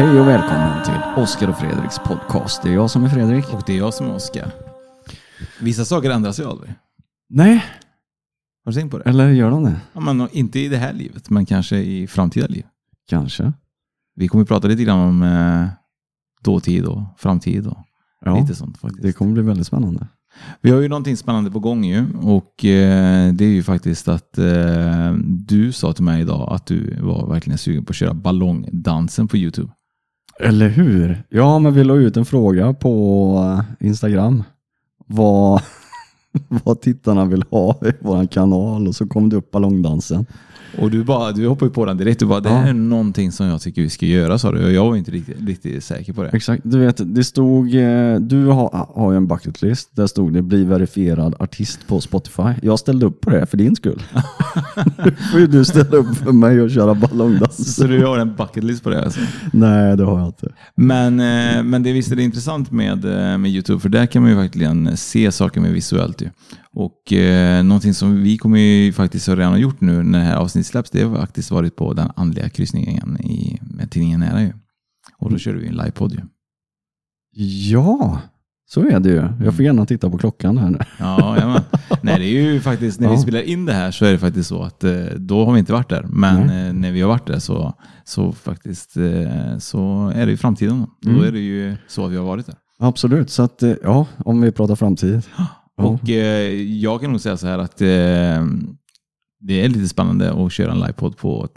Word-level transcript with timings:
Hej 0.00 0.20
och 0.20 0.28
välkommen 0.28 0.84
till 0.84 1.22
Oskar 1.22 1.48
och 1.48 1.58
Fredriks 1.58 1.98
podcast. 1.98 2.62
Det 2.62 2.68
är 2.68 2.72
jag 2.72 2.90
som 2.90 3.04
är 3.04 3.08
Fredrik. 3.08 3.52
Och 3.54 3.62
det 3.66 3.72
är 3.72 3.78
jag 3.78 3.94
som 3.94 4.06
är 4.06 4.14
Oskar. 4.14 4.52
Vissa 5.60 5.84
saker 5.84 6.10
ändras 6.10 6.40
ju 6.40 6.44
aldrig. 6.44 6.74
Nej, 7.28 7.64
Har 8.64 8.72
du 8.72 8.78
tänkt 8.78 8.90
på 8.90 8.98
det? 8.98 9.04
eller 9.04 9.28
gör 9.28 9.50
de 9.50 9.64
det? 9.64 9.80
Ja, 9.92 10.00
men 10.00 10.28
inte 10.32 10.60
i 10.60 10.68
det 10.68 10.76
här 10.76 10.92
livet, 10.92 11.30
men 11.30 11.46
kanske 11.46 11.76
i 11.76 12.06
framtida 12.06 12.46
liv. 12.46 12.64
Kanske. 13.08 13.52
Vi 14.14 14.28
kommer 14.28 14.42
att 14.42 14.48
prata 14.48 14.68
lite 14.68 14.84
grann 14.84 14.98
om 14.98 15.22
eh, 15.22 15.66
dåtid 16.42 16.84
och 16.84 17.02
framtid 17.16 17.66
och 17.66 17.78
Ja, 18.24 18.40
lite 18.40 18.54
sånt 18.54 18.78
faktiskt. 18.78 19.02
det 19.02 19.12
kommer 19.12 19.32
bli 19.32 19.42
väldigt 19.42 19.66
spännande. 19.66 20.06
Vi 20.60 20.70
har 20.70 20.80
ju 20.80 20.88
någonting 20.88 21.16
spännande 21.16 21.50
på 21.50 21.60
gång 21.60 21.84
ju 21.84 22.04
och 22.22 22.64
eh, 22.64 23.32
det 23.32 23.44
är 23.44 23.48
ju 23.52 23.62
faktiskt 23.62 24.08
att 24.08 24.38
eh, 24.38 25.12
du 25.26 25.72
sa 25.72 25.92
till 25.92 26.04
mig 26.04 26.20
idag 26.20 26.52
att 26.52 26.66
du 26.66 26.96
var 27.00 27.28
verkligen 27.28 27.58
sugen 27.58 27.84
på 27.84 27.90
att 27.90 27.96
köra 27.96 28.14
ballongdansen 28.14 29.28
på 29.28 29.36
Youtube. 29.36 29.72
Eller 30.42 30.68
hur? 30.68 31.22
Ja, 31.28 31.58
men 31.58 31.74
vi 31.74 31.84
la 31.84 31.94
ut 31.94 32.16
en 32.16 32.24
fråga 32.24 32.74
på 32.74 33.34
eh, 33.80 33.86
Instagram. 33.86 34.42
Vad, 35.06 35.62
vad 36.64 36.80
tittarna 36.80 37.24
vill 37.24 37.44
ha 37.50 37.78
i 37.82 37.92
vår 38.00 38.26
kanal 38.26 38.88
och 38.88 38.94
så 38.94 39.06
kom 39.06 39.28
det 39.28 39.36
upp 39.36 39.50
ballongdansen. 39.50 40.26
Och 40.78 40.90
du, 40.90 41.04
bara, 41.04 41.32
du 41.32 41.48
hoppade 41.48 41.70
på 41.70 41.84
den 41.84 41.96
direkt. 41.96 42.20
Du 42.20 42.26
bara, 42.26 42.40
det 42.40 42.48
här 42.48 42.68
är 42.68 42.72
någonting 42.74 43.32
som 43.32 43.46
jag 43.46 43.60
tycker 43.60 43.82
vi 43.82 43.90
ska 43.90 44.06
göra 44.06 44.38
sa 44.38 44.52
du. 44.52 44.64
Och 44.64 44.72
jag 44.72 44.84
var 44.84 44.96
inte 44.96 45.10
riktigt, 45.10 45.36
riktigt 45.46 45.84
säker 45.84 46.12
på 46.12 46.22
det. 46.22 46.28
Exakt, 46.28 46.62
du 46.64 46.78
vet, 46.78 47.14
det 47.14 47.24
stod, 47.24 47.74
eh, 47.74 48.16
du 48.20 48.46
har, 48.46 48.86
har 48.94 49.10
ju 49.12 49.16
en 49.16 49.26
bucket 49.26 49.62
list, 49.62 49.96
där 49.96 50.06
stod 50.06 50.32
det 50.32 50.42
bli 50.42 50.64
verifierad 50.64 51.34
artist 51.38 51.86
på 51.86 52.00
Spotify. 52.00 52.52
Jag 52.62 52.78
ställde 52.78 53.06
upp 53.06 53.20
på 53.20 53.30
det 53.30 53.46
för 53.46 53.56
din 53.56 53.76
skull. 53.76 54.02
Nu 55.04 55.16
får 55.32 55.40
ju 55.40 55.46
du 55.46 55.64
ställa 55.64 55.96
upp 55.96 56.16
för 56.16 56.32
mig 56.32 56.60
och 56.60 56.70
köra 56.70 56.94
ballongdans. 56.94 57.76
Så 57.76 57.84
du 57.84 58.06
har 58.06 58.18
en 58.18 58.34
bucket 58.36 58.64
list 58.64 58.82
på 58.82 58.90
det 58.90 59.04
alltså? 59.04 59.20
Nej, 59.52 59.96
det 59.96 60.04
har 60.04 60.18
jag 60.18 60.28
inte. 60.28 60.48
Men, 60.74 61.20
eh, 61.20 61.62
men 61.62 61.82
det 61.82 61.92
visst 61.92 62.12
är 62.12 62.16
det 62.16 62.22
intressant 62.22 62.70
med, 62.70 63.04
eh, 63.04 63.38
med 63.38 63.50
Youtube, 63.50 63.80
för 63.80 63.88
där 63.88 64.06
kan 64.06 64.22
man 64.22 64.30
ju 64.30 64.36
verkligen 64.36 64.96
se 64.96 65.32
saker 65.32 65.60
mer 65.60 65.72
visuellt. 65.72 66.22
Ju. 66.22 66.28
Och 66.74 67.12
eh, 67.12 67.64
någonting 67.64 67.94
som 67.94 68.22
vi 68.22 68.38
kommer 68.38 68.58
ju 68.58 68.92
faktiskt 68.92 69.26
ha 69.26 69.36
redan 69.36 69.60
gjort 69.60 69.80
nu 69.80 70.02
när 70.02 70.18
det 70.18 70.24
här 70.24 70.36
avsnittet 70.36 70.66
släpps, 70.66 70.90
det 70.90 71.02
har 71.02 71.16
faktiskt 71.16 71.50
varit 71.50 71.76
på 71.76 71.92
den 71.94 72.10
andliga 72.16 72.48
kryssningen 72.48 73.20
i, 73.20 73.58
med 73.62 73.90
tidningen 73.90 74.20
Nära 74.20 74.42
ju. 74.42 74.52
Och 75.18 75.30
då 75.30 75.38
körde 75.38 75.58
vi 75.58 75.66
en 75.66 75.74
livepodd 75.76 76.12
ju. 76.12 76.20
Ja, 77.72 78.20
så 78.66 78.80
är 78.80 79.00
det 79.00 79.08
ju. 79.08 79.28
Jag 79.44 79.54
får 79.56 79.64
gärna 79.64 79.86
titta 79.86 80.10
på 80.10 80.18
klockan 80.18 80.58
här 80.58 80.70
nu. 80.70 80.78
Ja, 80.98 81.34
jajamän. 81.36 81.62
Nej, 82.02 82.18
det 82.18 82.24
är 82.24 82.42
ju 82.52 82.60
faktiskt, 82.70 83.00
när 83.00 83.08
vi 83.08 83.14
Ja. 83.14 83.20
spelar 83.20 83.40
in 83.42 83.64
det 83.66 83.72
här 83.72 83.90
så 83.90 84.04
är 84.04 84.12
det 84.12 84.18
faktiskt 84.18 84.48
så 84.48 84.62
att 84.62 84.84
eh, 84.84 84.92
då 85.16 85.44
har 85.44 85.52
vi 85.52 85.58
inte 85.58 85.72
varit 85.72 85.88
där. 85.88 86.02
Men 86.02 86.46
Nej. 86.46 86.66
eh, 86.68 86.72
när 86.72 86.92
vi 86.92 87.00
har 87.00 87.08
varit 87.08 87.26
där 87.26 87.38
så, 87.38 87.74
så 88.04 88.32
faktiskt 88.32 88.96
eh, 88.96 89.58
så 89.58 90.12
är 90.14 90.26
det 90.26 90.32
i 90.32 90.36
framtiden. 90.36 90.86
Då, 91.00 91.08
Mm. 91.10 91.20
då 91.22 91.26
är 91.28 91.32
det 91.32 91.38
ju 91.40 91.76
så 91.88 92.06
att 92.06 92.12
vi 92.12 92.16
har 92.16 92.24
varit 92.24 92.46
där. 92.46 92.54
Absolut, 92.78 93.30
så 93.30 93.42
att 93.42 93.62
ja, 93.82 94.06
om 94.18 94.40
vi 94.40 94.52
pratar 94.52 94.74
framtid. 94.76 95.22
Och 95.86 96.10
eh, 96.10 96.52
jag 96.62 97.00
kan 97.00 97.10
nog 97.10 97.20
säga 97.20 97.36
så 97.36 97.46
här 97.46 97.58
att 97.58 97.80
eh, 97.80 98.46
det 99.40 99.64
är 99.64 99.68
lite 99.68 99.88
spännande 99.88 100.32
att 100.44 100.52
köra 100.52 100.72
en 100.72 100.78
livepodd 100.80 101.16
på 101.16 101.48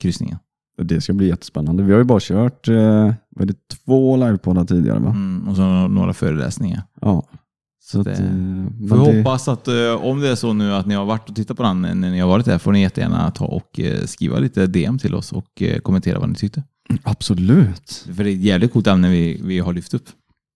kryssningen. 0.00 0.38
Det 0.82 1.00
ska 1.00 1.12
bli 1.12 1.28
jättespännande. 1.28 1.82
Vi 1.82 1.92
har 1.92 1.98
ju 1.98 2.04
bara 2.04 2.20
kört 2.20 2.68
eh, 2.68 3.12
vad 3.36 3.48
det, 3.48 3.68
två 3.84 4.16
livepoddar 4.16 4.64
tidigare 4.64 4.98
va? 4.98 5.10
Mm, 5.10 5.48
och 5.48 5.56
så 5.56 5.62
några 5.88 6.12
föreläsningar. 6.12 6.82
Ja. 7.00 7.22
Så 7.84 8.00
att, 8.00 8.06
eh, 8.06 8.14
vi 8.80 8.86
det- 8.88 8.96
hoppas 8.96 9.48
att 9.48 9.68
eh, 9.68 9.94
om 10.04 10.20
det 10.20 10.28
är 10.28 10.34
så 10.34 10.52
nu 10.52 10.74
att 10.74 10.86
ni 10.86 10.94
har 10.94 11.04
varit 11.04 11.28
och 11.28 11.36
tittat 11.36 11.56
på 11.56 11.62
den 11.62 11.80
när 11.82 11.94
ni 11.94 12.18
har 12.20 12.28
varit 12.28 12.44
där 12.46 12.58
får 12.58 12.72
ni 12.72 12.80
jättegärna 12.82 13.30
ta 13.30 13.44
och 13.44 13.80
eh, 13.80 14.04
skriva 14.04 14.38
lite 14.38 14.66
DM 14.66 14.98
till 14.98 15.14
oss 15.14 15.32
och 15.32 15.62
eh, 15.62 15.78
kommentera 15.78 16.18
vad 16.18 16.28
ni 16.28 16.34
tyckte. 16.34 16.62
Absolut. 17.02 18.06
För 18.16 18.24
det 18.24 18.30
är 18.30 18.34
ett 18.34 18.42
jävligt 18.42 18.72
coolt 18.72 18.86
ämne 18.86 19.10
vi, 19.10 19.40
vi 19.44 19.58
har 19.58 19.72
lyft 19.72 19.94
upp. 19.94 20.04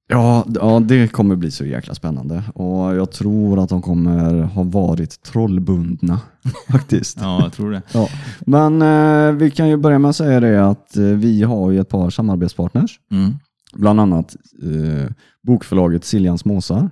Ja, 0.08 0.44
ja, 0.54 0.80
det 0.80 1.12
kommer 1.12 1.36
bli 1.36 1.50
så 1.50 1.64
jäkla 1.64 1.94
spännande. 1.94 2.42
Och 2.54 2.96
jag 2.96 3.12
tror 3.12 3.58
att 3.58 3.68
de 3.68 3.82
kommer 3.82 4.42
ha 4.42 4.62
varit 4.62 5.22
trollbundna 5.22 6.20
faktiskt. 6.70 7.18
Ja, 7.20 7.42
jag 7.42 7.52
tror 7.52 7.70
det. 7.70 7.82
Ja. 7.92 8.08
Men 8.40 8.82
eh, 8.82 9.32
vi 9.32 9.50
kan 9.50 9.68
ju 9.68 9.76
börja 9.76 9.98
med 9.98 10.08
att 10.08 10.16
säga 10.16 10.40
det 10.40 10.66
att 10.68 10.96
eh, 10.96 11.04
vi 11.04 11.42
har 11.42 11.70
ju 11.70 11.80
ett 11.80 11.88
par 11.88 12.10
samarbetspartners. 12.10 13.00
Mm. 13.10 13.34
Bland 13.72 14.00
annat 14.00 14.36
eh, 14.62 15.10
bokförlaget 15.42 16.04
Siljans 16.04 16.44
Måsar 16.44 16.90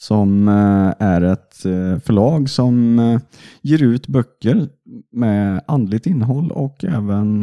som 0.00 0.48
eh, 0.48 1.06
är 1.06 1.22
ett 1.22 1.64
eh, 1.64 1.98
förlag 1.98 2.50
som 2.50 2.98
eh, 2.98 3.20
ger 3.62 3.82
ut 3.82 4.06
böcker 4.06 4.68
med 5.12 5.60
andligt 5.66 6.06
innehåll 6.06 6.50
och 6.50 6.84
även 6.84 7.42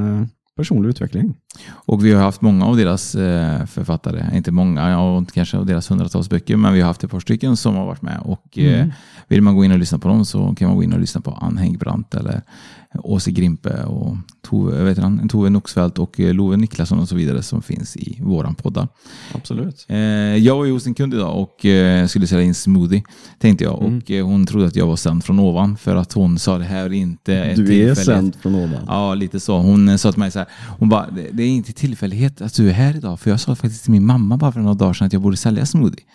personlig 0.57 0.89
utveckling. 0.89 1.35
Och 1.69 2.05
vi 2.05 2.13
har 2.13 2.23
haft 2.23 2.41
många 2.41 2.65
av 2.65 2.77
deras 2.77 3.15
eh, 3.15 3.65
författare, 3.65 4.37
inte 4.37 4.51
många, 4.51 4.89
ja, 4.89 5.25
kanske 5.33 5.57
av 5.57 5.65
deras 5.65 5.91
hundratals 5.91 6.29
böcker, 6.29 6.55
men 6.57 6.73
vi 6.73 6.81
har 6.81 6.87
haft 6.87 7.03
ett 7.03 7.11
par 7.11 7.19
stycken 7.19 7.57
som 7.57 7.75
har 7.75 7.85
varit 7.85 8.01
med. 8.01 8.19
Och 8.23 8.57
eh, 8.57 8.87
vill 9.27 9.41
man 9.41 9.55
gå 9.55 9.65
in 9.65 9.71
och 9.71 9.79
lyssna 9.79 9.99
på 9.99 10.07
dem 10.07 10.25
så 10.25 10.55
kan 10.55 10.67
man 10.67 10.77
gå 10.77 10.83
in 10.83 10.93
och 10.93 10.99
lyssna 10.99 11.21
på 11.21 11.31
Ann 11.31 11.57
Häggbrandt 11.57 12.15
eller 12.15 12.41
Åse 12.93 13.31
Grimpe 13.31 13.83
och 13.83 14.15
Tove, 14.41 14.83
vet 14.83 14.97
han, 14.97 15.29
Tove 15.29 15.49
Noxfeldt 15.49 15.99
och 15.99 16.19
eh, 16.19 16.33
Love 16.33 16.57
Niklasson 16.57 16.99
och 16.99 17.09
så 17.09 17.15
vidare 17.15 17.43
som 17.43 17.61
finns 17.61 17.97
i 17.97 18.17
våran 18.21 18.55
poddar. 18.55 18.87
Absolut. 19.33 19.85
Jag 20.39 20.55
var 20.55 20.65
ju 20.65 20.71
hos 20.71 20.87
en 20.87 20.93
kund 20.93 21.13
idag 21.13 21.41
och 21.41 21.65
skulle 22.09 22.27
sälja 22.27 22.43
in 22.43 22.55
smoothie, 22.55 23.03
tänkte 23.39 23.63
jag. 23.63 23.81
Och 23.81 24.11
eh, 24.11 24.25
hon 24.25 24.45
trodde 24.45 24.67
att 24.67 24.75
jag 24.75 24.87
var 24.87 24.95
sänd 24.95 25.23
från 25.23 25.39
ovan 25.39 25.77
för 25.77 25.95
att 25.95 26.13
hon 26.13 26.39
sa 26.39 26.57
det 26.57 26.63
här 26.65 26.85
är 26.85 26.93
inte 26.93 27.53
Du 27.55 27.89
är 27.89 27.95
sänd 27.95 28.35
från 28.35 28.55
ovan. 28.55 28.85
Ja, 28.87 29.15
lite 29.15 29.39
så. 29.39 29.57
Hon 29.57 29.97
sa 29.97 30.11
till 30.11 30.19
mig 30.19 30.31
så 30.31 30.39
här, 30.39 30.46
hon 30.79 30.89
bara, 30.89 31.09
det, 31.31 31.43
är 31.43 31.47
inte 31.47 31.73
tillfällighet 31.73 32.41
att 32.41 32.53
du 32.53 32.69
är 32.69 32.73
här 32.73 32.95
idag, 32.95 33.19
för 33.19 33.29
jag 33.29 33.39
sa 33.39 33.55
faktiskt 33.55 33.83
till 33.83 33.91
min 33.91 34.05
mamma 34.05 34.37
bara 34.37 34.51
för 34.51 34.59
några 34.59 34.73
dagar 34.73 34.93
sedan 34.93 35.07
att 35.07 35.13
jag 35.13 35.21
borde 35.21 35.37
sälja 35.37 35.65
smoothie. 35.65 36.05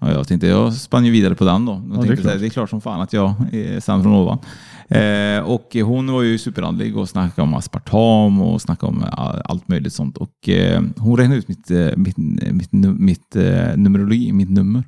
Och 0.00 0.08
jag 0.08 0.28
tänkte, 0.28 0.46
jag 0.46 0.72
spann 0.74 1.04
ju 1.04 1.10
vidare 1.10 1.34
på 1.34 1.44
den 1.44 1.64
då. 1.66 1.72
Jag 1.72 2.00
det 2.00 2.04
är 2.04 2.16
tänkte, 2.16 2.38
det 2.38 2.46
är 2.46 2.50
klart 2.50 2.70
som 2.70 2.80
fan 2.80 3.00
att 3.00 3.12
jag 3.12 3.34
är 3.52 3.80
sänd 3.80 4.02
från 4.02 4.14
ovan. 4.14 4.38
Eh, 4.88 5.40
och 5.40 5.76
hon 5.84 6.12
var 6.12 6.22
ju 6.22 6.38
superandlig 6.38 6.96
och 6.96 7.08
snackade 7.08 7.42
om 7.42 7.54
aspartam 7.54 8.40
och 8.42 8.62
snackade 8.62 8.92
om 8.92 9.02
eh, 9.02 9.40
allt 9.44 9.68
möjligt 9.68 9.92
sånt. 9.92 10.16
Och 10.16 10.48
eh, 10.48 10.82
hon 10.96 11.16
räknade 11.16 11.38
ut 11.38 11.48
mitt, 11.48 11.70
eh, 11.70 11.88
mitt, 11.96 12.16
mitt, 12.52 12.72
nu- 12.72 12.96
mitt 12.98 13.36
eh, 13.36 13.76
numerologi, 13.76 14.32
mitt 14.32 14.50
nummer. 14.50 14.84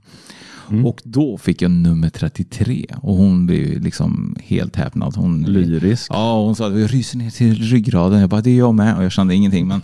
Mm. 0.70 0.86
Och 0.86 1.00
då 1.04 1.38
fick 1.38 1.62
jag 1.62 1.70
nummer 1.70 2.10
33 2.10 2.86
och 3.02 3.16
hon 3.16 3.46
blev 3.46 3.80
liksom 3.80 4.36
helt 4.44 4.76
häpnad. 4.76 5.16
Hon, 5.16 5.42
Lyrisk. 5.42 6.10
Ja, 6.10 6.44
hon 6.44 6.56
sa 6.56 6.66
att 6.66 6.72
vi 6.72 6.86
ryser 6.86 7.18
ner 7.18 7.30
till 7.30 7.54
ryggraden. 7.62 8.20
Jag 8.20 8.30
bara, 8.30 8.40
det 8.40 8.50
är 8.50 8.58
jag 8.58 8.74
med. 8.74 8.96
Och 8.96 9.04
jag 9.04 9.12
kände 9.12 9.34
ingenting. 9.34 9.68
Men 9.68 9.82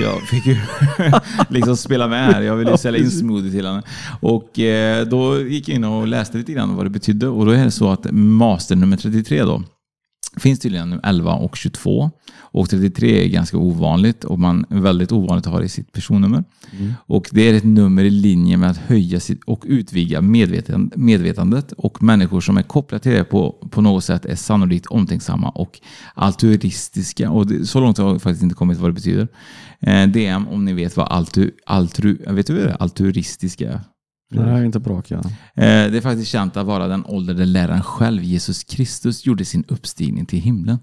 jag 0.00 0.22
fick 0.22 0.46
ju 0.46 0.56
liksom 1.48 1.76
spela 1.76 2.08
med 2.08 2.34
här. 2.34 2.42
Jag 2.42 2.56
ville 2.56 2.70
ju 2.70 2.76
sälja 2.76 3.00
in 3.00 3.10
smoothie 3.10 3.50
till 3.50 3.66
henne. 3.66 3.82
Och 4.20 4.58
eh, 4.58 5.06
då 5.06 5.40
gick 5.40 5.68
jag 5.68 5.76
in 5.76 5.84
och 5.84 6.06
läste 6.06 6.38
lite 6.38 6.52
grann 6.52 6.76
vad 6.76 6.86
det 6.86 6.90
betydde. 6.90 7.28
Och 7.28 7.46
då 7.46 7.52
är 7.52 7.64
det 7.64 7.70
så 7.70 7.90
att 7.90 8.06
master 8.12 8.76
nummer 8.76 8.96
33 8.96 9.42
då. 9.42 9.62
Finns 10.36 10.58
tydligen 10.60 10.90
nu 10.90 11.00
11 11.02 11.34
och 11.34 11.56
22. 11.56 12.10
Och 12.38 12.70
33 12.70 13.24
är 13.24 13.28
ganska 13.28 13.58
ovanligt 13.58 14.24
och 14.24 14.38
man 14.38 14.64
väldigt 14.68 15.12
ovanligt 15.12 15.46
att 15.46 15.52
ha 15.52 15.58
det 15.58 15.66
i 15.66 15.68
sitt 15.68 15.92
personnummer. 15.92 16.44
Och 16.96 17.28
det 17.32 17.42
är 17.42 17.54
ett 17.54 17.64
nummer 17.64 18.04
i 18.04 18.10
linje 18.10 18.56
med 18.56 18.70
att 18.70 18.76
höja 18.76 19.20
sitt 19.20 19.44
och 19.44 19.64
utvidga 19.66 20.20
medvetandet 20.96 21.72
och 21.72 22.02
människor 22.02 22.40
som 22.40 22.56
är 22.56 22.62
kopplade 22.62 23.02
till 23.02 23.12
det 23.12 23.24
på, 23.24 23.68
på 23.70 23.80
något 23.80 24.04
sätt 24.04 24.24
är 24.24 24.34
sannolikt 24.34 24.86
omtänksamma 24.86 25.48
och 25.48 25.80
altruistiska. 26.14 27.30
Och 27.30 27.46
det, 27.46 27.66
så 27.66 27.80
långt 27.80 27.98
har 27.98 28.08
jag 28.08 28.22
faktiskt 28.22 28.42
inte 28.42 28.54
kommit 28.54 28.78
vad 28.78 28.90
det 28.90 28.94
betyder. 28.94 29.28
Eh, 29.80 30.08
DM 30.08 30.48
om 30.48 30.64
ni 30.64 30.72
vet 30.72 30.96
vad 30.96 31.08
altru, 31.08 31.50
altru, 31.66 32.18
vet 32.26 32.46
du 32.46 32.54
vad 32.54 32.62
det 32.62 32.70
är? 32.70 32.82
altruistiska? 32.82 33.80
Det 34.30 34.42
här 34.42 34.60
är 34.60 34.64
inte 34.64 34.80
bra 34.80 35.02
ja. 35.08 35.16
Eh, 35.18 35.22
Det 35.54 35.96
är 35.96 36.00
faktiskt 36.00 36.30
känt 36.30 36.56
att 36.56 36.66
vara 36.66 36.88
den 36.88 37.04
ålder 37.06 37.34
där 37.34 37.46
läraren 37.46 37.82
själv, 37.82 38.22
Jesus 38.22 38.64
Kristus, 38.64 39.26
gjorde 39.26 39.44
sin 39.44 39.64
uppstigning 39.68 40.26
till 40.26 40.38
himlen. 40.40 40.78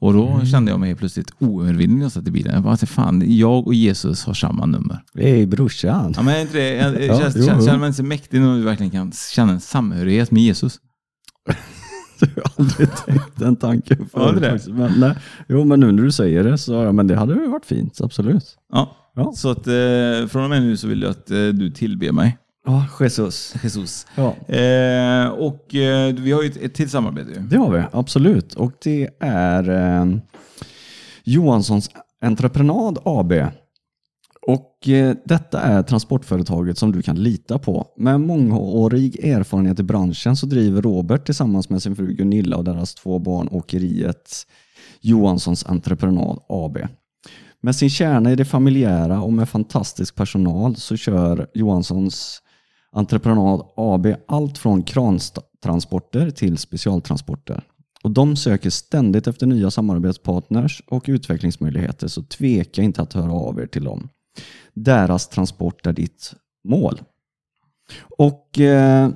Och 0.00 0.12
då 0.12 0.44
kände 0.46 0.70
jag 0.70 0.80
mig 0.80 0.94
plötsligt 0.94 1.32
oövervinnlig 1.38 1.96
när 1.96 2.04
jag 2.04 2.12
satt 2.12 2.28
i 2.28 2.30
bilen. 2.30 2.54
Jag 2.54 2.62
bara, 2.62 2.76
fan, 2.76 3.22
jag 3.26 3.66
och 3.66 3.74
Jesus 3.74 4.24
har 4.24 4.34
samma 4.34 4.66
nummer. 4.66 5.02
Hej 5.14 5.46
brorsan. 5.46 6.14
Ja, 6.16 6.22
men 6.22 6.40
inte 6.40 6.58
det, 6.58 6.74
jag, 6.74 7.02
Ja, 7.02 7.20
känns, 7.20 7.46
känner, 7.46 7.78
man 7.78 7.94
sig 7.94 8.04
mäktig 8.04 8.40
när 8.40 8.56
du 8.56 8.62
verkligen 8.62 8.90
kan 8.90 9.12
känna 9.12 9.52
en 9.52 9.60
samhörighet 9.60 10.30
med 10.30 10.42
Jesus? 10.42 10.80
Jag 12.20 12.42
har 12.44 12.52
aldrig 12.56 12.96
tänkt 12.96 13.36
den 13.36 13.56
tanken 13.56 14.08
förut. 14.12 14.64
det? 14.66 14.72
Men, 14.72 14.92
nej. 15.00 15.16
Jo, 15.48 15.64
men 15.64 15.80
nu 15.80 15.92
när 15.92 16.02
du 16.02 16.12
säger 16.12 16.44
det 16.44 16.58
så 16.58 16.72
ja, 16.72 16.92
men 16.92 17.06
det 17.06 17.16
hade 17.16 17.34
varit 17.34 17.66
fint, 17.66 18.00
absolut. 18.00 18.56
Ja. 18.72 18.96
Ja. 19.14 19.32
Så 19.36 19.50
att 19.50 19.66
eh, 19.66 20.28
från 20.28 20.44
och 20.44 20.50
med 20.50 20.62
nu 20.62 20.76
så 20.76 20.88
vill 20.88 21.02
jag 21.02 21.10
att 21.10 21.30
eh, 21.30 21.36
du 21.36 21.70
tillber 21.70 22.12
mig. 22.12 22.38
Ja, 22.70 22.86
Jesus. 23.00 23.54
Jesus. 23.62 24.06
Ja. 24.14 24.54
Eh, 24.54 25.28
och 25.28 25.74
eh, 25.74 26.14
vi 26.14 26.32
har 26.32 26.42
ju 26.42 26.48
ett, 26.48 26.56
ett 26.56 26.74
till 26.74 26.90
samarbete 26.90 27.30
ju. 27.30 27.40
Det 27.40 27.56
har 27.56 27.70
vi, 27.72 27.82
absolut. 27.92 28.54
Och 28.54 28.72
det 28.82 29.08
är 29.20 29.70
eh, 29.70 30.06
Johanssons 31.24 31.90
Entreprenad 32.20 32.98
AB. 33.04 33.32
Och 34.46 34.88
eh, 34.88 35.16
detta 35.24 35.60
är 35.60 35.82
transportföretaget 35.82 36.78
som 36.78 36.92
du 36.92 37.02
kan 37.02 37.16
lita 37.16 37.58
på. 37.58 37.86
Med 37.96 38.20
mångårig 38.20 39.24
erfarenhet 39.24 39.80
i 39.80 39.82
branschen 39.82 40.36
så 40.36 40.46
driver 40.46 40.82
Robert 40.82 41.26
tillsammans 41.26 41.68
med 41.68 41.82
sin 41.82 41.96
fru 41.96 42.14
Gunilla 42.14 42.56
och 42.56 42.64
deras 42.64 42.94
två 42.94 43.18
barn 43.18 43.48
åkeriet 43.50 44.46
Johanssons 45.00 45.66
Entreprenad 45.66 46.38
AB. 46.48 46.78
Med 47.62 47.76
sin 47.76 47.90
kärna 47.90 48.32
i 48.32 48.36
det 48.36 48.44
familjära 48.44 49.22
och 49.22 49.32
med 49.32 49.48
fantastisk 49.48 50.14
personal 50.14 50.76
så 50.76 50.96
kör 50.96 51.46
Johanssons 51.54 52.42
Entreprenad 52.92 53.66
AB 53.76 54.06
allt 54.26 54.58
från 54.58 54.82
krantransporter 54.82 56.30
till 56.30 56.58
specialtransporter. 56.58 57.64
Och 58.02 58.10
de 58.10 58.36
söker 58.36 58.70
ständigt 58.70 59.26
efter 59.26 59.46
nya 59.46 59.70
samarbetspartners 59.70 60.82
och 60.86 61.04
utvecklingsmöjligheter 61.08 62.08
så 62.08 62.22
tveka 62.22 62.82
inte 62.82 63.02
att 63.02 63.12
höra 63.12 63.32
av 63.32 63.60
er 63.60 63.66
till 63.66 63.84
dem. 63.84 64.08
Deras 64.74 65.28
transport 65.28 65.86
är 65.86 65.92
ditt 65.92 66.34
mål. 66.64 67.00
Och 68.18 68.60
eh, 68.60 69.10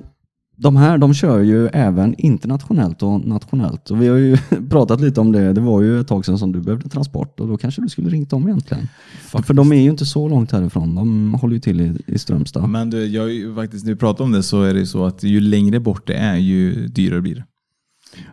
de 0.57 0.75
här 0.75 0.97
de 0.97 1.13
kör 1.13 1.39
ju 1.39 1.67
även 1.67 2.15
internationellt 2.17 3.03
och 3.03 3.27
nationellt. 3.27 3.91
Och 3.91 4.01
vi 4.01 4.07
har 4.07 4.17
ju 4.17 4.37
pratat 4.69 5.01
lite 5.01 5.21
om 5.21 5.31
det. 5.31 5.53
Det 5.53 5.61
var 5.61 5.81
ju 5.81 5.99
ett 5.99 6.07
tag 6.07 6.25
sedan 6.25 6.39
som 6.39 6.51
du 6.51 6.61
behövde 6.61 6.89
transport 6.89 7.39
och 7.39 7.47
då 7.47 7.57
kanske 7.57 7.81
du 7.81 7.89
skulle 7.89 8.09
ringt 8.09 8.29
dem 8.29 8.47
egentligen. 8.47 8.87
För 9.43 9.53
de 9.53 9.71
är 9.71 9.81
ju 9.81 9.89
inte 9.89 10.05
så 10.05 10.27
långt 10.27 10.51
härifrån. 10.51 10.95
De 10.95 11.33
håller 11.33 11.53
ju 11.53 11.59
till 11.59 11.81
i, 11.81 12.01
i 12.07 12.19
Strömstad. 12.19 12.69
Men 12.69 12.89
du, 12.89 13.05
jag, 13.05 13.55
faktiskt, 13.55 13.85
när 13.85 13.93
vi 13.93 13.99
pratar 13.99 14.23
om 14.23 14.31
det 14.31 14.43
så 14.43 14.61
är 14.61 14.73
det 14.73 14.79
ju 14.79 14.85
så 14.85 15.05
att 15.05 15.23
ju 15.23 15.39
längre 15.39 15.79
bort 15.79 16.07
det 16.07 16.13
är 16.13 16.37
ju 16.37 16.87
dyrare 16.87 17.21
blir 17.21 17.35
det. 17.35 17.43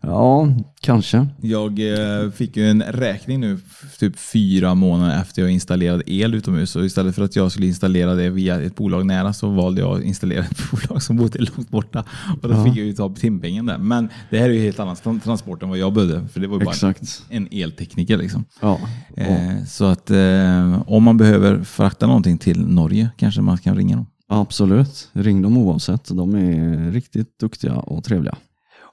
Ja, 0.02 0.48
kanske. 0.80 1.26
Jag 1.40 1.78
eh, 1.80 2.30
fick 2.30 2.56
ju 2.56 2.70
en 2.70 2.82
räkning 2.82 3.40
nu 3.40 3.58
typ 3.98 4.18
fyra 4.18 4.74
månader 4.74 5.20
efter 5.20 5.42
jag 5.42 5.50
installerade 5.50 6.02
el 6.06 6.34
utomhus. 6.34 6.76
Och 6.76 6.84
istället 6.84 7.14
för 7.14 7.24
att 7.24 7.36
jag 7.36 7.52
skulle 7.52 7.66
installera 7.66 8.14
det 8.14 8.30
via 8.30 8.60
ett 8.62 8.76
bolag 8.76 9.06
nära 9.06 9.32
så 9.32 9.48
valde 9.48 9.80
jag 9.80 9.96
att 9.98 10.04
installera 10.04 10.44
ett 10.44 10.70
bolag 10.70 11.02
som 11.02 11.16
bodde 11.16 11.38
långt 11.38 11.68
borta. 11.70 12.04
Och 12.42 12.48
då 12.48 12.64
fick 12.64 12.76
jag 12.76 12.86
ju 12.86 12.92
ta 12.92 13.14
timpengen 13.14 13.66
där. 13.66 13.78
Men 13.78 14.08
det 14.30 14.38
här 14.38 14.48
är 14.48 14.52
ju 14.52 14.60
helt 14.60 14.80
annan 14.80 14.96
tran- 14.96 15.20
transport 15.20 15.62
än 15.62 15.68
vad 15.68 15.78
jag 15.78 15.92
behövde. 15.92 16.28
För 16.28 16.40
det 16.40 16.46
var 16.46 16.58
ju 16.58 16.64
bara 16.64 16.70
Exakt. 16.74 17.22
en 17.28 17.48
eltekniker 17.50 18.16
liksom. 18.16 18.44
Ja. 18.60 18.80
Eh, 19.16 19.64
så 19.68 19.84
att 19.84 20.10
eh, 20.10 20.82
om 20.86 21.02
man 21.02 21.16
behöver 21.16 21.62
frakta 21.64 22.06
någonting 22.06 22.38
till 22.38 22.66
Norge 22.66 23.10
kanske 23.16 23.40
man 23.40 23.58
kan 23.58 23.76
ringa 23.76 23.96
dem. 23.96 24.06
Absolut. 24.28 25.08
Ring 25.12 25.42
dem 25.42 25.56
oavsett. 25.56 26.04
De 26.08 26.34
är 26.34 26.90
riktigt 26.90 27.38
duktiga 27.38 27.74
och 27.74 28.04
trevliga. 28.04 28.36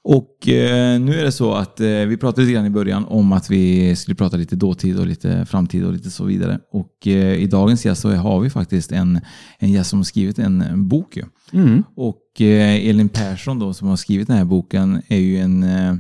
Och 0.03 0.47
eh, 0.47 0.99
nu 0.99 1.19
är 1.19 1.23
det 1.23 1.31
så 1.31 1.53
att 1.53 1.79
eh, 1.79 1.87
vi 1.87 2.17
pratade 2.17 2.41
lite 2.41 2.53
grann 2.53 2.65
i 2.65 2.69
början 2.69 3.05
om 3.05 3.31
att 3.31 3.49
vi 3.49 3.95
skulle 3.95 4.15
prata 4.15 4.37
lite 4.37 4.55
dåtid 4.55 4.99
och 4.99 5.07
lite 5.07 5.45
framtid 5.45 5.85
och 5.85 5.93
lite 5.93 6.09
så 6.09 6.25
vidare. 6.25 6.59
Och 6.71 7.07
eh, 7.07 7.33
i 7.33 7.47
dagens 7.47 7.85
gäst 7.85 8.01
så 8.01 8.11
har 8.11 8.39
vi 8.39 8.49
faktiskt 8.49 8.91
en, 8.91 9.21
en 9.59 9.71
gäst 9.71 9.89
som 9.89 9.99
har 9.99 10.03
skrivit 10.03 10.39
en, 10.39 10.61
en 10.61 10.87
bok. 10.87 11.17
Mm. 11.53 11.83
Och 11.95 12.41
eh, 12.41 12.89
Elin 12.89 13.09
Persson 13.09 13.59
då, 13.59 13.73
som 13.73 13.87
har 13.87 13.95
skrivit 13.95 14.27
den 14.27 14.37
här 14.37 14.45
boken 14.45 15.01
är 15.07 15.17
ju 15.17 15.37
en, 15.37 15.63
eh, 15.63 15.95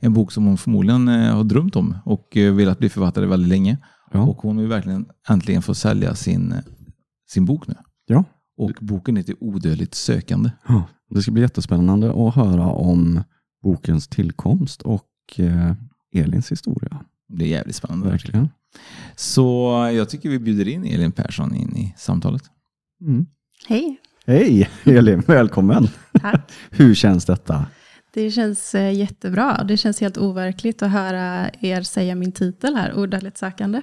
en 0.00 0.12
bok 0.12 0.32
som 0.32 0.46
hon 0.46 0.58
förmodligen 0.58 1.08
eh, 1.08 1.36
har 1.36 1.44
drömt 1.44 1.76
om 1.76 1.96
och 2.04 2.28
velat 2.34 2.78
bli 2.78 2.88
författare 2.88 3.26
väldigt 3.26 3.48
länge. 3.48 3.78
Ja. 4.12 4.20
Och 4.20 4.36
hon 4.36 4.56
har 4.56 4.62
ju 4.62 4.68
verkligen 4.68 5.06
äntligen 5.28 5.62
fått 5.62 5.76
sälja 5.76 6.14
sin, 6.14 6.54
sin 7.28 7.44
bok 7.44 7.68
nu. 7.68 7.74
Ja. 8.06 8.24
Och 8.58 8.72
boken 8.80 9.16
heter 9.16 9.34
Odödligt 9.40 9.94
sökande. 9.94 10.50
Ja, 10.68 10.88
Det 11.10 11.22
ska 11.22 11.30
bli 11.30 11.42
jättespännande 11.42 12.10
att 12.10 12.34
höra 12.34 12.66
om 12.66 13.22
bokens 13.62 14.08
tillkomst 14.08 14.82
och 14.82 15.04
eh, 15.36 15.72
Elins 16.14 16.52
historia. 16.52 17.04
Det 17.28 17.44
är 17.44 17.48
jävligt 17.48 17.76
spännande. 17.76 18.08
Verkligen. 18.08 18.48
Så 19.16 19.70
jag 19.94 20.08
tycker 20.08 20.28
vi 20.28 20.38
bjuder 20.38 20.68
in 20.68 20.84
Elin 20.84 21.12
Persson 21.12 21.54
in 21.54 21.76
i 21.76 21.94
samtalet. 21.96 22.42
Mm. 23.00 23.26
Hej, 23.68 24.00
Hej 24.26 24.68
Elin, 24.84 25.20
välkommen! 25.26 25.88
tack. 26.20 26.52
Hur 26.70 26.94
känns 26.94 27.24
detta? 27.24 27.66
Det 28.14 28.30
känns 28.30 28.74
eh, 28.74 28.94
jättebra. 28.94 29.64
Det 29.64 29.76
känns 29.76 30.00
helt 30.00 30.18
overkligt 30.18 30.82
att 30.82 30.90
höra 30.90 31.50
er 31.60 31.82
säga 31.82 32.14
min 32.14 32.32
titel 32.32 32.74
här, 32.74 32.94
Odödligt 32.94 33.38
sökande. 33.38 33.82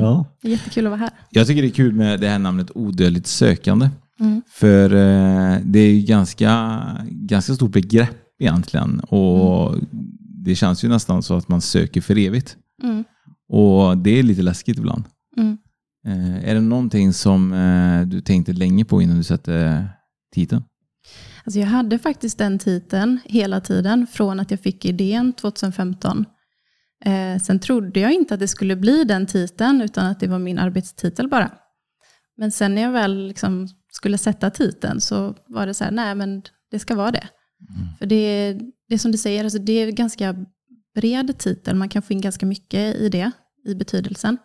Ja. 0.00 0.26
Det 0.42 0.48
är 0.48 0.52
jättekul 0.52 0.86
att 0.86 0.90
vara 0.90 1.00
här. 1.00 1.10
Jag 1.30 1.46
tycker 1.46 1.62
det 1.62 1.68
är 1.68 1.72
kul 1.72 1.94
med 1.94 2.20
det 2.20 2.28
här 2.28 2.38
namnet 2.38 2.70
Odödligt 2.74 3.26
sökande. 3.26 3.90
Mm. 4.20 4.42
För 4.48 4.84
eh, 4.84 5.58
det 5.64 5.78
är 5.78 5.92
ju 5.92 6.00
ganska, 6.00 6.82
ganska 7.08 7.54
stort 7.54 7.72
begrepp 7.72 8.21
egentligen. 8.42 9.00
Och 9.00 9.76
det 10.44 10.54
känns 10.54 10.84
ju 10.84 10.88
nästan 10.88 11.22
så 11.22 11.36
att 11.36 11.48
man 11.48 11.60
söker 11.60 12.00
för 12.00 12.18
evigt. 12.18 12.56
Mm. 12.82 13.04
Och 13.48 13.98
det 13.98 14.18
är 14.18 14.22
lite 14.22 14.42
läskigt 14.42 14.78
ibland. 14.78 15.04
Mm. 15.36 15.58
Eh, 16.06 16.50
är 16.50 16.54
det 16.54 16.60
någonting 16.60 17.12
som 17.12 17.52
eh, 17.52 18.06
du 18.06 18.20
tänkte 18.20 18.52
länge 18.52 18.84
på 18.84 19.02
innan 19.02 19.16
du 19.16 19.22
satte 19.22 19.86
titeln? 20.34 20.62
Alltså 21.44 21.60
jag 21.60 21.66
hade 21.66 21.98
faktiskt 21.98 22.38
den 22.38 22.58
titeln 22.58 23.20
hela 23.24 23.60
tiden, 23.60 24.06
från 24.06 24.40
att 24.40 24.50
jag 24.50 24.60
fick 24.60 24.84
idén 24.84 25.32
2015. 25.32 26.26
Eh, 27.04 27.42
sen 27.42 27.58
trodde 27.58 28.00
jag 28.00 28.12
inte 28.12 28.34
att 28.34 28.40
det 28.40 28.48
skulle 28.48 28.76
bli 28.76 29.04
den 29.04 29.26
titeln, 29.26 29.82
utan 29.82 30.06
att 30.06 30.20
det 30.20 30.26
var 30.26 30.38
min 30.38 30.58
arbetstitel 30.58 31.28
bara. 31.28 31.50
Men 32.36 32.52
sen 32.52 32.74
när 32.74 32.82
jag 32.82 32.92
väl 32.92 33.26
liksom 33.26 33.68
skulle 33.92 34.18
sätta 34.18 34.50
titeln 34.50 35.00
så 35.00 35.34
var 35.46 35.66
det 35.66 35.74
så 35.74 35.84
här, 35.84 35.90
nej 35.90 36.14
men 36.14 36.42
det 36.70 36.78
ska 36.78 36.94
vara 36.94 37.10
det. 37.10 37.28
För 37.98 38.06
det, 38.06 38.52
det 38.88 38.94
är 38.94 38.98
som 38.98 39.12
du 39.12 39.18
säger, 39.18 39.44
alltså 39.44 39.58
det 39.58 39.72
är 39.72 39.86
en 39.86 39.94
ganska 39.94 40.36
bred 40.94 41.38
titel, 41.38 41.76
man 41.76 41.88
kan 41.88 42.02
få 42.02 42.12
in 42.12 42.20
ganska 42.20 42.46
mycket 42.46 42.96
i 42.96 43.08
det, 43.08 43.30
i 43.64 43.74
betydelsen. 43.74 44.38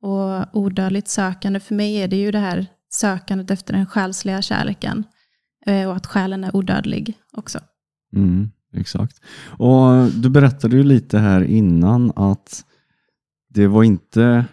Och 0.00 0.56
odödligt 0.56 1.08
sökande, 1.08 1.60
för 1.60 1.74
mig 1.74 1.96
är 1.96 2.08
det 2.08 2.16
ju 2.16 2.30
det 2.30 2.38
här 2.38 2.66
sökandet 2.90 3.50
efter 3.50 3.72
den 3.72 3.86
själsliga 3.86 4.42
kärleken. 4.42 5.04
Eh, 5.66 5.88
Och 5.88 5.96
att 5.96 6.06
själen 6.06 6.44
är 6.44 6.56
odödlig 6.56 7.14
också. 7.32 7.58
Mm, 8.16 8.50
exakt. 8.74 9.20
Och 9.58 10.10
Du 10.22 10.30
berättade 10.30 10.76
ju 10.76 10.82
lite 10.82 11.18
här 11.18 11.40
innan 11.40 12.12
att 12.16 12.64
det 13.48 13.66
var 13.66 13.82
inte 13.84 14.44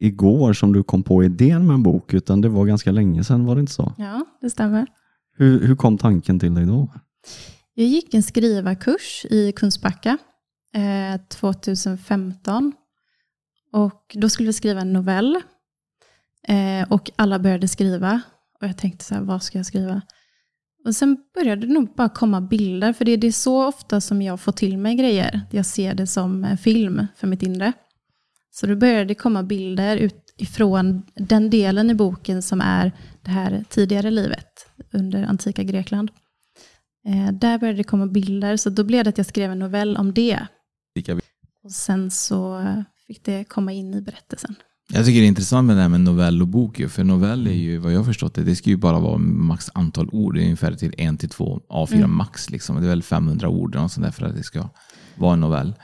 igår 0.00 0.52
som 0.52 0.72
du 0.72 0.82
kom 0.82 1.02
på 1.02 1.24
idén 1.24 1.66
med 1.66 1.74
en 1.74 1.82
bok, 1.82 2.14
utan 2.14 2.40
det 2.40 2.48
var 2.48 2.66
ganska 2.66 2.92
länge 2.92 3.24
sedan, 3.24 3.44
var 3.44 3.54
det 3.54 3.60
inte 3.60 3.72
så? 3.72 3.94
Ja, 3.98 4.26
det 4.40 4.50
stämmer. 4.50 4.86
Hur, 5.36 5.66
hur 5.66 5.76
kom 5.76 5.98
tanken 5.98 6.38
till 6.38 6.54
dig 6.54 6.66
då? 6.66 6.88
Jag 7.74 7.86
gick 7.86 8.14
en 8.14 8.22
skrivarkurs 8.22 9.26
i 9.30 9.52
Kungsbacka 9.52 10.18
eh, 10.74 11.20
2015. 11.28 12.72
Och 13.72 14.16
då 14.18 14.28
skulle 14.28 14.46
vi 14.46 14.52
skriva 14.52 14.80
en 14.80 14.92
novell. 14.92 15.36
Eh, 16.48 16.92
och 16.92 17.10
alla 17.16 17.38
började 17.38 17.68
skriva. 17.68 18.20
Och 18.60 18.66
jag 18.68 18.78
tänkte 18.78 19.04
så 19.04 19.14
här, 19.14 19.22
vad 19.22 19.42
ska 19.42 19.58
jag 19.58 19.66
skriva? 19.66 20.02
Och 20.84 20.96
sen 20.96 21.16
började 21.34 21.66
det 21.66 21.72
nog 21.72 21.94
bara 21.94 22.08
komma 22.08 22.40
bilder. 22.40 22.92
För 22.92 23.04
det, 23.04 23.16
det 23.16 23.26
är 23.26 23.32
så 23.32 23.66
ofta 23.66 24.00
som 24.00 24.22
jag 24.22 24.40
får 24.40 24.52
till 24.52 24.78
mig 24.78 24.94
grejer. 24.94 25.40
Jag 25.50 25.66
ser 25.66 25.94
det 25.94 26.06
som 26.06 26.44
en 26.44 26.58
film 26.58 27.06
för 27.16 27.26
mitt 27.26 27.42
inre. 27.42 27.72
Så 28.50 28.66
då 28.66 28.76
började 28.76 29.04
det 29.04 29.14
komma 29.14 29.42
bilder 29.42 29.96
utifrån 29.96 31.02
den 31.14 31.50
delen 31.50 31.90
i 31.90 31.94
boken 31.94 32.42
som 32.42 32.60
är 32.60 32.92
det 33.22 33.30
här 33.30 33.64
tidigare 33.68 34.10
livet 34.10 34.51
under 34.92 35.22
antika 35.22 35.62
Grekland. 35.62 36.10
Eh, 37.08 37.32
där 37.32 37.58
började 37.58 37.76
det 37.76 37.84
komma 37.84 38.06
bilder, 38.06 38.56
så 38.56 38.70
då 38.70 38.84
blev 38.84 39.04
det 39.04 39.10
att 39.10 39.18
jag 39.18 39.26
skrev 39.26 39.52
en 39.52 39.58
novell 39.58 39.96
om 39.96 40.12
det. 40.14 40.46
Och 41.64 41.70
sen 41.72 42.10
så 42.10 42.64
fick 43.06 43.24
det 43.24 43.44
komma 43.44 43.72
in 43.72 43.94
i 43.94 44.00
berättelsen. 44.00 44.54
Jag 44.92 45.04
tycker 45.06 45.20
det 45.20 45.26
är 45.26 45.28
intressant 45.28 45.66
med 45.66 45.76
det 45.76 45.82
här 45.82 45.88
med 45.88 46.00
novell 46.00 46.42
och 46.42 46.48
bok. 46.48 46.82
För 46.88 47.04
novell 47.04 47.46
är 47.46 47.52
ju, 47.52 47.78
vad 47.78 47.92
jag 47.92 47.98
har 47.98 48.04
förstått 48.04 48.34
det, 48.34 48.42
det 48.44 48.56
ska 48.56 48.70
ju 48.70 48.76
bara 48.76 48.98
vara 49.00 49.18
max 49.18 49.70
antal 49.74 50.08
ord. 50.12 50.34
Det 50.34 50.40
är 50.40 50.44
ungefär 50.44 50.74
till 50.74 50.94
en 50.98 51.16
till 51.16 51.28
två 51.28 51.60
A4 51.68 51.94
Mm. 51.94 52.16
max. 52.16 52.50
Liksom. 52.50 52.76
Det 52.76 52.86
är 52.86 52.88
väl 52.88 53.02
500 53.02 53.48
ord 53.48 53.76
och 53.76 53.90
sånt 53.90 54.04
där 54.04 54.10
för 54.12 54.26
att 54.26 54.36
det 54.36 54.42
ska 54.42 54.68
vara 55.16 55.32
en 55.32 55.40
novell. 55.40 55.74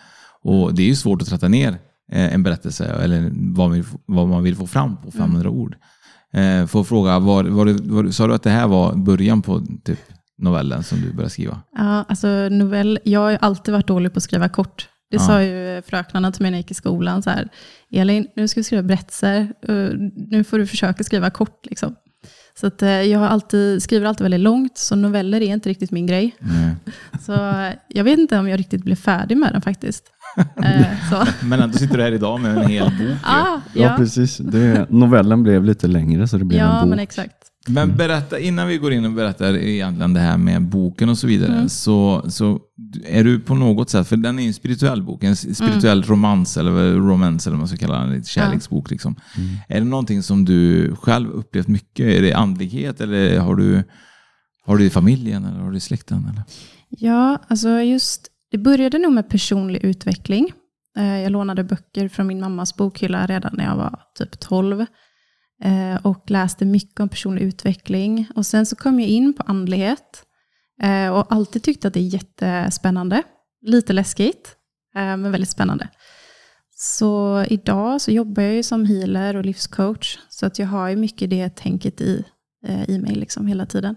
Och 0.42 0.74
det 0.74 0.82
är 0.82 0.86
ju 0.86 0.96
svårt 0.96 1.22
att 1.22 1.28
tratta 1.28 1.48
ner 1.48 1.68
eh, 2.12 2.34
en 2.34 2.42
berättelse 2.42 2.84
eller 2.86 3.30
vad 3.32 3.68
man 3.68 3.72
vill, 3.72 3.84
vad 4.06 4.28
man 4.28 4.42
vill 4.42 4.56
få 4.56 4.66
fram 4.66 4.96
på 4.96 5.10
500 5.10 5.50
ord. 5.50 5.76
Eh, 6.32 6.66
Får 6.66 6.84
fråga, 6.84 7.18
var, 7.18 7.44
var 7.44 7.92
var, 8.02 8.10
sa 8.10 8.26
du 8.26 8.34
att 8.34 8.42
det 8.42 8.50
här 8.50 8.66
var 8.68 8.94
början 8.96 9.42
på 9.42 9.62
typ 9.84 9.98
novellen 10.38 10.82
som 10.82 11.00
du 11.00 11.12
började 11.12 11.30
skriva? 11.30 11.60
Ja, 11.76 12.04
alltså 12.08 12.28
novell, 12.50 12.98
jag 13.04 13.20
har 13.20 13.30
ju 13.30 13.38
alltid 13.40 13.72
varit 13.74 13.86
dålig 13.86 14.12
på 14.12 14.16
att 14.16 14.22
skriva 14.22 14.48
kort. 14.48 14.88
Det 15.10 15.16
Ja. 15.16 15.22
sa 15.22 15.42
ju 15.42 15.82
fröknarna 15.86 16.32
till 16.32 16.42
mig 16.42 16.50
när 16.50 16.58
jag 16.58 16.62
gick 16.62 16.70
i 16.70 16.74
skolan. 16.74 17.22
Så 17.22 17.30
här, 17.30 17.48
Elin, 17.92 18.26
nu 18.36 18.48
ska 18.48 18.60
vi 18.60 18.64
skriva 18.64 18.82
berättelser. 18.82 19.52
eh, 19.68 19.74
Nu 20.30 20.44
får 20.44 20.58
du 20.58 20.66
försöka 20.66 21.04
skriva 21.04 21.30
kort. 21.30 21.66
Liksom. 21.66 21.94
Så 22.60 22.66
att, 22.66 22.82
eh, 22.82 22.88
jag 22.90 23.18
har 23.18 23.26
alltid, 23.26 23.82
skriver 23.82 24.06
alltid 24.06 24.22
väldigt 24.22 24.40
långt, 24.40 24.78
så 24.78 24.96
noveller 24.96 25.40
är 25.40 25.52
inte 25.54 25.68
riktigt 25.68 25.90
min 25.90 26.06
grej. 26.06 26.36
Nej. 26.38 26.74
Så 27.26 27.32
eh, 27.34 27.72
jag 27.88 28.04
vet 28.04 28.18
inte 28.18 28.38
om 28.38 28.48
jag 28.48 28.58
riktigt 28.60 28.84
blev 28.84 28.96
färdig 28.96 29.36
med 29.36 29.52
den 29.52 29.62
faktiskt. 29.62 30.04
Eh, 30.38 30.86
så. 31.10 31.26
Men 31.46 31.60
ändå 31.60 31.78
sitter 31.78 31.96
du 31.96 32.02
här 32.02 32.12
idag 32.12 32.40
med 32.40 32.56
en 32.58 32.66
hel 32.66 32.84
bok. 32.84 33.18
Ah, 33.22 33.44
Ja, 33.46 33.60
ja, 33.74 33.94
precis. 33.96 34.36
Det, 34.36 34.86
novellen 34.90 35.42
blev 35.42 35.64
lite 35.64 35.86
längre 35.86 36.28
så 36.28 36.38
det 36.38 36.44
blev 36.44 36.60
en 36.60 36.66
ja 36.66 36.80
bok. 36.80 36.90
men 36.90 36.98
exakt. 36.98 37.34
Men 37.70 37.96
berätta, 37.96 38.38
innan 38.38 38.68
vi 38.68 38.78
går 38.78 38.92
in 38.92 39.04
och 39.04 39.12
berättar 39.12 39.56
egentligen 39.56 40.14
det 40.14 40.20
här 40.20 40.36
med 40.36 40.62
boken 40.62 41.08
och 41.08 41.18
så 41.18 41.26
vidare, 41.26 41.68
så, 41.68 42.24
så 42.28 42.60
är 43.06 43.24
du 43.24 43.40
på 43.40 43.54
något 43.54 43.90
sätt, 43.90 44.08
för 44.08 44.16
den 44.16 44.38
är 44.38 44.42
ju 44.42 44.48
en 44.48 44.54
spirituell 44.54 45.02
bok, 45.02 45.24
en 45.24 45.36
spirituell 45.36 46.02
romans 46.02 46.56
eller 46.56 46.92
romans 46.94 47.46
eller 47.46 47.54
vad 47.54 47.58
man 47.58 47.68
ska 47.68 47.76
kalla 47.76 47.98
den, 48.00 48.12
en 48.12 48.24
kärleksbok. 48.24 48.90
Liksom. 48.90 49.16
Är 49.68 49.80
det 49.80 49.86
någonting 49.86 50.22
som 50.22 50.44
du 50.44 50.94
själv 50.96 51.30
upplevt 51.30 51.68
mycket? 51.68 52.06
Är 52.06 52.22
det 52.22 52.32
andlighet 52.32 53.00
eller 53.00 53.38
har 53.38 53.54
du, 53.56 53.82
har 54.66 54.76
du 54.76 54.84
i 54.84 54.90
familjen 54.90 55.44
eller 55.44 55.58
har 55.60 55.70
du 55.70 55.76
i 55.76 55.80
släkten? 55.80 56.28
Eller? 56.32 56.42
Ja, 56.88 57.38
alltså 57.48 57.80
just, 57.80 58.28
det 58.50 58.58
började 58.58 58.98
nog 58.98 59.12
med 59.12 59.28
personlig 59.28 59.84
utveckling. 59.84 60.52
Eh, 60.98 61.20
jag 61.20 61.32
lånade 61.32 61.64
böcker 61.64 62.08
från 62.08 62.26
min 62.26 62.40
mammas 62.40 62.76
bokhylla 62.76 63.26
redan 63.26 63.54
när 63.54 63.64
jag 63.64 63.76
var 63.76 64.00
typ 64.14 64.40
12. 64.40 64.86
Eh, 65.64 65.96
och 66.02 66.30
läste 66.30 66.64
mycket 66.64 67.00
om 67.00 67.08
personlig 67.08 67.42
utveckling. 67.42 68.28
Och 68.36 68.46
sen 68.46 68.66
så 68.66 68.76
kom 68.76 69.00
jag 69.00 69.08
in 69.08 69.34
på 69.34 69.42
andlighet. 69.42 70.24
Eh, 70.82 71.08
och 71.08 71.32
alltid 71.32 71.62
tyckte 71.62 71.88
att 71.88 71.94
det 71.94 72.00
är 72.00 72.14
jättespännande. 72.14 73.22
Lite 73.60 73.92
läskigt, 73.92 74.56
men 74.94 75.32
väldigt 75.32 75.50
spännande. 75.50 75.88
Så 76.74 77.44
idag 77.48 78.00
så 78.00 78.10
jobbar 78.10 78.42
jag 78.42 78.54
ju 78.54 78.62
som 78.62 78.84
healer 78.84 79.36
och 79.36 79.44
livscoach. 79.44 80.18
Så 80.28 80.46
att 80.46 80.58
jag 80.58 80.66
har 80.66 80.88
ju 80.88 80.96
mycket 80.96 81.30
det 81.30 81.56
tänket 81.56 82.00
i, 82.00 82.24
i 82.88 82.98
mig 82.98 83.14
liksom 83.14 83.46
hela 83.46 83.66
tiden. 83.66 83.96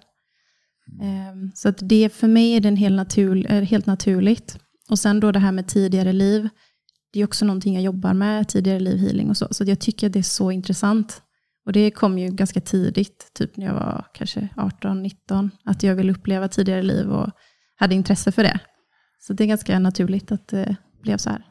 Ehm, 1.01 1.51
Så 1.55 1.69
att 1.69 1.77
det 1.81 2.13
för 2.13 2.27
mig 2.27 2.53
är 2.53 2.62
den 2.62 2.75
helt, 2.75 2.95
natur, 2.95 3.45
är 3.45 3.62
helt 3.62 3.86
naturligt. 3.86 4.60
Och 4.89 5.00
sen 5.00 5.19
då 5.19 5.31
det 5.31 5.39
här 5.39 5.51
med 5.51 5.67
tidigare 5.67 6.13
liv. 6.13 6.50
Det 7.13 7.19
är 7.19 7.25
också 7.25 7.45
någonting 7.45 7.74
jag 7.74 7.83
jobbar 7.83 8.13
med, 8.13 8.48
tidigare 8.48 8.79
liv, 8.79 8.98
healing 8.98 9.29
och 9.29 9.38
så. 9.38 9.48
Så 9.51 9.63
jag 9.63 9.79
tycker 9.79 10.07
att 10.07 10.13
det 10.13 10.19
är 10.19 10.24
så 10.24 10.51
intressant. 10.51 11.21
Och 11.65 11.74
det 11.74 11.91
kom 11.91 12.19
ju 12.19 12.27
ganska 12.27 12.62
tidigt, 12.62 13.31
typ 13.33 13.57
när 13.57 13.65
jag 13.65 13.74
var 13.74 14.05
kanske 14.13 14.50
18-19, 14.55 15.50
att 15.65 15.83
jag 15.83 15.95
ville 15.95 16.12
uppleva 16.12 16.48
tidigare 16.48 16.81
liv 16.81 17.07
och 17.10 17.29
hade 17.75 17.95
intresse 17.95 18.31
för 18.31 18.43
det. 18.43 18.60
Så 19.19 19.33
det 19.33 19.43
är 19.43 19.48
ganska 19.48 19.79
naturligt 19.79 20.31
att 20.31 20.48
det 20.48 20.75
blev 21.03 21.17
så 21.17 21.29
här. 21.29 21.45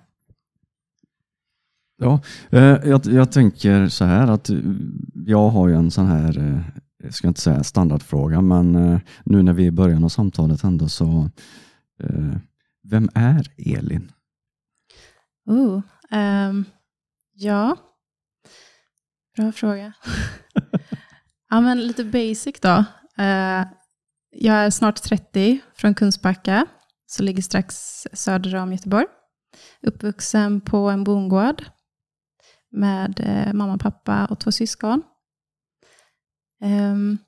Ja, 1.99 2.20
eh, 2.50 2.88
jag, 2.88 3.06
jag 3.06 3.32
tänker 3.32 3.88
så 3.88 4.04
här 4.04 4.28
att 4.30 4.50
eh, 4.50 4.59
jag 5.14 5.49
har 5.49 5.68
ju 5.68 5.75
en 5.75 5.90
sån 5.90 6.06
här, 6.06 6.38
eh, 6.38 6.61
jag 7.02 7.14
ska 7.14 7.28
inte 7.28 7.40
säga 7.40 7.64
standardfråga, 7.64 8.40
men 8.40 8.76
eh, 8.76 9.00
nu 9.25 9.42
när 9.42 9.52
vi 9.52 9.62
är 9.62 9.69
i 9.69 9.71
början 9.71 10.04
av 10.04 10.09
samtalet 10.09 10.64
ändå 10.64 10.88
så, 10.88 11.30
eh, 12.02 12.37
vem 12.83 13.09
är 13.14 13.47
Elin? 13.57 14.12
Oh, 15.47 15.83
ehm, 16.11 16.64
ja, 17.33 17.76
bra 19.37 19.52
fråga. 19.52 19.92
ja, 21.50 21.61
men 21.61 21.87
lite 21.87 22.04
basic 22.04 22.61
då. 22.61 22.85
Eh, 23.23 23.64
jag 24.30 24.57
är 24.57 24.71
snart 24.71 25.02
30, 25.02 25.61
från 25.75 25.95
Kungsbacka, 25.95 26.66
som 27.07 27.26
ligger 27.26 27.42
strax 27.42 27.76
söder 28.12 28.57
om 28.57 28.73
Göteborg. 28.73 29.07
Uppvuxen 29.83 30.61
på 30.61 30.90
en 30.90 31.04
bondgård 31.04 31.64
med 32.71 33.21
mamma, 33.54 33.78
pappa 33.78 34.26
och 34.26 34.40
två 34.40 34.52
syskon. 34.52 35.02
Ehm, 36.62 37.19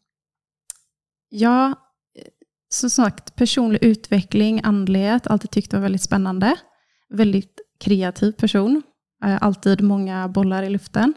ja, 1.31 1.75
som 2.69 2.91
sagt, 2.91 3.37
personlig 3.37 3.85
utveckling, 3.85 4.61
andlighet, 4.65 5.27
alltid 5.27 5.51
tyckt 5.51 5.73
var 5.73 5.81
väldigt 5.81 6.03
spännande. 6.03 6.57
Väldigt 7.09 7.61
kreativ 7.81 8.33
person. 8.33 8.83
Eh, 9.25 9.39
alltid 9.43 9.83
många 9.83 10.29
bollar 10.29 10.62
i 10.62 10.71
luften. 10.71 11.15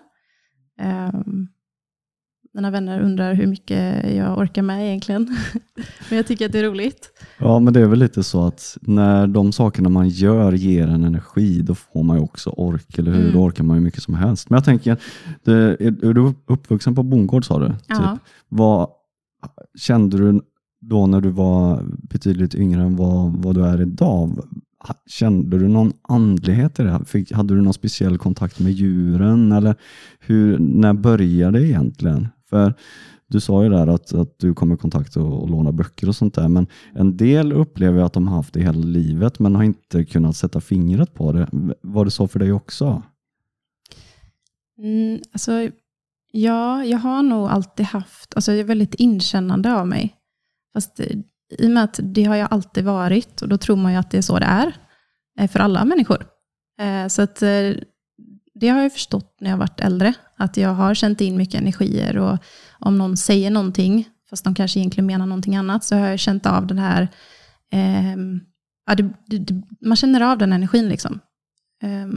Um, 0.81 1.48
mina 2.55 2.71
vänner 2.71 3.01
undrar 3.01 3.33
hur 3.33 3.47
mycket 3.47 4.13
jag 4.15 4.38
orkar 4.38 4.62
med 4.62 4.88
egentligen. 4.88 5.38
Men 6.09 6.17
jag 6.17 6.27
tycker 6.27 6.45
att 6.45 6.51
det 6.51 6.59
är 6.59 6.63
roligt. 6.63 7.12
Ja, 7.39 7.59
men 7.59 7.74
det 7.74 7.81
är 7.81 7.85
väl 7.85 8.00
lite 8.00 8.24
så 8.24 8.47
att 8.47 8.77
när 8.81 9.27
de 9.27 9.51
sakerna 9.51 9.89
man 9.89 10.09
gör 10.09 10.51
ger 10.51 10.88
en 10.88 11.03
energi, 11.03 11.62
då 11.62 11.75
får 11.75 12.03
man 12.03 12.17
ju 12.17 12.24
också 12.24 12.50
ork, 12.50 12.97
eller 12.97 13.12
hur? 13.12 13.21
Mm. 13.21 13.33
Då 13.33 13.39
orkar 13.39 13.63
man 13.63 13.77
ju 13.77 13.83
mycket 13.83 14.03
som 14.03 14.13
helst. 14.13 14.50
Men 14.50 14.57
jag 14.57 14.65
tänker, 14.65 14.97
det, 15.43 15.53
är, 15.53 16.05
är 16.05 16.13
du 16.13 16.33
uppvuxen 16.47 16.95
på 16.95 17.03
bondgård 17.03 17.45
sa 17.45 17.59
du? 17.59 17.74
Ja. 17.88 17.95
Typ. 17.95 18.21
Vad 18.50 18.89
kände 19.77 20.17
du 20.17 20.41
då 20.81 21.07
när 21.07 21.21
du 21.21 21.29
var 21.29 21.83
betydligt 22.09 22.55
yngre 22.55 22.81
än 22.81 22.95
vad, 22.95 23.31
vad 23.31 23.55
du 23.55 23.65
är 23.65 23.81
idag? 23.81 24.39
Kände 25.07 25.57
du 25.57 25.67
någon 25.67 25.93
andlighet 26.01 26.79
i 26.79 26.83
det? 26.83 26.91
här? 26.91 27.03
Fick, 27.03 27.31
hade 27.31 27.55
du 27.55 27.62
någon 27.62 27.74
speciell 27.74 28.17
kontakt 28.17 28.59
med 28.59 28.71
djuren? 28.71 29.51
Eller 29.51 29.75
hur, 30.19 30.59
när 30.59 30.93
började 30.93 31.59
det 31.59 31.67
egentligen? 31.67 32.27
För 32.55 32.74
du 33.27 33.39
sa 33.39 33.63
ju 33.63 33.69
där 33.69 33.88
att, 33.88 34.13
att 34.13 34.39
du 34.39 34.53
kommer 34.53 34.75
i 34.75 34.77
kontakt 34.77 35.17
och, 35.17 35.41
och 35.41 35.50
låna 35.50 35.71
böcker 35.71 36.07
och 36.09 36.15
sånt 36.15 36.33
där, 36.35 36.47
men 36.47 36.67
en 36.93 37.17
del 37.17 37.53
upplever 37.53 38.01
att 38.01 38.13
de 38.13 38.27
har 38.27 38.35
haft 38.35 38.53
det 38.53 38.59
hela 38.59 38.79
livet 38.79 39.39
men 39.39 39.55
har 39.55 39.63
inte 39.63 40.05
kunnat 40.05 40.35
sätta 40.35 40.62
fingret 40.62 41.13
på 41.13 41.31
det. 41.31 41.47
Var 41.81 42.05
det 42.05 42.12
så 42.12 42.27
för 42.27 42.39
dig 42.39 42.51
också? 42.51 43.03
Mm, 44.77 45.19
alltså, 45.31 45.69
ja, 46.31 46.85
jag 46.85 46.97
har 46.97 47.24
nog 47.24 47.50
alltid 47.50 47.85
haft, 47.85 48.35
alltså 48.35 48.51
jag 48.51 48.59
är 48.59 48.63
väldigt 48.63 48.95
inkännande 48.95 49.74
av 49.74 49.88
mig. 49.88 50.15
Fast 50.74 51.00
eh, 51.00 51.17
i 51.57 51.67
och 51.67 51.71
med 51.71 51.83
att 51.83 52.00
det 52.03 52.24
har 52.24 52.35
jag 52.35 52.47
alltid 52.51 52.85
varit 52.85 53.41
och 53.41 53.50
då 53.50 53.57
tror 53.57 53.75
man 53.75 53.91
ju 53.91 53.97
att 53.97 54.12
det 54.12 54.17
är 54.17 54.21
så 54.21 54.39
det 54.39 54.45
är 54.45 54.75
eh, 55.39 55.47
för 55.47 55.59
alla 55.59 55.85
människor. 55.85 56.25
Eh, 56.79 57.07
så 57.07 57.21
att 57.21 57.39
det 58.53 58.67
har 58.67 58.81
jag 58.81 58.93
förstått 58.93 59.38
när 59.41 59.50
jag 59.50 59.57
varit 59.57 59.79
äldre, 59.79 60.13
att 60.37 60.57
jag 60.57 60.69
har 60.69 60.93
känt 60.93 61.21
in 61.21 61.37
mycket 61.37 61.61
energier 61.61 62.17
och 62.17 62.37
om 62.79 62.97
någon 62.97 63.17
säger 63.17 63.51
någonting, 63.51 64.07
fast 64.29 64.43
de 64.43 64.55
kanske 64.55 64.79
egentligen 64.79 65.05
menar 65.05 65.25
någonting 65.25 65.55
annat, 65.55 65.83
så 65.83 65.95
har 65.95 66.07
jag 66.07 66.19
känt 66.19 66.45
av 66.45 66.67
den 66.67 66.79
här, 66.79 67.07
eh, 67.71 68.15
ja, 68.85 68.95
det, 68.95 69.13
det, 69.27 69.37
det, 69.37 69.61
man 69.81 69.95
känner 69.95 70.21
av 70.21 70.37
den 70.37 70.53
energin 70.53 70.89
liksom. 70.89 71.19
Eh, 71.83 72.07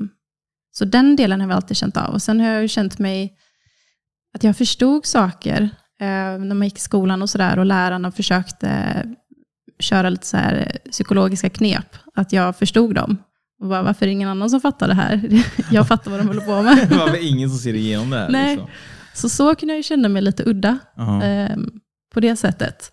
så 0.71 0.85
den 0.85 1.17
delen 1.17 1.41
har 1.41 1.49
jag 1.49 1.57
alltid 1.57 1.77
känt 1.77 1.97
av. 1.97 2.15
Och 2.15 2.23
sen 2.23 2.41
har 2.41 2.47
jag 2.49 2.63
ju 2.63 2.69
känt 2.69 2.99
mig, 2.99 3.37
att 4.35 4.45
jag 4.45 4.57
förstod 4.57 5.07
saker 5.07 5.63
eh, 6.01 6.39
när 6.39 6.55
man 6.55 6.67
gick 6.67 6.79
i 6.79 6.81
skolan 6.81 7.23
och 7.23 7.31
sådär 7.31 7.59
och 7.59 7.67
lärarna 7.67 8.13
försökte 8.13 9.05
köra 9.79 10.09
lite 10.11 10.27
så 10.27 10.37
här 10.37 10.79
psykologiska 10.91 11.51
knep, 11.51 11.97
att 12.15 12.33
jag 12.33 12.57
förstod 12.57 12.95
dem. 12.95 13.19
Och 13.61 13.69
bara, 13.69 13.83
varför 13.83 14.05
är 14.05 14.07
det 14.07 14.13
ingen 14.13 14.29
annan 14.29 14.51
som 14.51 14.61
fattar 14.61 14.89
det 14.89 14.95
här? 14.95 15.45
Jag 15.71 15.89
fattar 15.89 16.11
vad 16.11 16.21
de 16.21 16.27
håller 16.27 16.41
på 16.41 16.63
med. 16.63 16.89
Det 16.89 16.97
var 16.97 17.11
väl 17.11 17.27
ingen 17.27 17.51
som 17.51 17.59
ser 17.59 17.75
igenom 17.75 18.11
det 18.11 18.17
här? 18.17 18.29
Nej. 18.29 18.57
Liksom. 18.57 18.71
Så 19.15 19.29
så 19.29 19.55
kunde 19.55 19.75
jag 19.75 19.79
ju 19.79 19.83
känna 19.83 20.09
mig 20.09 20.23
lite 20.23 20.43
udda 20.47 20.79
eh, 20.99 21.57
på 22.15 22.21
det 22.21 22.37
sättet. 22.37 22.93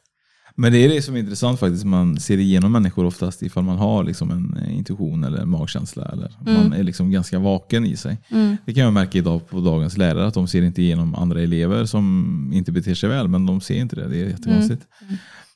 Men 0.57 0.71
det 0.71 0.77
är 0.77 0.89
det 0.89 1.01
som 1.01 1.15
är 1.15 1.19
intressant 1.19 1.59
faktiskt. 1.59 1.83
Man 1.83 2.19
ser 2.19 2.37
igenom 2.37 2.71
människor 2.71 3.05
oftast 3.05 3.43
ifall 3.43 3.63
man 3.63 3.77
har 3.77 4.03
liksom 4.03 4.31
en 4.31 4.57
eh, 4.57 4.77
intuition 4.77 5.23
eller 5.23 5.37
en 5.37 5.49
magkänsla. 5.49 6.05
Eller 6.05 6.31
Man 6.39 6.73
är 6.73 6.83
liksom 6.83 7.11
ganska 7.11 7.39
vaken 7.39 7.85
i 7.85 7.97
sig. 7.97 8.17
Mm. 8.29 8.57
Det 8.65 8.73
kan 8.73 8.83
jag 8.83 8.93
märka 8.93 9.17
idag 9.17 9.49
på 9.49 9.59
dagens 9.59 9.97
lärare 9.97 10.27
att 10.27 10.33
de 10.33 10.47
ser 10.47 10.61
inte 10.61 10.81
igenom 10.81 11.15
andra 11.15 11.41
elever 11.41 11.85
som 11.85 12.51
inte 12.53 12.71
beter 12.71 12.93
sig 12.95 13.09
väl. 13.09 13.27
Men 13.27 13.45
de 13.45 13.61
ser 13.61 13.75
inte 13.75 13.95
det. 13.95 14.07
Det 14.07 14.21
är 14.21 14.25
jättekonstigt. 14.25 14.87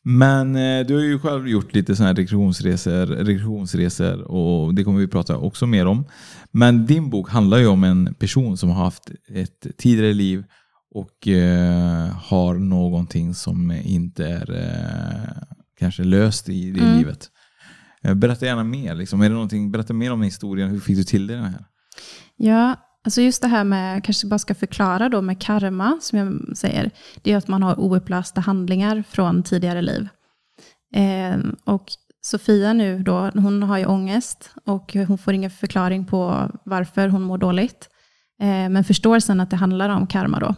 Men 0.03 0.55
eh, 0.55 0.85
du 0.85 0.95
har 0.95 1.01
ju 1.01 1.19
själv 1.19 1.47
gjort 1.47 1.73
lite 1.73 1.95
sådana 1.95 2.07
här 2.07 2.15
regressionsresor, 2.15 3.05
regressionsresor 3.05 4.21
och 4.21 4.73
det 4.75 4.83
kommer 4.83 4.99
vi 4.99 5.07
prata 5.07 5.37
också 5.37 5.65
mer 5.67 5.85
om. 5.85 6.05
Men 6.51 6.85
din 6.85 7.09
bok 7.09 7.29
handlar 7.29 7.57
ju 7.57 7.67
om 7.67 7.83
en 7.83 8.13
person 8.13 8.57
som 8.57 8.69
har 8.69 8.83
haft 8.83 9.11
ett 9.29 9.67
tidigare 9.77 10.13
liv 10.13 10.43
och 10.95 11.27
eh, 11.27 12.07
har 12.09 12.55
någonting 12.55 13.33
som 13.33 13.71
inte 13.71 14.25
är 14.27 14.53
eh, 14.53 15.41
kanske 15.79 16.03
löst 16.03 16.49
i 16.49 16.71
det 16.71 16.81
Mm. 16.81 16.97
livet. 16.97 17.29
Eh, 18.01 18.13
Berätta 18.13 18.45
gärna 18.45 18.63
mer. 18.63 18.95
Liksom. 18.95 19.21
Är 19.21 19.29
det 19.29 19.69
berätta 19.69 19.93
mer 19.93 20.11
om 20.11 20.21
historien. 20.21 20.69
Hur 20.69 20.79
fick 20.79 20.97
du 20.97 21.03
till 21.03 21.27
det 21.27 21.37
här? 21.37 21.65
Ja, 22.37 22.75
alltså 23.05 23.21
just 23.21 23.41
det 23.41 23.47
här 23.47 23.63
med, 23.63 24.03
kanske 24.03 24.27
bara 24.27 24.39
ska 24.39 24.55
förklara 24.55 25.09
då 25.09 25.21
med 25.21 25.41
karma, 25.41 25.97
som 26.01 26.19
jag 26.19 26.57
säger, 26.57 26.91
det 27.21 27.31
är 27.31 27.37
att 27.37 27.47
man 27.47 27.63
har 27.63 27.79
oupplösta 27.79 28.41
handlingar 28.41 29.03
från 29.09 29.43
tidigare 29.43 29.81
liv. 29.81 30.07
Eh, 30.95 31.37
och 31.63 31.91
Sofia 32.21 32.73
nu 32.73 33.03
då, 33.03 33.31
hon 33.33 33.63
har 33.63 33.77
ju 33.77 33.85
ångest 33.85 34.51
och 34.65 34.93
hon 34.93 35.17
får 35.17 35.33
ingen 35.33 35.51
förklaring 35.51 36.05
på 36.05 36.51
varför 36.65 37.07
hon 37.07 37.21
mår 37.21 37.37
dåligt. 37.37 37.89
Eh, 38.41 38.69
men 38.69 38.83
förstår 38.83 39.19
sen 39.19 39.39
att 39.39 39.49
det 39.49 39.55
handlar 39.55 39.89
om 39.89 40.07
karma 40.07 40.39
då. 40.39 40.55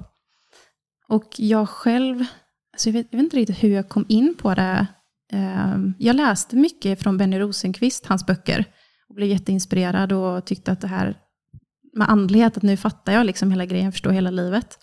Och 1.08 1.30
jag 1.38 1.70
själv, 1.70 2.26
alltså 2.74 2.90
jag, 2.90 2.94
vet, 2.94 3.08
jag 3.12 3.18
vet 3.18 3.24
inte 3.24 3.38
riktigt 3.38 3.64
hur 3.64 3.70
jag 3.70 3.90
kom 3.90 4.06
in 4.10 4.36
på 4.42 4.54
det. 4.54 4.88
Eh, 5.34 5.78
jag 5.98 6.16
läste 6.16 6.56
mycket 6.56 7.02
från 7.02 7.18
Benny 7.18 7.40
Rosenqvist, 7.40 8.06
hans 8.06 8.26
böcker, 8.26 8.66
och 9.10 9.16
blev 9.16 9.30
jätteinspirerad 9.30 10.12
och 10.12 10.46
tyckte 10.46 10.72
att 10.72 10.82
det 10.82 10.88
här 10.88 11.18
med 11.94 12.10
andlighet, 12.10 12.58
att 12.58 12.64
nu 12.64 12.78
fattar 12.78 13.14
jag 13.14 13.26
liksom 13.26 13.52
hela 13.52 13.66
grejen, 13.66 13.92
förstår 13.92 14.12
hela 14.12 14.32
livet. 14.32 14.80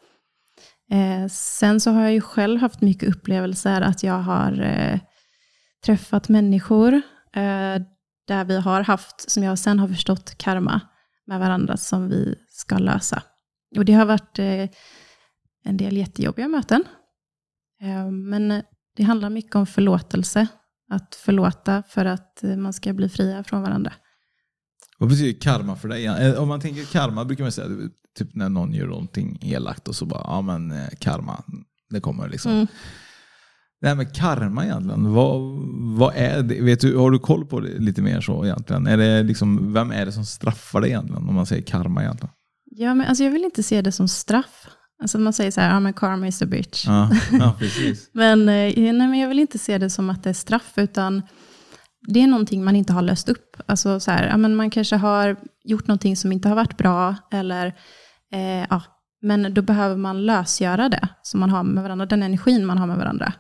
Eh, 0.91 1.29
sen 1.31 1.81
så 1.81 1.91
har 1.91 2.03
jag 2.03 2.13
ju 2.13 2.21
själv 2.21 2.61
haft 2.61 2.81
mycket 2.81 3.09
upplevelser 3.09 3.81
att 3.81 4.03
jag 4.03 4.19
har 4.19 4.61
eh, 4.61 5.01
träffat 5.85 6.29
människor 6.29 6.95
eh, 7.33 7.83
där 8.27 8.45
vi 8.45 8.61
har 8.61 8.81
haft, 8.81 9.31
som 9.31 9.43
jag 9.43 9.59
sen 9.59 9.79
har 9.79 9.89
förstått, 9.89 10.35
karma 10.39 10.81
med 11.27 11.41
varandra 11.41 11.77
som 11.77 12.09
vi 12.09 12.35
ska 12.49 12.79
lösa. 12.79 13.23
Och 13.77 13.85
det 13.85 13.93
har 13.93 14.07
varit 14.07 14.39
eh, 14.39 14.69
en 15.65 15.77
del 15.77 15.97
jättejobbiga 15.97 16.49
möten. 16.49 16.85
Eh, 17.83 18.11
men 18.11 18.63
det 18.97 19.03
handlar 19.03 19.31
mycket 19.31 19.57
om 19.57 19.67
förlåtelse. 19.67 20.47
Att 20.91 21.15
förlåta 21.15 21.83
för 21.83 22.05
att 22.05 22.43
man 22.57 22.73
ska 22.73 22.93
bli 22.93 23.09
fria 23.09 23.45
från 23.45 23.63
varandra. 23.63 23.93
Vad 24.99 25.09
betyder 25.09 25.41
karma 25.41 25.77
för 25.77 25.89
dig? 25.89 26.07
Eh, 26.07 26.43
Om 26.43 26.49
man 26.49 26.61
tänker 26.61 26.85
karma 26.85 27.25
brukar 27.25 27.45
man 27.45 27.53
säga, 27.53 27.69
typ 28.19 28.35
när 28.35 28.49
någon 28.49 28.73
gör 28.73 28.87
någonting 28.87 29.39
elakt 29.43 29.89
och 29.89 29.97
så 29.97 30.07
bara, 30.07 30.23
ja 30.25 30.41
men 30.41 30.71
eh, 30.71 30.89
karma, 30.99 31.43
det 31.91 32.01
kommer 32.01 32.29
liksom. 32.29 32.53
Mm. 32.53 32.67
Det 33.81 33.89
här 33.89 33.95
med 33.95 34.15
karma 34.15 34.65
egentligen, 34.65 35.13
vad, 35.13 35.41
vad 35.99 36.15
är 36.17 36.43
det? 36.43 36.61
Vet 36.63 36.81
du, 36.81 36.97
har 36.97 37.11
du 37.11 37.19
koll 37.19 37.47
på 37.47 37.61
det 37.61 37.79
lite 37.79 38.03
mer 38.03 38.21
så 38.21 38.45
egentligen? 38.45 38.87
Är 38.87 38.97
det 38.97 39.23
liksom, 39.23 39.73
vem 39.73 39.91
är 39.91 40.07
det 40.07 40.13
som 40.13 40.25
straffar 40.25 40.81
dig 40.81 40.91
egentligen 40.91 41.29
om 41.29 41.35
man 41.35 41.47
säger 41.47 41.63
karma 41.63 42.03
egentligen? 42.03 42.33
Ja, 42.71 42.95
men 42.95 43.07
alltså 43.07 43.25
jag 43.25 43.31
vill 43.31 43.45
inte 43.45 43.63
se 43.63 43.83
det 43.83 43.93
som 43.93 44.09
straff. 44.09 44.67
Alltså 45.03 45.19
man 45.19 45.33
säger 45.33 45.51
så 45.51 45.61
här, 45.61 45.71
ja 45.71 45.81
men 45.81 45.93
karma 45.93 46.27
is 46.29 46.43
a 46.43 46.47
bitch. 46.47 46.87
Ja, 46.87 47.11
ja 47.33 47.55
precis. 47.59 48.11
Men, 48.13 48.41
eh, 48.41 48.73
nej, 48.77 48.93
men 48.93 49.19
jag 49.19 49.29
vill 49.29 49.39
inte 49.39 49.59
se 49.59 49.79
det 49.79 49.91
som 49.91 50.11
att 50.11 50.23
det 50.23 50.31
är 50.31 50.35
straff, 50.35 50.73
utan 50.77 51.23
det 52.13 52.23
är 52.23 52.27
någonting 52.27 52.65
man 52.65 52.77
inte 52.77 52.93
har 52.93 53.03
löst 53.03 53.29
upp. 53.29 53.57
Alltså 53.67 54.01
så 54.01 54.11
här, 54.11 54.29
ja, 54.29 54.37
men 54.37 54.57
man 54.57 54.71
kanske 54.71 54.97
har 54.97 55.37
gjort 55.65 55.87
någonting 55.87 56.17
som 56.17 56.33
inte 56.33 56.49
har 56.49 56.57
varit 56.57 56.77
bra, 56.77 57.15
eller, 57.33 57.67
eh, 58.33 58.67
ja, 58.71 58.83
men 59.23 59.55
då 59.55 59.63
behöver 59.63 59.97
man 59.97 60.27
lösgöra 60.27 60.89
det 60.89 61.09
som 61.23 61.41
man 61.41 61.51
har 61.51 61.63
med 61.63 61.83
varandra, 61.83 62.07
den 62.07 62.23
energin 62.23 62.67
man 62.67 62.79
har 62.79 62.87
med 62.87 62.97
varandra. 62.97 63.33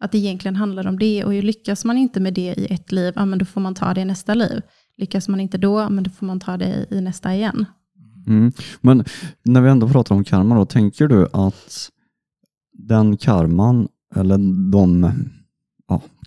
Att 0.00 0.12
det 0.12 0.18
egentligen 0.18 0.56
handlar 0.56 0.86
om 0.86 0.98
det, 0.98 1.24
och 1.24 1.32
lyckas 1.32 1.84
man 1.84 1.98
inte 1.98 2.20
med 2.20 2.34
det 2.34 2.54
i 2.56 2.66
ett 2.70 2.92
liv, 2.92 3.12
ja, 3.16 3.24
men 3.24 3.38
då 3.38 3.44
får 3.44 3.60
man 3.60 3.74
ta 3.74 3.94
det 3.94 4.00
i 4.00 4.04
nästa 4.04 4.34
liv. 4.34 4.62
Lyckas 4.96 5.28
man 5.28 5.40
inte 5.40 5.58
då, 5.58 5.80
ja, 5.80 5.88
men 5.88 6.04
då 6.04 6.10
får 6.10 6.26
man 6.26 6.40
ta 6.40 6.56
det 6.56 6.86
i 6.90 7.00
nästa 7.00 7.34
igen. 7.34 7.64
Mm. 8.26 8.52
Men 8.80 9.04
när 9.44 9.60
vi 9.60 9.70
ändå 9.70 9.88
pratar 9.88 10.14
om 10.14 10.24
karma 10.24 10.54
då, 10.54 10.66
tänker 10.66 11.08
du 11.08 11.26
att 11.32 11.90
den 12.72 13.16
karman, 13.16 13.88
eller 14.14 14.38
de, 14.72 15.12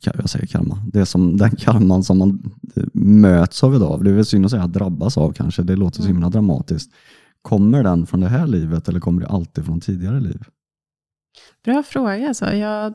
jag 0.03 0.29
säger 0.29 0.45
karma, 0.45 0.77
det 0.93 1.05
som, 1.05 1.37
den 1.37 1.55
karman 1.55 2.03
som 2.03 2.17
man 2.17 2.51
eh, 2.75 2.83
möts 2.93 3.63
av 3.63 3.75
idag, 3.75 4.03
det 4.03 4.09
är 4.09 4.13
väl 4.13 4.25
synd 4.25 4.45
att 4.45 4.51
säga 4.51 4.67
drabbas 4.67 5.17
av 5.17 5.33
kanske, 5.33 5.63
det 5.63 5.75
låter 5.75 6.01
så 6.01 6.07
himla 6.07 6.29
dramatiskt. 6.29 6.91
Kommer 7.41 7.83
den 7.83 8.05
från 8.05 8.19
det 8.19 8.27
här 8.27 8.47
livet 8.47 8.89
eller 8.89 8.99
kommer 8.99 9.21
det 9.21 9.27
alltid 9.27 9.65
från 9.65 9.79
tidigare 9.79 10.19
liv? 10.19 10.43
Bra 11.63 11.83
fråga. 11.83 12.27
Alltså. 12.27 12.53
Jag, 12.53 12.93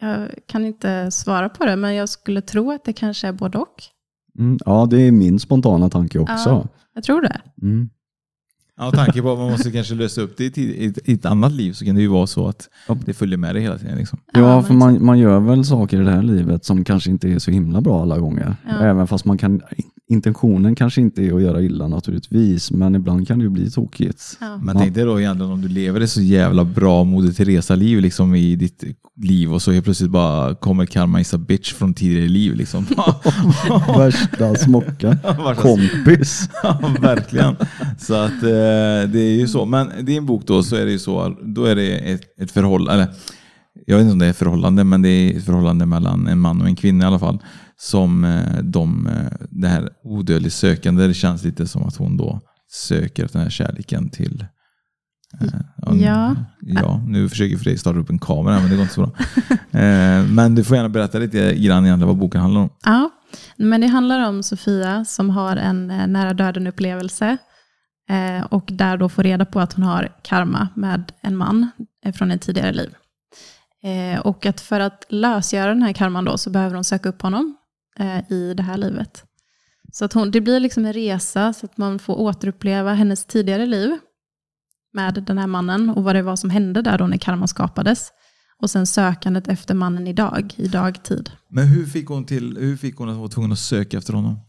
jag 0.00 0.28
kan 0.46 0.64
inte 0.64 1.10
svara 1.10 1.48
på 1.48 1.64
det, 1.64 1.76
men 1.76 1.94
jag 1.94 2.08
skulle 2.08 2.40
tro 2.40 2.72
att 2.72 2.84
det 2.84 2.92
kanske 2.92 3.28
är 3.28 3.32
både 3.32 3.58
och. 3.58 3.82
Mm, 4.38 4.58
ja, 4.66 4.86
det 4.90 4.96
är 4.96 5.12
min 5.12 5.38
spontana 5.38 5.90
tanke 5.90 6.18
också. 6.18 6.48
Ja. 6.48 6.68
Jag 6.94 7.04
tror 7.04 7.22
det. 7.22 7.40
Mm. 7.62 7.90
Ja, 8.78 8.90
tanke 8.90 9.22
på 9.22 9.32
att 9.32 9.38
man 9.38 9.50
måste 9.50 9.70
kanske 9.70 9.94
lösa 9.94 10.20
upp 10.20 10.36
det 10.36 10.58
i 10.58 10.86
ett- 10.86 11.08
i 11.08 11.18
annat 11.26 11.52
liv 11.52 11.72
så 11.72 11.84
kan 11.84 11.94
det 11.94 12.00
ju 12.00 12.08
vara 12.08 12.26
så 12.26 12.48
att 12.48 12.68
det 13.06 13.14
följer 13.14 13.38
med 13.38 13.54
dig 13.54 13.62
hela 13.62 13.78
tiden. 13.78 13.98
Liksom. 13.98 14.18
Ja, 14.32 14.62
för 14.62 14.74
man, 14.74 15.04
man 15.04 15.18
gör 15.18 15.40
väl 15.40 15.64
saker 15.64 16.00
i 16.00 16.04
det 16.04 16.10
här 16.10 16.22
livet 16.22 16.64
som 16.64 16.84
kanske 16.84 17.10
inte 17.10 17.28
är 17.28 17.38
så 17.38 17.50
himla 17.50 17.80
bra 17.80 18.02
alla 18.02 18.18
gånger. 18.18 18.56
Ja. 18.68 18.78
Även 18.84 19.06
fast 19.06 19.24
man 19.24 19.38
kan, 19.38 19.62
intentionen 20.10 20.74
kanske 20.74 21.00
inte 21.00 21.22
är 21.22 21.32
att 21.36 21.42
göra 21.42 21.62
illa 21.62 21.88
naturligtvis, 21.88 22.70
men 22.70 22.94
ibland 22.94 23.28
kan 23.28 23.38
det 23.38 23.42
ju 23.42 23.48
bli 23.50 23.70
tokigt. 23.70 24.36
Ja. 24.40 24.56
Men 24.62 24.76
tänk 24.78 24.94
dig 24.94 25.04
då 25.04 25.20
egentligen 25.20 25.52
om 25.52 25.60
du 25.62 25.68
lever 25.68 26.00
ett 26.00 26.10
så 26.10 26.20
jävla 26.22 26.64
bra 26.64 27.04
Moder 27.04 27.32
Teresa-liv 27.32 28.00
liksom, 28.00 28.34
i 28.34 28.56
ditt 28.56 28.84
liv 29.22 29.52
och 29.54 29.62
så 29.62 29.72
helt 29.72 29.84
plötsligt 29.84 30.10
bara 30.10 30.54
kommer 30.54 30.86
karma 30.86 31.20
is 31.20 31.34
a 31.34 31.38
bitch 31.38 31.72
från 31.72 31.94
tidigare 31.94 32.28
liv. 32.28 32.54
Liksom. 32.54 32.86
Värsta 33.96 34.54
smocka. 34.54 35.08
Värsta- 35.22 35.54
Kompis. 35.62 36.48
Ja, 36.62 36.80
verkligen. 37.00 37.56
Så 37.98 38.14
att 38.14 38.42
eh, 38.42 39.10
det 39.12 39.20
är 39.20 39.36
ju 39.38 39.48
så. 39.48 39.64
Men 39.64 39.90
din 40.00 40.26
bok 40.26 40.46
då 40.46 40.62
så 40.62 40.76
är 40.76 40.84
det 40.84 40.92
ju 40.92 40.98
så, 40.98 41.36
då 41.42 41.64
är 41.64 41.76
det 41.76 41.98
ett, 41.98 42.22
ett 42.40 42.50
förhållande, 42.50 43.02
eller 43.02 43.14
jag 43.86 43.96
vet 43.96 44.02
inte 44.02 44.12
om 44.12 44.18
det 44.18 44.26
är 44.26 44.30
ett 44.30 44.36
förhållande, 44.36 44.84
men 44.84 45.02
det 45.02 45.08
är 45.08 45.36
ett 45.36 45.44
förhållande 45.44 45.86
mellan 45.86 46.26
en 46.26 46.40
man 46.40 46.60
och 46.60 46.66
en 46.66 46.76
kvinna 46.76 47.04
i 47.04 47.06
alla 47.06 47.18
fall. 47.18 47.38
Som 47.76 48.24
eh, 48.24 48.58
de, 48.62 49.06
eh, 49.06 49.46
det 49.50 49.68
här 49.68 49.90
odödligt 50.04 50.54
sökande, 50.54 51.06
det 51.06 51.14
känns 51.14 51.44
lite 51.44 51.66
som 51.66 51.82
att 51.82 51.96
hon 51.96 52.16
då 52.16 52.40
söker 52.70 53.28
den 53.32 53.42
här 53.42 53.50
kärleken 53.50 54.10
till 54.10 54.46
eh, 55.40 55.48
Ja. 56.00 56.34
ja. 56.60 57.02
Nu 57.06 57.28
försöker 57.28 57.56
Fredrik 57.56 57.80
starta 57.80 57.98
upp 57.98 58.10
en 58.10 58.18
kamera 58.18 58.60
men 58.60 58.70
det 58.70 58.76
går 58.76 58.82
inte 58.82 58.94
så 58.94 59.00
bra. 59.00 59.12
men 60.28 60.54
du 60.54 60.64
får 60.64 60.76
gärna 60.76 60.88
berätta 60.88 61.18
lite 61.18 61.54
grann 61.54 61.84
egentligen 61.84 62.08
vad 62.08 62.16
boken 62.16 62.40
handlar 62.40 62.60
om. 62.60 62.70
Ja, 62.84 63.10
men 63.56 63.80
det 63.80 63.86
handlar 63.86 64.28
om 64.28 64.42
Sofia 64.42 65.04
som 65.04 65.30
har 65.30 65.56
en 65.56 65.86
nära 65.86 66.34
döden-upplevelse 66.34 67.36
och 68.48 68.68
där 68.72 68.96
då 68.96 69.08
får 69.08 69.22
reda 69.22 69.44
på 69.44 69.60
att 69.60 69.72
hon 69.72 69.84
har 69.84 70.08
karma 70.22 70.68
med 70.76 71.12
en 71.22 71.36
man 71.36 71.70
från 72.14 72.30
ett 72.30 72.42
tidigare 72.42 72.72
liv. 72.72 72.90
Eh, 73.82 74.20
och 74.20 74.46
att 74.46 74.60
för 74.60 74.80
att 74.80 75.04
lösgöra 75.08 75.68
den 75.68 75.82
här 75.82 75.92
karman 75.92 76.24
då 76.24 76.38
så 76.38 76.50
behöver 76.50 76.74
hon 76.74 76.84
söka 76.84 77.08
upp 77.08 77.22
honom 77.22 77.56
eh, 77.98 78.32
i 78.32 78.54
det 78.54 78.62
här 78.62 78.76
livet. 78.76 79.24
Så 79.92 80.04
att 80.04 80.12
hon, 80.12 80.30
det 80.30 80.40
blir 80.40 80.60
liksom 80.60 80.84
en 80.84 80.92
resa 80.92 81.52
så 81.52 81.66
att 81.66 81.76
man 81.76 81.98
får 81.98 82.20
återuppleva 82.20 82.92
hennes 82.92 83.24
tidigare 83.24 83.66
liv 83.66 83.98
med 84.92 85.14
den 85.14 85.38
här 85.38 85.46
mannen 85.46 85.90
och 85.90 86.04
vad 86.04 86.14
det 86.14 86.22
var 86.22 86.36
som 86.36 86.50
hände 86.50 86.82
där 86.82 86.98
då 86.98 87.06
när 87.06 87.16
karman 87.16 87.48
skapades. 87.48 88.12
Och 88.62 88.70
sen 88.70 88.86
sökandet 88.86 89.48
efter 89.48 89.74
mannen 89.74 90.06
idag, 90.06 90.54
i 90.56 90.68
dagtid. 90.68 91.30
Men 91.48 91.66
hur 91.66 91.86
fick 91.86 92.08
hon 92.08 92.24
till, 92.26 92.56
hur 92.60 92.76
fick 92.76 92.96
hon 92.96 93.08
att 93.08 93.14
hon 93.14 93.22
var 93.22 93.28
tvungen 93.28 93.52
att 93.52 93.58
söka 93.58 93.98
efter 93.98 94.12
honom? 94.12 94.40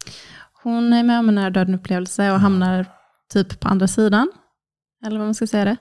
Hon 0.64 0.94
är 0.94 1.04
med 1.04 1.20
om 1.20 1.30
en 1.30 1.36
nära 1.36 1.50
döden 1.50 1.76
upplevelse 1.76 2.32
och 2.32 2.40
hamnar 2.40 2.86
typ 3.34 3.60
på 3.60 3.68
andra 3.68 3.88
sidan. 3.88 4.32
Eller 5.06 5.18
vad 5.18 5.28
man 5.28 5.36
ska 5.36 5.48
säga 5.48 5.66
det. 5.66 5.78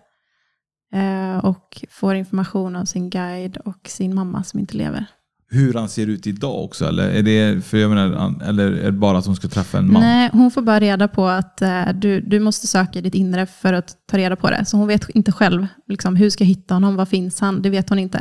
Eh, 0.92 1.44
och 1.44 1.85
får 1.90 2.14
information 2.14 2.77
av 2.77 2.85
sin 2.85 3.11
guide 3.11 3.57
och 3.57 3.88
sin 3.88 4.14
mamma 4.14 4.44
som 4.44 4.61
inte 4.61 4.77
lever. 4.77 5.07
Hur 5.51 5.74
han 5.74 5.88
ser 5.88 6.07
ut 6.07 6.27
idag 6.27 6.64
också? 6.64 6.87
Eller 6.87 7.09
är 7.11 7.22
det, 7.22 7.64
för 7.64 7.79
jag 7.79 7.90
menar, 7.90 8.42
eller 8.44 8.72
är 8.72 8.85
det 8.85 8.92
bara 8.92 9.18
att 9.18 9.27
hon 9.27 9.37
ska 9.37 9.48
träffa 9.48 9.79
en 9.79 9.92
man? 9.92 10.03
Nej, 10.03 10.31
hon 10.33 10.51
får 10.51 10.62
bara 10.62 10.81
reda 10.81 11.09
på 11.09 11.27
att 11.27 11.62
eh, 11.62 11.88
du, 11.94 12.20
du 12.20 12.40
måste 12.40 12.66
söka 12.66 12.98
i 12.98 13.03
ditt 13.03 13.14
inre 13.14 13.46
för 13.46 13.72
att 13.72 13.96
ta 14.07 14.18
reda 14.18 14.37
på 14.37 14.51
det. 14.51 14.64
Så 14.64 14.77
hon 14.77 14.87
vet 14.87 15.09
inte 15.09 15.33
själv, 15.33 15.66
liksom, 15.87 16.16
hur 16.16 16.31
ska 16.31 16.44
jag 16.44 16.48
hitta 16.48 16.74
honom, 16.74 16.96
var 16.96 17.07
finns 17.07 17.40
han? 17.40 17.62
Det 17.62 17.70
vet 17.70 17.88
hon 17.88 17.98
inte. 17.98 18.18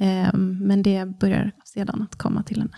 Eh, 0.00 0.34
men 0.38 0.82
det 0.82 1.18
börjar 1.20 1.52
sedan 1.64 2.02
att 2.02 2.16
komma 2.16 2.42
till 2.42 2.58
henne. 2.60 2.76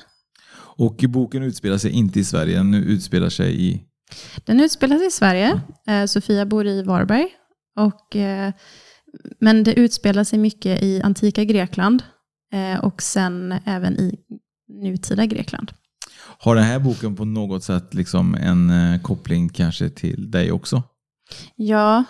Och 0.79 1.05
boken 1.09 1.43
utspelar 1.43 1.79
sig 1.79 1.91
inte 1.91 2.21
i 2.21 2.25
Sverige, 2.25 2.57
den 2.57 2.75
utspelar 2.75 3.29
sig 3.29 3.67
i... 3.69 3.83
Den 4.45 4.61
utspelar 4.61 4.97
sig 4.97 5.07
i 5.07 5.11
Sverige. 5.11 5.61
Eh, 5.87 6.05
Sofia 6.05 6.47
bor 6.47 6.67
i 6.67 6.83
Varberg. 6.83 7.29
Och, 7.77 8.17
men 9.39 9.65
det 9.65 9.75
utspelar 9.75 10.25
sig 10.25 10.39
mycket 10.39 10.83
i 10.83 11.03
antika 11.03 11.45
Grekland 11.45 12.03
eh, 12.53 12.85
och 12.85 13.03
sen 13.03 13.55
även 13.65 14.01
i 14.01 14.19
nutida 14.69 15.27
Grekland. 15.27 15.73
Har 16.39 16.55
den 16.55 16.65
här 16.65 16.79
boken 16.79 17.17
på 17.17 17.25
något 17.25 17.65
sätt 17.65 17.95
liksom 17.95 18.35
en 18.35 18.71
eh, 18.71 19.01
koppling 19.01 19.49
kanske 19.49 19.91
till 19.91 20.31
dig 20.31 20.53
också? 20.53 20.83
Ja, 21.57 22.05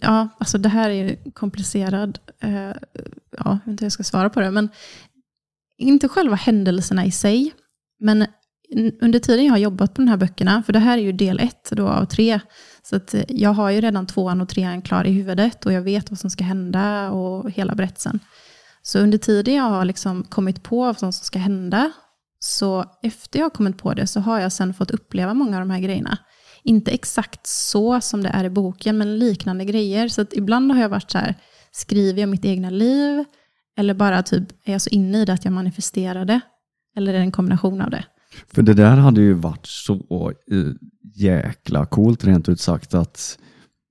ja 0.00 0.28
alltså 0.38 0.58
det 0.58 0.68
här 0.68 0.90
är 0.90 0.94
ju 0.94 1.30
komplicerad. 1.32 2.18
Eh, 2.40 2.52
ja, 2.52 2.74
jag 3.38 3.54
vet 3.54 3.66
inte 3.66 3.82
hur 3.82 3.86
jag 3.86 3.92
ska 3.92 4.04
svara 4.04 4.30
på 4.30 4.40
det. 4.40 4.50
Men 4.50 4.68
inte 5.78 6.08
själva 6.08 6.36
händelserna 6.36 7.06
i 7.06 7.10
sig. 7.10 7.52
Men 8.00 8.26
under 9.00 9.18
tiden 9.18 9.44
jag 9.44 9.52
har 9.52 9.58
jobbat 9.58 9.94
på 9.94 10.02
de 10.02 10.08
här 10.08 10.16
böckerna, 10.16 10.62
för 10.62 10.72
det 10.72 10.78
här 10.78 10.98
är 10.98 11.02
ju 11.02 11.12
del 11.12 11.40
ett 11.40 11.70
då 11.70 11.88
av 11.88 12.04
tre, 12.04 12.40
så 12.82 12.96
att 12.96 13.14
eh, 13.14 13.22
jag 13.28 13.50
har 13.50 13.70
ju 13.70 13.80
redan 13.80 14.06
tvåan 14.06 14.40
och 14.40 14.48
trean 14.48 14.82
klar 14.82 15.04
i 15.04 15.12
huvudet 15.12 15.66
och 15.66 15.72
jag 15.72 15.82
vet 15.82 16.10
vad 16.10 16.18
som 16.18 16.30
ska 16.30 16.44
hända 16.44 17.10
och 17.10 17.50
hela 17.50 17.74
berättelsen. 17.74 18.20
Så 18.82 18.98
under 18.98 19.18
tiden 19.18 19.54
jag 19.54 19.64
har 19.64 19.84
liksom 19.84 20.24
kommit 20.24 20.62
på 20.62 20.84
vad 20.84 20.98
som 20.98 21.12
ska 21.12 21.38
hända, 21.38 21.92
Så 22.38 22.84
efter 23.02 23.38
jag 23.38 23.44
har 23.44 23.50
kommit 23.50 23.78
på 23.78 23.94
det 23.94 24.06
så 24.06 24.20
har 24.20 24.40
jag 24.40 24.52
sen 24.52 24.74
fått 24.74 24.90
uppleva 24.90 25.34
många 25.34 25.56
av 25.56 25.60
de 25.60 25.70
här 25.70 25.80
grejerna. 25.80 26.18
Inte 26.62 26.90
exakt 26.90 27.46
så 27.46 28.00
som 28.00 28.22
det 28.22 28.28
är 28.28 28.44
i 28.44 28.50
boken, 28.50 28.98
men 28.98 29.18
liknande 29.18 29.64
grejer. 29.64 30.08
Så 30.08 30.20
att 30.20 30.32
ibland 30.32 30.72
har 30.72 30.80
jag 30.80 30.88
varit 30.88 31.10
så 31.10 31.18
här, 31.18 31.34
skriver 31.72 32.20
jag 32.20 32.28
mitt 32.28 32.44
egna 32.44 32.70
liv? 32.70 33.24
Eller 33.76 33.94
bara 33.94 34.22
typ, 34.22 34.48
är 34.64 34.72
jag 34.72 34.82
så 34.82 34.90
inne 34.90 35.18
i 35.18 35.24
det 35.24 35.32
att 35.32 35.44
jag 35.44 35.52
manifesterar 35.52 36.24
det? 36.24 36.40
Eller 36.96 37.14
är 37.14 37.18
det 37.18 37.24
en 37.24 37.32
kombination 37.32 37.80
av 37.80 37.90
det? 37.90 38.04
För 38.46 38.62
det 38.62 38.74
där 38.74 38.96
hade 38.96 39.20
ju 39.20 39.32
varit 39.32 39.66
så 39.66 40.32
jäkla 41.14 41.86
coolt 41.86 42.24
rent 42.24 42.48
ut 42.48 42.60
sagt 42.60 42.94
att 42.94 43.38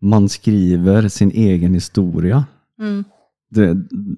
man 0.02 0.30
skriver 0.30 1.08
sin 1.08 1.32
egen 1.32 1.74
historia. 1.74 2.46
Mm. 2.80 3.04
Det, 3.50 3.78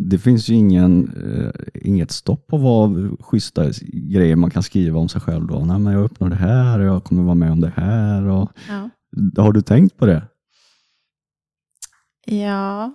det 0.10 0.18
finns 0.18 0.50
ju 0.50 0.54
ingen, 0.54 1.10
eh, 1.24 1.52
inget 1.88 2.12
stopp 2.12 2.48
på 2.48 2.58
vad 2.58 3.18
schyssta 3.20 3.66
grejer 4.12 4.36
man 4.36 4.50
kan 4.52 4.64
skriva 4.64 5.00
om 5.00 5.10
sig 5.10 5.22
själv. 5.22 5.48
Då. 5.48 5.66
Nej, 5.66 5.80
men 5.80 5.94
jag 5.94 6.04
uppnår 6.04 6.30
det 6.30 6.36
här 6.36 6.80
och 6.80 6.86
jag 6.86 7.04
kommer 7.04 7.24
vara 7.24 7.36
med 7.36 7.52
om 7.52 7.62
det 7.62 7.74
här. 7.76 8.24
Och, 8.24 8.52
Ja. 8.70 8.90
har 9.44 9.52
du 9.54 9.62
tänkt 9.62 9.98
på 9.98 10.06
det? 10.06 10.28
ja, 12.28 12.94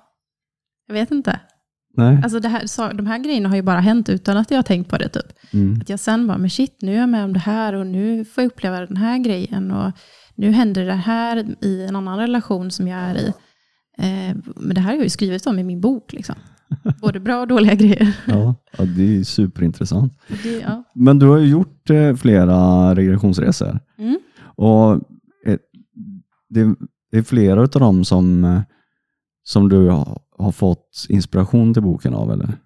jag 0.87 0.95
vet 0.95 1.11
inte. 1.11 1.41
Nej. 2.01 2.21
Alltså 2.23 2.41
det 2.41 2.49
här, 2.49 2.67
så, 2.67 2.89
de 2.93 3.07
här 3.07 3.19
grejerna 3.19 3.49
har 3.49 3.57
ju 3.57 3.63
bara 3.63 3.81
hänt 3.81 4.09
utan 4.09 4.37
att 4.37 4.51
jag 4.51 4.59
har 4.59 4.63
tänkt 4.63 4.91
på 4.91 4.99
det. 4.99 5.09
Typ. 5.09 5.33
Mm. 5.53 5.81
Att 5.81 5.89
jag 5.89 6.01
sen 6.01 6.27
bara, 6.27 6.39
men 6.39 6.51
shit, 6.51 6.77
nu 6.83 6.95
är 6.95 6.99
jag 6.99 7.09
med 7.09 7.25
om 7.25 7.33
det 7.33 7.39
här 7.39 7.73
och 7.73 7.87
nu 7.87 8.25
får 8.25 8.45
jag 8.45 8.49
uppleva 8.53 8.87
den 8.87 8.97
här 8.97 9.19
grejen. 9.19 9.71
Och 9.71 9.93
nu 10.35 10.51
händer 10.51 10.85
det 10.85 10.93
här 10.93 11.47
i 11.61 11.83
en 11.83 11.97
annan 11.97 12.19
relation 12.19 12.71
som 12.71 12.89
jag 12.89 13.01
är 13.01 13.15
i. 13.15 13.27
Eh, 13.99 14.37
men 14.57 14.75
det 14.75 14.81
här 14.81 14.91
har 14.91 14.97
jag 14.97 15.05
ju 15.05 15.11
skrivit 15.11 15.47
om 15.47 15.59
i 15.59 15.65
min 15.65 15.81
bok. 15.81 16.13
Liksom. 16.13 16.35
Både 17.01 17.21
bra 17.21 17.41
och 17.41 17.49
dåliga 17.49 17.75
grejer. 17.75 18.17
Ja, 18.27 18.55
ja, 18.79 18.85
det 18.85 19.19
är 19.19 19.25
superintressant. 19.25 20.13
Det, 20.43 20.59
ja. 20.59 20.85
Men 20.95 21.19
du 21.19 21.27
har 21.27 21.39
ju 21.39 21.47
gjort 21.47 21.91
eh, 21.91 22.15
flera 22.15 22.95
regressionsresor. 22.95 23.81
Mm. 23.99 24.19
Och 24.57 24.93
eh, 25.47 25.59
det, 26.49 26.75
det 27.11 27.19
är 27.19 27.23
flera 27.23 27.61
av 27.61 27.69
dem 27.69 28.05
som, 28.05 28.45
eh, 28.45 28.61
som 29.43 29.69
du 29.69 29.89
har, 29.89 30.19
har 30.41 30.53
fått 30.53 31.07
inspiration 31.09 31.75
till 31.75 31.83
boken 31.83 32.15
av, 32.15 32.33
eller? 32.33 32.59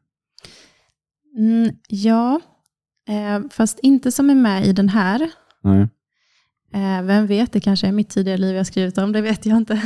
Mm, 1.39 1.77
ja, 1.89 2.41
eh, 3.09 3.49
fast 3.51 3.79
inte 3.83 4.13
som 4.13 4.31
är 4.31 4.35
med 4.35 4.67
i 4.67 4.73
den 4.73 4.89
här. 4.89 5.31
Nej. 5.63 5.89
Eh, 6.75 7.03
vem 7.03 7.27
vet, 7.27 7.53
det 7.53 7.61
kanske 7.61 7.87
är 7.87 7.93
mitt 7.93 8.11
tidigare 8.11 8.39
liv 8.39 8.57
jag 8.57 8.67
skrivit 8.67 8.99
om, 8.99 9.13
det 9.13 9.21
vet 9.21 9.47
jag 9.47 9.57
inte. 9.57 9.83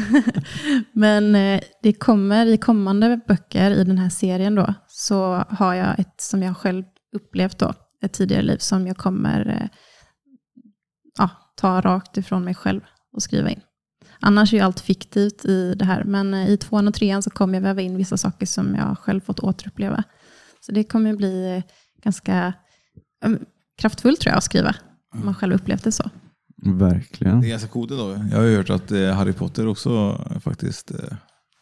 Men 0.93 1.35
eh, 1.35 1.61
det 1.83 1.93
kommer 1.93 2.47
i 2.47 2.57
kommande 2.57 3.21
böcker 3.29 3.71
i 3.71 3.85
den 3.85 3.99
här 3.99 4.09
serien 4.09 4.55
då, 4.55 4.75
så 4.89 5.45
har 5.49 5.75
jag 5.75 5.99
ett 5.99 6.21
som 6.21 6.43
jag 6.43 6.57
själv 6.57 6.85
upplevt 7.13 7.59
då, 7.59 7.75
ett 8.03 8.13
tidigare 8.13 8.43
liv 8.43 8.59
som 8.59 8.87
jag 8.87 8.97
kommer 8.97 9.49
eh, 9.63 9.69
ja, 11.19 11.31
ta 11.57 11.81
rakt 11.81 12.17
ifrån 12.17 12.45
mig 12.45 12.55
själv 12.55 12.81
och 13.13 13.23
skriva 13.23 13.51
in. 13.51 13.61
Annars 14.21 14.53
är 14.53 14.57
ju 14.57 14.63
allt 14.63 14.81
fiktivt 14.81 15.45
i 15.45 15.75
det 15.75 15.85
här, 15.85 16.05
men 16.05 16.35
eh, 16.35 16.51
i 16.51 16.57
tvåan 16.57 16.89
och 16.89 16.95
trean 16.95 17.23
så 17.23 17.31
kommer 17.31 17.55
jag 17.55 17.63
väva 17.63 17.81
in 17.81 17.97
vissa 17.97 18.17
saker 18.17 18.47
som 18.47 18.75
jag 18.75 18.99
själv 18.99 19.21
fått 19.21 19.41
återuppleva. 19.41 20.05
Så 20.61 20.73
det 20.73 20.85
kommer 20.85 21.15
bli 21.15 21.57
eh, 21.57 21.63
ganska 22.03 22.53
eh, 23.25 23.31
kraftfullt 23.79 24.21
tror 24.21 24.31
jag 24.31 24.39
att 24.39 24.45
skriva, 24.45 24.75
om 25.15 25.25
man 25.25 25.35
själv 25.35 25.55
upplevt 25.55 25.85
det 25.85 25.93
så. 25.93 26.11
Verkligen. 26.65 27.41
Det 27.41 27.47
är 27.47 27.51
ganska 27.51 27.69
coolt 27.69 27.91
då. 27.91 28.27
Jag 28.31 28.39
har 28.39 28.45
ju 28.45 28.57
hört 28.57 28.71
att 28.71 28.91
eh, 28.93 29.15
Harry 29.15 29.33
Potter 29.33 29.67
också 29.67 30.21
faktiskt 30.41 30.93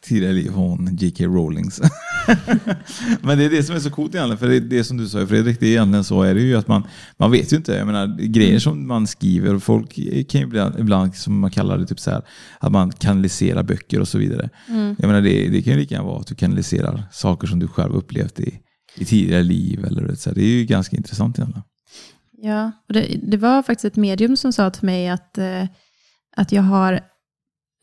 tidigare 0.07 0.33
liv 0.33 0.51
från 0.51 0.95
J.K. 0.95 1.25
Rowlings. 1.25 1.81
Men 3.21 3.37
det 3.37 3.45
är 3.45 3.49
det 3.49 3.63
som 3.63 3.75
är 3.75 3.79
så 3.79 3.91
coolt 3.91 4.15
egentligen, 4.15 4.37
för 4.37 4.47
det, 4.47 4.59
det 4.59 4.83
som 4.83 4.97
du 4.97 5.07
sa 5.07 5.27
Fredrik, 5.27 5.59
det 5.59 5.65
är 5.65 5.71
egentligen 5.71 6.03
så 6.03 6.21
är 6.23 6.35
det 6.35 6.41
ju 6.41 6.55
att 6.55 6.67
man, 6.67 6.83
man 7.17 7.31
vet 7.31 7.53
ju 7.53 7.57
inte. 7.57 7.73
Jag 7.73 7.85
menar, 7.85 8.17
grejer 8.21 8.59
som 8.59 8.87
man 8.87 9.07
skriver, 9.07 9.55
och 9.55 9.63
folk 9.63 9.93
kan 10.29 10.41
ju 10.41 10.47
ibland, 10.47 10.79
ibland 10.79 11.15
som 11.15 11.39
man 11.39 11.51
kallar 11.51 11.77
det, 11.77 11.85
typ 11.85 11.99
så 11.99 12.11
här, 12.11 12.21
att 12.59 12.71
man 12.71 12.91
kanaliserar 12.91 13.63
böcker 13.63 13.99
och 13.99 14.07
så 14.07 14.17
vidare. 14.17 14.49
Jag 14.67 15.07
menar, 15.07 15.21
det, 15.21 15.47
det 15.47 15.61
kan 15.61 15.73
ju 15.73 15.79
lika 15.79 15.95
gärna 15.95 16.07
vara 16.07 16.19
att 16.19 16.27
du 16.27 16.35
kanaliserar 16.35 17.03
saker 17.11 17.47
som 17.47 17.59
du 17.59 17.67
själv 17.67 17.95
upplevt 17.95 18.39
i, 18.39 18.59
i 18.95 19.05
tidigare 19.05 19.43
liv. 19.43 19.85
Eller, 19.85 20.15
så 20.15 20.29
här. 20.29 20.35
Det 20.35 20.43
är 20.43 20.57
ju 20.57 20.65
ganska 20.65 20.97
intressant 20.97 21.39
egentligen. 21.39 21.63
Ja, 22.41 22.71
och 22.87 22.93
det, 22.93 23.19
det 23.23 23.37
var 23.37 23.63
faktiskt 23.63 23.85
ett 23.85 23.95
medium 23.95 24.37
som 24.37 24.53
sa 24.53 24.69
till 24.69 24.85
mig 24.85 25.09
att, 25.09 25.37
eh, 25.37 25.63
att 26.35 26.51
jag 26.51 26.61
har 26.61 26.99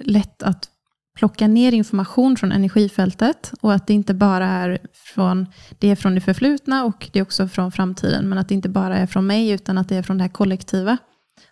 lätt 0.05 0.43
att 0.43 0.69
plocka 1.19 1.47
ner 1.49 1.73
information 1.73 2.37
från 2.37 2.53
energifältet 2.53 3.53
och 3.61 3.73
att 3.75 3.87
det 3.87 3.93
inte 3.95 4.15
bara 4.15 4.47
är 4.47 4.79
från 5.15 5.47
det, 5.79 5.89
är 5.91 5.97
från 5.97 6.15
det 6.15 6.21
förflutna 6.21 6.85
och 6.85 7.11
det 7.13 7.19
är 7.19 7.23
också 7.23 7.49
från 7.49 7.73
framtiden, 7.73 8.29
men 8.29 8.39
att 8.39 8.49
det 8.49 8.55
inte 8.55 8.69
bara 8.69 8.97
är 8.97 9.07
från 9.07 9.27
mig 9.27 9.51
utan 9.51 9.79
att 9.79 9.89
det 9.89 9.97
är 9.97 10.03
från 10.03 10.19
det 10.19 10.25
här 10.25 10.29
kollektiva. 10.31 10.97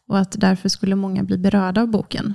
Och 0.08 0.18
att 0.18 0.32
därför 0.40 0.68
skulle 0.68 0.94
många 0.94 1.22
bli 1.22 1.38
berörda 1.38 1.80
av 1.82 1.88
boken. 1.88 2.34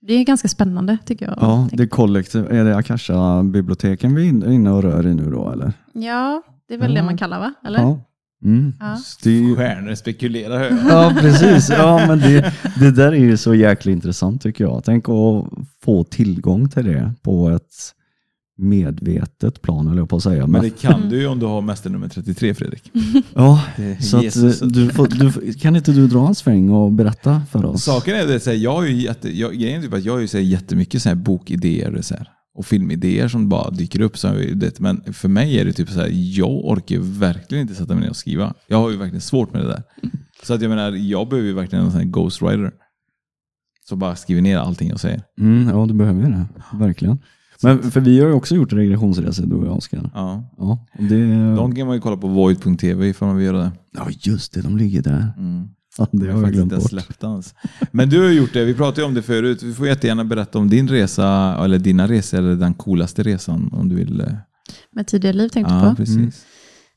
Det 0.00 0.14
är 0.14 0.24
ganska 0.24 0.48
spännande 0.48 0.98
tycker 1.06 1.26
jag. 1.26 1.38
Ja, 1.40 1.68
det 1.72 1.82
är 1.82 1.86
kollektiv. 1.88 2.46
Är 2.52 2.64
det 2.64 2.76
Akasha-biblioteken 2.76 4.14
vi 4.14 4.28
är 4.28 4.50
inne 4.52 4.70
och 4.70 4.82
rör 4.82 5.06
i 5.06 5.14
nu 5.14 5.30
då, 5.30 5.50
eller? 5.50 5.72
ja 5.92 6.42
det 6.68 6.74
är 6.74 6.78
väl 6.78 6.94
Ja. 6.94 7.00
det 7.00 7.06
man 7.06 7.16
kallar 7.18 7.38
va? 7.38 7.54
Eller? 7.66 7.78
Ja. 7.80 8.00
Mm. 8.44 8.72
Ja. 8.80 8.98
Ju- 9.30 9.56
Stjärnor 9.56 9.94
spekulerar 9.94 10.58
hör. 10.58 10.88
Ja, 10.88 11.14
precis. 11.20 11.70
Ja, 11.70 12.06
men 12.06 12.18
det, 12.18 12.52
det 12.78 12.90
där 12.90 13.12
är 13.12 13.16
ju 13.16 13.36
så 13.36 13.54
jäkla 13.54 13.92
intressant 13.92 14.42
tycker 14.42 14.64
jag. 14.64 14.82
Tänk 14.84 15.04
att 15.08 15.44
få 15.84 16.04
tillgång 16.04 16.68
till 16.68 16.84
det 16.84 17.12
på 17.22 17.50
ett 17.50 17.72
medvetet 18.56 19.62
plan, 19.62 19.88
eller 19.88 19.98
jag 19.98 20.08
på 20.08 20.16
att 20.16 20.22
säga. 20.22 20.40
Men 20.42 20.50
Men, 20.50 20.62
det 20.62 20.70
kan 20.70 21.08
du 21.08 21.20
ju 21.20 21.26
om 21.26 21.38
du 21.38 21.46
har 21.46 21.60
mäster 21.60 21.90
nummer 21.90 22.08
33 22.08 22.54
Fredrik. 22.54 22.92
ja, 23.34 23.62
så 24.00 24.16
att, 24.16 24.74
du 24.74 24.88
får, 24.88 25.06
du, 25.06 25.52
kan 25.52 25.76
inte 25.76 25.92
du 25.92 26.06
dra 26.06 26.28
en 26.28 26.34
sväng 26.34 26.70
och 26.70 26.92
berätta 26.92 27.42
för 27.50 27.64
oss? 27.64 27.84
Saken 27.84 28.14
är 28.16 28.26
det, 28.26 28.40
så 28.40 28.50
här, 28.50 28.56
jag 28.56 28.74
har 28.74 28.84
ju 28.84 28.92
jätte, 29.02 29.38
jag, 29.38 29.54
grejen 29.54 29.78
är 29.78 29.84
typ 29.84 29.94
att 29.94 30.04
jag 30.04 30.12
har 30.12 30.20
ju 30.20 30.28
så 30.28 30.36
här, 30.36 30.44
jättemycket 30.44 31.02
så 31.02 31.08
här, 31.08 31.16
bokidéer 31.16 32.02
så 32.02 32.14
här, 32.14 32.28
och 32.54 32.66
filmidéer 32.66 33.28
som 33.28 33.48
bara 33.48 33.70
dyker 33.70 34.00
upp. 34.00 34.18
Så, 34.18 34.26
jag- 34.26 34.58
det, 34.58 34.80
men 34.80 35.12
för 35.14 35.28
mig 35.28 35.58
är 35.60 35.64
det 35.64 35.72
typ 35.72 35.88
så 35.88 36.00
här, 36.00 36.08
jag 36.12 36.50
orkar 36.64 36.98
verkligen 37.18 37.62
inte 37.62 37.74
sätta 37.74 37.94
mig 37.94 38.02
ner 38.02 38.10
och 38.10 38.16
skriva. 38.16 38.54
Jag 38.66 38.76
har 38.76 38.90
ju 38.90 38.96
verkligen 38.96 39.20
svårt 39.20 39.52
med 39.52 39.62
det 39.62 39.68
där. 39.68 39.82
Så 40.42 40.54
att 40.54 40.62
jag 40.62 40.68
menar, 40.68 40.92
jag 40.92 41.28
behöver 41.28 41.48
ju 41.48 41.54
verkligen 41.54 41.84
en 41.84 41.90
sån 41.90 42.00
här 42.00 42.06
ghostwriter. 42.06 42.72
Som 43.88 43.98
bara 43.98 44.16
skriver 44.16 44.42
ner 44.42 44.58
allting 44.58 44.88
jag 44.88 45.00
säger. 45.00 45.22
Mm, 45.40 45.68
ja, 45.68 45.86
du 45.86 45.94
behöver 45.94 46.22
ju 46.22 46.28
det. 46.30 46.46
Verkligen. 46.72 47.18
Men, 47.62 47.90
för 47.90 48.00
vi 48.00 48.20
har 48.20 48.26
ju 48.28 48.32
också 48.32 48.54
gjort 48.54 48.72
regressionsresor, 48.72 49.46
du 49.46 49.54
och 49.56 49.66
jag, 49.66 49.76
Oskar. 49.76 50.10
Ja. 50.14 50.54
Ja, 50.58 50.86
det, 50.98 51.54
De 51.56 51.74
kan 51.74 51.86
man 51.86 51.96
ju 51.96 52.00
kolla 52.00 52.16
på 52.16 52.28
void.tv 52.28 53.08
ifall 53.08 53.28
man 53.28 53.36
vill 53.36 53.46
göra 53.46 53.58
det. 53.58 53.72
ja, 53.92 54.08
just 54.20 54.52
det, 54.54 54.60
de 54.62 54.76
ligger 54.78 55.02
där. 55.02 55.32
Mm. 55.38 55.68
Ja, 55.98 56.06
det 56.12 56.26
Jag 56.26 56.32
har 56.32 56.40
jag 56.40 56.46
faktiskt 56.46 56.68
glömt 56.68 56.82
bort. 56.82 56.90
släppt 56.90 57.22
ens. 57.22 57.54
Men 57.90 58.08
du 58.08 58.20
har 58.22 58.28
gjort 58.30 58.52
det, 58.52 58.64
vi 58.64 58.74
pratade 58.74 59.00
ju 59.00 59.06
om 59.06 59.14
det 59.14 59.22
förut. 59.22 59.62
Vi 59.62 59.74
får 59.74 59.86
jättegärna 59.86 60.24
berätta 60.24 60.58
om 60.58 60.70
din 60.70 60.88
resa, 60.88 61.56
eller 61.64 61.78
dina 61.78 62.08
resor, 62.08 62.38
eller 62.38 62.54
den 62.56 62.74
coolaste 62.74 63.22
resan 63.22 63.70
om 63.72 63.88
du 63.88 63.94
vill. 63.96 64.20
eh. 64.20 64.26
Med 64.92 65.06
tidigare 65.06 65.36
liv 65.36 65.48
tänkte 65.48 65.74
du 65.74 65.80
Ja, 65.80 65.90
på? 65.90 65.96
precis. 65.96 66.46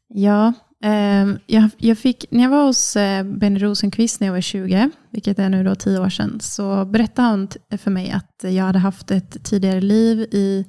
Ja, 0.10 0.54
ehm, 0.84 1.38
jag, 1.48 1.70
jag 1.78 1.98
fick, 1.98 2.26
när 2.32 2.44
jag 2.44 2.50
var 2.50 2.66
hos 2.66 2.96
eh, 2.96 3.24
Benny 3.24 3.60
Rosenqvist 3.60 4.20
när 4.20 4.28
jag 4.28 4.34
var 4.34 4.42
20, 4.42 4.90
vilket 5.12 5.40
är 5.40 5.50
nu 5.50 5.64
då 5.64 5.76
10 5.76 6.00
år 6.00 6.10
sedan, 6.10 6.40
så 6.42 6.86
berättade 6.86 7.28
han 7.28 7.48
för 7.78 7.92
mig 7.92 8.12
att 8.12 8.44
jag 8.54 8.64
hade 8.64 8.80
haft 8.80 9.12
ett 9.12 9.44
tidigare 9.44 9.82
liv 9.82 10.20
i 10.20 10.66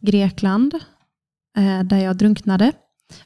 Grekland, 0.00 0.74
eh, 1.58 1.80
där 1.84 1.98
jag 1.98 2.16
drunknade. 2.16 2.72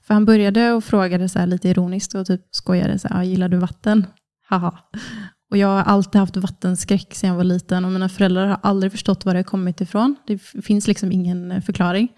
För 0.02 0.14
han 0.14 0.24
började 0.24 0.72
och 0.72 0.84
frågade 0.84 1.28
så 1.28 1.38
här 1.38 1.46
lite 1.46 1.68
ironiskt 1.68 2.14
och 2.14 2.26
typ 2.26 2.40
skojade, 2.50 2.98
så 2.98 3.08
här, 3.08 3.16
"Ja, 3.16 3.24
gillar 3.24 3.48
du 3.48 3.56
vatten? 3.56 4.06
Haha. 4.48 4.78
Och 5.50 5.56
jag 5.56 5.68
har 5.68 5.82
alltid 5.82 6.18
haft 6.18 6.36
vattenskräck 6.36 7.14
sedan 7.14 7.30
jag 7.30 7.36
var 7.36 7.44
liten 7.44 7.84
och 7.84 7.92
mina 7.92 8.08
föräldrar 8.08 8.46
har 8.46 8.60
aldrig 8.62 8.92
förstått 8.92 9.24
var 9.24 9.34
det 9.34 9.38
har 9.38 9.44
kommit 9.44 9.80
ifrån. 9.80 10.16
Det 10.26 10.38
finns 10.38 10.88
liksom 10.88 11.12
ingen 11.12 11.52
eh, 11.52 11.60
förklaring. 11.60 12.08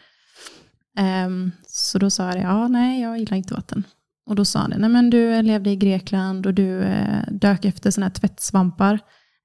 Um, 1.27 1.53
så 1.67 1.99
då 1.99 2.11
sa 2.11 2.27
jag, 2.27 2.35
det, 2.35 2.41
ja 2.41 2.69
nej 2.69 3.03
jag 3.03 3.19
gillar 3.19 3.37
inte 3.37 3.55
vatten. 3.55 3.85
Och 4.27 4.37
då 4.37 4.45
sa 4.45 4.59
han, 4.59 4.71
det, 4.71 4.79
nej 4.79 4.91
men 4.91 5.11
du 5.11 5.35
eh, 5.35 5.43
levde 5.43 5.71
i 5.71 5.77
Grekland 5.77 6.47
och 6.47 6.55
du 6.55 6.83
eh, 6.83 7.23
dök 7.31 7.65
efter 7.65 7.91
sådana 7.91 8.07
här 8.07 8.15
tvättsvampar 8.15 8.99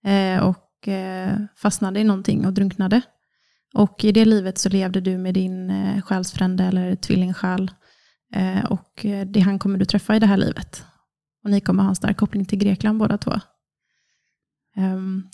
eh, 0.06 0.44
och 0.44 0.88
eh, 0.88 1.38
fastnade 1.56 2.00
i 2.00 2.04
någonting 2.04 2.46
och 2.46 2.54
drunknade. 2.54 3.02
Och 3.74 4.06
i 4.06 4.12
det 4.12 4.26
livet 4.26 4.58
så 4.58 4.70
levde 4.70 5.02
du 5.02 5.18
med 5.18 5.34
din 5.34 5.70
eh, 5.70 6.02
själsfrände 6.02 6.64
eller 6.64 6.96
tvillingsjäl. 6.96 7.72
Eh, 8.36 8.66
och 8.66 9.06
eh, 9.06 9.28
det 9.28 9.40
han 9.40 9.60
kommer 9.60 9.80
du 9.80 9.86
träffa 9.86 10.16
i 10.16 10.20
det 10.20 10.26
här 10.26 10.38
livet. 10.38 10.86
Och 11.44 11.50
ni 11.50 11.62
kommer 11.62 11.84
ha 11.84 11.90
en 11.90 11.96
stark 11.96 12.18
koppling 12.18 12.46
till 12.46 12.60
Grekland 12.60 13.00
båda 13.00 13.18
två. 13.18 13.34
Um, 14.78 15.30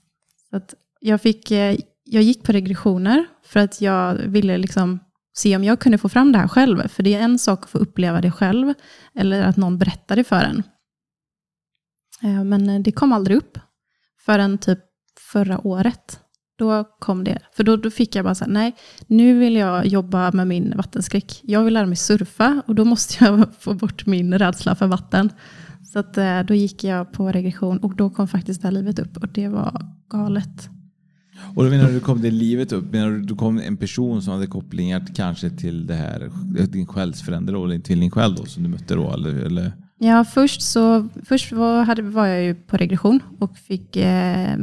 så 0.50 0.56
att 0.56 0.76
jag, 1.00 1.22
fick, 1.22 1.52
eh, 1.52 1.78
jag 2.04 2.24
gick 2.24 2.44
på 2.44 2.52
regressioner 2.52 3.26
för 3.44 3.60
att 3.60 3.82
jag 3.82 4.16
ville 4.16 4.58
liksom 4.58 5.00
se 5.34 5.56
om 5.56 5.64
jag 5.64 5.80
kunde 5.80 5.98
få 5.98 6.10
fram 6.10 6.32
det 6.32 6.38
här 6.38 6.48
själv. 6.48 6.88
För 6.88 7.04
det 7.04 7.14
är 7.14 7.22
en 7.22 7.40
sak 7.40 7.64
att 7.64 7.70
få 7.70 7.78
uppleva 7.78 8.22
det 8.22 8.32
själv, 8.32 8.74
eller 9.16 9.44
att 9.44 9.58
någon 9.58 9.78
berättar 9.78 10.16
det 10.16 10.24
för 10.24 10.44
en. 10.44 10.64
Ehm, 12.22 12.50
men 12.50 12.70
eh, 12.70 12.80
det 12.80 12.92
kom 12.92 13.14
aldrig 13.14 13.38
upp 13.38 13.60
förrän 14.26 14.58
typ 14.58 14.80
förra 15.32 15.68
året. 15.68 16.20
Då 16.60 16.84
kom 17.00 17.24
det. 17.24 17.40
För 17.54 17.64
då, 17.64 17.76
då 17.76 17.90
fick 17.90 18.16
jag 18.16 18.26
bara 18.26 18.36
så 18.36 18.46
här, 18.46 18.52
nej, 18.52 18.76
nu 19.08 19.40
vill 19.40 19.56
jag 19.56 19.88
jobba 19.88 20.32
med 20.32 20.48
min 20.48 20.74
vattenskräck. 20.78 21.42
Jag 21.44 21.64
vill 21.64 21.74
lära 21.74 21.86
mig 21.86 21.96
surfa 21.96 22.62
och 22.68 22.76
då 22.76 22.86
måste 22.86 23.26
jag 23.26 23.46
få 23.60 23.74
bort 23.74 24.06
min 24.06 24.34
rädsla 24.34 24.76
för 24.76 24.88
vatten. 24.88 25.30
Så 25.94 26.00
att, 26.00 26.18
eh, 26.18 26.40
då 26.40 26.54
gick 26.54 26.84
jag 26.84 27.12
på 27.12 27.32
regression 27.32 27.78
och 27.78 27.96
då 27.96 28.10
kom 28.10 28.28
faktiskt 28.28 28.62
det 28.62 28.68
här 28.68 28.74
livet 28.74 29.00
upp 29.00 29.18
och 29.18 29.28
det 29.28 29.48
var 29.48 29.86
galet. 30.10 30.70
Och 31.56 31.64
då 31.64 31.70
menar 31.70 31.90
du, 31.90 32.00
kom 32.00 32.22
det 32.22 32.32
livet 32.32 32.72
upp? 32.72 32.92
Menar 32.94 33.10
du, 33.10 33.22
då 33.22 33.36
kom 33.36 33.60
en 33.60 33.78
person 33.78 34.22
som 34.22 34.34
hade 34.34 34.48
kopplingar 34.48 35.06
kanske 35.16 35.50
till 35.50 35.88
det 35.88 35.96
här, 35.96 36.32
din 36.68 36.88
själsfrände 36.88 37.52
då, 37.52 37.66
eller 37.66 37.80
till 37.80 38.00
din 38.00 38.12
själ 38.12 38.36
då, 38.36 38.46
som 38.46 38.64
du 38.64 38.70
mötte 38.70 38.96
då? 38.96 39.14
Eller, 39.14 39.36
eller? 39.36 39.74
Ja, 39.98 40.26
först, 40.26 40.62
så, 40.62 41.10
först 41.24 41.52
var, 41.52 41.84
hade, 41.84 42.02
var 42.02 42.26
jag 42.26 42.44
ju 42.44 42.56
på 42.56 42.78
regression 42.78 43.20
och 43.40 43.58
fick, 43.58 43.96
eh, 43.96 44.58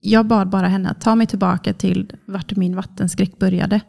jag 0.00 0.26
bad 0.26 0.48
bara 0.48 0.68
henne 0.68 0.90
att 0.90 1.00
ta 1.00 1.14
mig 1.14 1.26
tillbaka 1.26 1.72
till 1.72 2.12
vart 2.26 2.56
min 2.56 2.76
vattenskräck 2.76 3.38
började. 3.38 3.80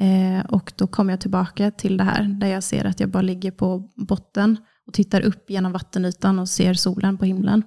Eh, 0.00 0.46
och 0.46 0.72
då 0.76 0.86
kom 0.86 1.08
jag 1.08 1.20
tillbaka 1.20 1.70
till 1.70 1.96
det 1.96 2.04
här, 2.04 2.22
där 2.24 2.48
jag 2.48 2.62
ser 2.62 2.84
att 2.84 3.00
jag 3.00 3.10
bara 3.10 3.22
ligger 3.22 3.50
på 3.50 3.92
botten 3.96 4.56
och 4.86 4.94
tittar 4.94 5.20
upp 5.20 5.50
genom 5.50 5.72
vattenytan 5.72 6.38
och 6.38 6.48
ser 6.48 6.74
solen 6.74 7.18
på 7.18 7.24
himlen. 7.24 7.62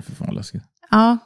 Fy 0.00 0.14
fan 0.14 0.34
läskigt. 0.34 0.62
Ja, 0.90 1.18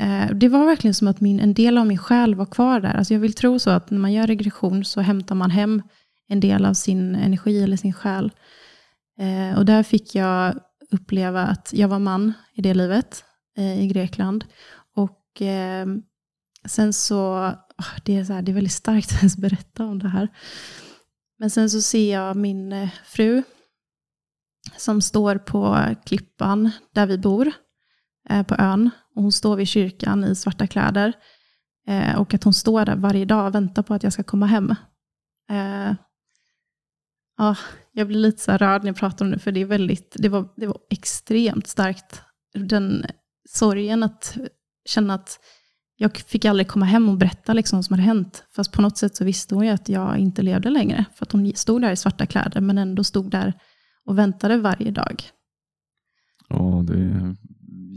eh, 0.00 0.30
det 0.34 0.48
var 0.48 0.64
verkligen 0.64 0.94
som 0.94 1.08
att 1.08 1.20
min, 1.20 1.40
en 1.40 1.54
del 1.54 1.78
av 1.78 1.86
min 1.86 1.98
själ 1.98 2.34
var 2.34 2.46
kvar 2.46 2.80
där. 2.80 2.94
Alltså 2.94 3.14
jag 3.14 3.20
vill 3.20 3.34
tro 3.34 3.58
så 3.58 3.70
att 3.70 3.90
när 3.90 3.98
man 3.98 4.12
gör 4.12 4.26
regression 4.26 4.84
så 4.84 5.00
hämtar 5.00 5.34
man 5.34 5.50
hem 5.50 5.82
en 6.28 6.40
del 6.40 6.64
av 6.64 6.74
sin 6.74 7.14
energi 7.14 7.62
eller 7.62 7.76
sin 7.76 7.92
själ. 7.92 8.32
Eh, 9.20 9.58
och 9.58 9.64
där 9.64 9.82
fick 9.82 10.14
jag 10.14 10.54
uppleva 10.90 11.42
att 11.42 11.70
jag 11.72 11.88
var 11.88 11.98
man 11.98 12.32
i 12.54 12.62
det 12.62 12.74
livet 12.74 13.24
eh, 13.56 13.84
i 13.84 13.86
Grekland. 13.88 14.44
Och 15.38 15.42
eh, 15.42 15.86
sen 16.64 16.92
så, 16.92 17.34
ah, 17.76 17.98
det, 18.04 18.16
är 18.16 18.24
så 18.24 18.32
här, 18.32 18.42
det 18.42 18.52
är 18.52 18.54
väldigt 18.54 18.72
starkt 18.72 19.12
att 19.12 19.18
ens 19.18 19.36
berätta 19.36 19.84
om 19.84 19.98
det 19.98 20.08
här. 20.08 20.28
Men 21.38 21.50
sen 21.50 21.70
så 21.70 21.80
ser 21.80 22.12
jag 22.12 22.36
min 22.36 22.72
eh, 22.72 22.90
fru 23.04 23.42
som 24.76 25.02
står 25.02 25.38
på 25.38 25.94
klippan 26.04 26.70
där 26.94 27.06
vi 27.06 27.18
bor, 27.18 27.52
eh, 28.28 28.42
på 28.42 28.54
ön. 28.58 28.90
Och 29.14 29.22
hon 29.22 29.32
står 29.32 29.56
vid 29.56 29.68
kyrkan 29.68 30.24
i 30.24 30.34
svarta 30.34 30.66
kläder. 30.66 31.12
Eh, 31.86 32.20
och 32.20 32.34
att 32.34 32.44
hon 32.44 32.54
står 32.54 32.84
där 32.84 32.96
varje 32.96 33.24
dag 33.24 33.46
och 33.46 33.54
väntar 33.54 33.82
på 33.82 33.94
att 33.94 34.02
jag 34.02 34.12
ska 34.12 34.22
komma 34.22 34.46
hem. 34.46 34.70
Eh, 35.50 35.94
ja, 37.36 37.56
jag 37.92 38.06
blir 38.06 38.18
lite 38.18 38.42
så 38.42 38.52
rörd 38.52 38.82
när 38.82 38.88
jag 38.88 38.96
pratar 38.96 39.24
om 39.24 39.30
det, 39.30 39.38
för 39.38 39.52
det, 39.52 39.60
är 39.60 39.64
väldigt, 39.64 40.16
det, 40.18 40.28
var, 40.28 40.48
det 40.56 40.66
var 40.66 40.78
extremt 40.90 41.66
starkt. 41.66 42.22
Den 42.54 43.06
sorgen 43.48 44.02
att 44.02 44.38
känna 44.88 45.14
att 45.14 45.40
jag 45.96 46.16
fick 46.16 46.44
aldrig 46.44 46.68
komma 46.68 46.86
hem 46.86 47.08
och 47.08 47.16
berätta 47.16 47.52
liksom 47.52 47.76
vad 47.76 47.84
som 47.84 47.94
hade 47.94 48.02
hänt. 48.02 48.44
Fast 48.56 48.72
på 48.72 48.82
något 48.82 48.98
sätt 48.98 49.16
så 49.16 49.24
visste 49.24 49.54
hon 49.54 49.66
ju 49.66 49.70
att 49.70 49.88
jag 49.88 50.18
inte 50.18 50.42
levde 50.42 50.70
längre. 50.70 51.04
För 51.14 51.26
att 51.26 51.32
hon 51.32 51.52
stod 51.54 51.82
där 51.82 51.92
i 51.92 51.96
svarta 51.96 52.26
kläder, 52.26 52.60
men 52.60 52.78
ändå 52.78 53.04
stod 53.04 53.30
där 53.30 53.52
och 54.04 54.18
väntade 54.18 54.56
varje 54.56 54.90
dag. 54.90 55.22
Ja, 56.48 56.84
det 56.86 56.94
är 56.94 57.36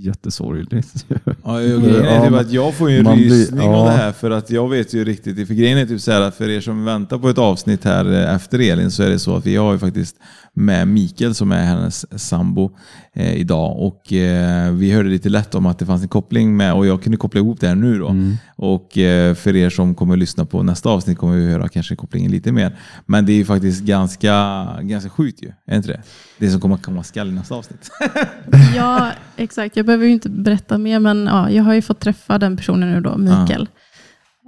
jättesorgligt. 0.06 1.06
Ja, 1.44 1.62
jag, 1.62 1.82
grejen 1.82 2.06
är 2.06 2.30
typ 2.30 2.40
att 2.40 2.52
jag 2.52 2.74
får 2.74 2.92
ju 2.92 2.98
en 2.98 3.04
Man 3.04 3.18
blir- 3.18 3.30
rysning 3.30 3.62
av 3.70 3.74
ja. 3.76 3.84
det 3.92 3.98
här 3.98 4.12
för 4.12 4.32
att 4.32 4.50
jag 4.50 4.70
vet 4.70 4.94
ju 4.94 5.04
riktigt. 5.06 5.48
För 5.48 5.54
grejen 5.54 5.78
är 5.78 5.86
typ 5.86 6.02
så 6.02 6.12
här 6.12 6.22
att 6.22 6.36
för 6.36 6.50
er 6.50 6.62
som 6.62 6.86
väntar 6.86 7.18
på 7.18 7.30
ett 7.30 7.38
avsnitt 7.38 7.84
här 7.84 8.14
eh, 8.14 8.36
efter 8.36 8.60
Elin 8.60 8.92
så 8.92 9.04
är 9.04 9.10
det 9.10 9.20
så 9.20 9.36
att 9.36 9.46
vi 9.46 9.56
har 9.56 9.74
ju 9.74 9.80
faktiskt 9.80 10.16
med 10.54 10.88
Mikael 10.88 11.36
som 11.36 11.52
är 11.52 11.64
hennes 11.64 12.22
sambo 12.22 12.72
eh, 13.14 13.34
idag. 13.34 13.80
Och 13.80 14.14
eh, 14.14 14.72
vi 14.72 14.92
hörde 14.92 15.10
lite 15.10 15.30
lätt 15.30 15.56
om 15.56 15.66
att 15.66 15.80
det 15.80 15.86
fanns 15.86 16.02
en 16.02 16.08
koppling 16.08 16.58
med 16.58 16.74
och 16.74 16.86
jag 16.88 17.04
kunde 17.04 17.18
koppla 17.18 17.40
ihop 17.40 17.60
det 17.60 17.68
här 17.68 17.76
nu 17.76 18.00
då. 18.00 18.16
Och 18.56 18.98
eh, 18.98 19.36
för 19.36 19.56
er 19.56 19.70
som 19.70 19.96
kommer 19.96 20.14
att 20.14 20.20
lyssna 20.20 20.46
på 20.46 20.64
nästa 20.64 20.90
avsnitt 20.90 21.18
kommer 21.18 21.36
vi 21.38 21.52
höra 21.52 21.70
kanske 21.70 21.96
kopplingen 21.96 22.32
lite 22.32 22.52
mer. 22.52 22.78
Men 23.06 23.26
det 23.26 23.32
är 23.34 23.38
ju 23.38 23.46
faktiskt 23.46 23.84
ganska, 23.84 24.66
ganska 24.82 25.10
sjukt 25.10 25.44
ju. 25.44 25.52
Är 25.68 25.78
inte 25.78 25.88
det? 25.90 26.02
Det 26.41 26.49
som 26.49 26.62
kommer 26.62 26.75
att 26.75 26.82
komma 26.82 27.04
skall 27.04 27.30
i 27.30 27.32
nästa 27.32 27.56
avsnitt. 27.56 27.91
Ja, 28.75 29.12
exakt. 29.36 29.75
Jag 29.75 29.86
behöver 29.86 30.06
ju 30.06 30.12
inte 30.12 30.30
berätta 30.30 30.77
mer, 30.77 30.99
men 30.99 31.25
ja, 31.25 31.49
jag 31.49 31.63
har 31.63 31.73
ju 31.73 31.82
fått 31.82 31.99
träffa 31.99 32.38
den 32.38 32.58
personen 32.58 32.91
nu 32.91 33.01
då, 33.01 33.17
Mikael. 33.17 33.69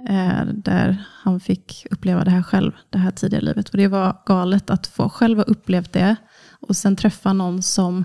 Eh, 0.08 0.46
där 0.46 1.04
han 1.22 1.40
fick 1.40 1.86
uppleva 1.90 2.24
det 2.24 2.30
här 2.30 2.42
själv, 2.42 2.72
det 2.90 2.98
här 2.98 3.10
tidiga 3.10 3.40
livet. 3.40 3.68
Och 3.68 3.76
det 3.76 3.88
var 3.88 4.16
galet 4.26 4.70
att 4.70 4.86
få 4.86 5.08
själv 5.08 5.38
ha 5.38 5.44
upplevt 5.44 5.92
det 5.92 6.16
och 6.60 6.76
sen 6.76 6.96
träffa 6.96 7.32
någon 7.32 7.62
som 7.62 8.04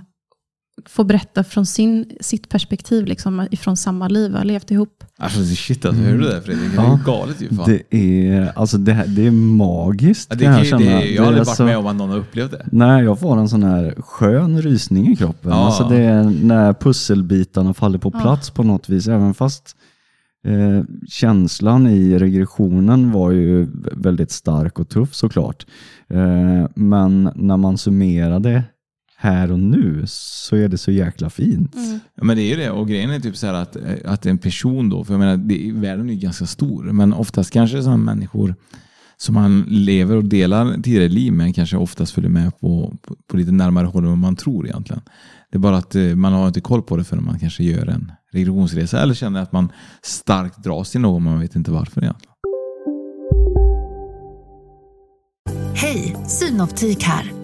får 0.86 1.04
berätta 1.04 1.44
från 1.44 1.65
sin, 1.65 2.12
sitt 2.22 2.50
perspektiv, 2.50 3.06
liksom, 3.06 3.48
ifrån 3.52 3.78
samma 3.78 4.08
liv, 4.08 4.34
har 4.36 4.44
levt 4.44 4.72
ihop. 4.72 5.04
Alltså 5.18 5.44
shit 5.44 5.86
alltså, 5.86 6.02
hör 6.02 6.18
du 6.18 6.22
det 6.24 6.42
Fredrik? 6.42 6.72
Det 6.76 6.82
är 6.82 6.84
Ja. 6.86 7.00
ju 7.00 7.06
galet 7.13 7.42
ju. 7.42 7.50
Fan. 7.50 7.65
Det 7.89 7.98
är, 7.98 8.52
alltså 8.56 8.78
det, 8.78 8.94
här, 8.94 9.08
det 9.08 9.28
är 9.28 9.32
magiskt. 9.32 10.28
Ja, 10.30 10.36
det 10.36 10.46
kan 10.46 10.65
jag 10.65 10.80
det, 10.80 11.06
jag 11.10 11.22
har 11.22 11.28
aldrig 11.28 11.42
är 11.42 11.46
varit 11.46 11.60
med 11.60 11.78
om 11.78 11.88
att 11.88 11.96
någon 11.96 12.10
har 12.10 12.18
upplevt 12.18 12.52
det. 12.52 12.65
Nej, 12.72 13.04
jag 13.04 13.20
får 13.20 13.38
en 13.38 13.50
sån 13.50 13.63
här 13.63 13.94
skön 13.98 14.62
rysning 14.62 15.08
i 15.12 15.15
kroppen. 15.15 15.52
Ja. 15.52 15.65
Alltså 15.65 15.88
det 15.89 15.98
är 15.98 16.24
när 16.24 16.74
pusselbitarna 16.74 17.74
faller 17.74 18.00
på 18.00 18.12
plats 18.12 18.50
på 18.50 18.63
något 18.63 18.89
vis. 18.89 19.08
Även 19.08 19.34
fast 19.34 19.76
eh, 20.48 20.84
känslan 21.08 21.88
i 21.88 22.20
regressionen 22.20 23.12
var 23.12 23.32
ju 23.32 23.68
väldigt 23.94 24.32
stark 24.32 24.80
och 24.80 24.89
tuff 24.89 25.13
såklart. 25.15 25.65
Eh, 26.10 26.70
men 26.76 27.30
när 27.36 27.58
man 27.58 27.78
summerar 27.78 28.39
det 28.39 28.63
här 29.22 29.52
och 29.52 29.60
nu 29.60 30.04
så 30.08 30.56
är 30.56 30.68
det 30.68 30.78
så 30.78 30.92
jäkla 30.92 31.30
fint. 31.30 31.76
Ja, 32.16 32.24
men 32.24 32.38
det 32.38 32.44
är 32.44 32.50
ju 32.50 32.56
det. 32.56 32.72
Och 32.72 32.88
grejen 32.88 33.10
är 33.10 33.20
typ 33.20 33.38
så 33.38 33.48
här 33.48 33.54
att, 33.54 33.78
att 34.06 34.26
en 34.26 34.38
person 34.38 34.90
då, 34.90 35.04
för 35.04 35.14
jag 35.14 35.20
menar, 35.20 35.38
det, 35.38 35.72
världen 35.72 36.10
är 36.10 36.14
ju 36.14 36.20
ganska 36.20 36.46
stor, 36.46 36.84
men 36.84 37.14
oftast 37.14 37.52
kanske 37.52 37.84
sådana 37.84 37.98
människor 37.98 38.56
som 39.18 39.36
man 39.36 39.66
lever 39.68 40.16
och 40.16 40.26
delar 40.26 40.74
tidigare 40.74 41.08
liv 41.08 41.34
med 41.34 41.56
kanske 41.56 41.78
oftast 41.78 42.12
följer 42.12 42.32
med 42.32 42.60
på, 42.60 42.98
på, 43.02 43.16
på 43.28 43.38
lite 43.38 43.52
närmare 43.52 43.88
håll 43.88 44.04
än 44.04 44.10
vad 44.10 44.18
man 44.18 44.36
tror 44.36 44.68
egentligen. 44.68 45.02
Det 45.52 45.58
är 45.58 45.60
bara 45.60 45.78
att 45.78 45.96
eh, 45.96 46.04
man 46.04 46.34
har 46.34 46.48
inte 46.48 46.62
koll 46.62 46.82
på 46.82 46.98
det 46.98 47.04
förrän 47.04 47.26
man 47.26 47.40
kanske 47.40 47.64
gör 47.64 47.88
en 47.88 48.12
regressionsresa 48.32 49.02
eller 49.02 49.14
känner 49.14 49.42
att 49.42 49.52
man 49.52 49.72
starkt 50.02 50.64
dras 50.64 50.92
till 50.92 51.02
någon, 51.02 51.24
man 51.24 51.40
vet 51.40 51.56
inte 51.56 51.72
varför 51.72 52.04
egentligen. 52.04 52.34
Hej, 55.74 56.16
Synoptik 56.28 57.04
här. 57.04 57.38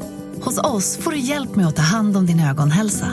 Hos 0.45 0.57
oss 0.57 0.97
får 0.97 1.11
du 1.11 1.17
hjälp 1.17 1.55
med 1.55 1.67
att 1.67 1.75
ta 1.75 1.81
hand 1.81 2.17
om 2.17 2.25
din 2.25 2.39
ögonhälsa. 2.39 3.07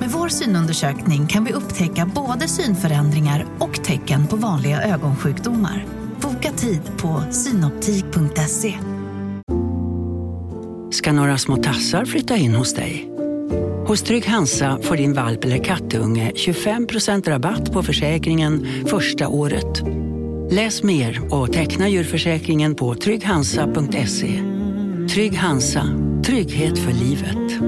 Med 0.00 0.10
vår 0.10 0.28
synundersökning 0.28 1.26
kan 1.26 1.44
vi 1.44 1.52
upptäcka 1.52 2.10
både 2.14 2.48
synförändringar 2.48 3.46
och 3.58 3.84
tecken 3.84 4.26
på 4.26 4.36
vanliga 4.36 4.82
ögonsjukdomar. 4.82 5.86
Boka 6.20 6.52
tid 6.52 6.80
på 6.98 7.22
synoptik.se. 7.30 8.74
ska 10.90 11.12
några 11.12 11.38
små 11.38 11.56
tassar 11.56 12.04
flytta 12.04 12.36
in 12.36 12.54
hos 12.54 12.74
dig. 12.74 13.08
Hos 13.86 14.02
Trygg 14.02 14.26
Hansa 14.26 14.78
får 14.82 14.96
din 14.96 15.14
valp 15.14 15.44
eller 15.44 15.64
kattunge 15.64 16.32
25% 16.34 17.28
rabatt 17.28 17.72
på 17.72 17.82
försäkringen 17.82 18.66
första 18.86 19.28
året. 19.28 19.82
Läs 20.50 20.82
mer 20.82 21.34
och 21.34 21.52
teckna 21.52 21.88
djurförsäkringen 21.88 22.74
på 22.74 22.94
trygghansa.se. 22.94 24.42
Trygg 25.14 25.36
Hansa, 25.36 25.86
trygghet 26.36 26.78
för 26.78 26.92
livet. 26.92 27.62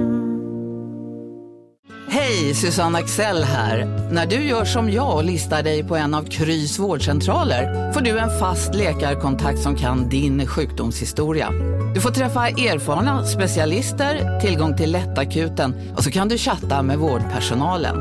Hej, 2.08 2.54
Susanne 2.54 2.98
Axel 2.98 3.42
här. 3.42 3.86
När 4.12 4.26
du 4.26 4.36
gör 4.36 4.64
som 4.64 4.90
jag 4.90 5.16
och 5.16 5.24
listar 5.24 5.62
dig 5.62 5.84
på 5.84 5.96
en 5.96 6.14
av 6.14 6.22
Krys 6.22 6.78
vårdcentraler 6.78 7.92
får 7.92 8.00
du 8.00 8.18
en 8.18 8.38
fast 8.38 8.74
läkarkontakt 8.74 9.58
som 9.58 9.76
kan 9.76 10.08
din 10.08 10.46
sjukdomshistoria. 10.46 11.50
Du 11.94 12.00
får 12.00 12.10
träffa 12.10 12.48
erfarna 12.48 13.24
specialister, 13.24 14.40
tillgång 14.40 14.76
till 14.76 14.92
lättakuten 14.92 15.74
och 15.96 16.04
så 16.04 16.10
kan 16.10 16.28
du 16.28 16.38
chatta 16.38 16.82
med 16.82 16.98
vårdpersonalen. 16.98 17.96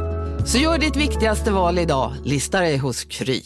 Så 0.45 0.57
gör 0.57 0.77
ditt 0.77 0.95
viktigaste 0.95 1.51
val 1.51 1.79
idag, 1.79 2.13
lista 2.23 2.59
dig 2.59 2.77
hos 2.77 3.03
Kry. 3.03 3.41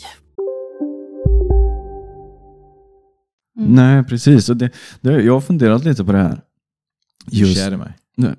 Nej, 3.55 4.03
precis. 4.03 4.49
Och 4.49 4.57
det, 4.57 4.69
det, 5.01 5.21
jag 5.21 5.33
har 5.33 5.41
funderat 5.41 5.83
lite 5.83 6.03
på 6.03 6.11
det 6.11 6.17
här. 6.17 6.41
Är 7.31 7.45
kär 7.45 7.73
i 7.73 7.77
mig. 7.77 7.93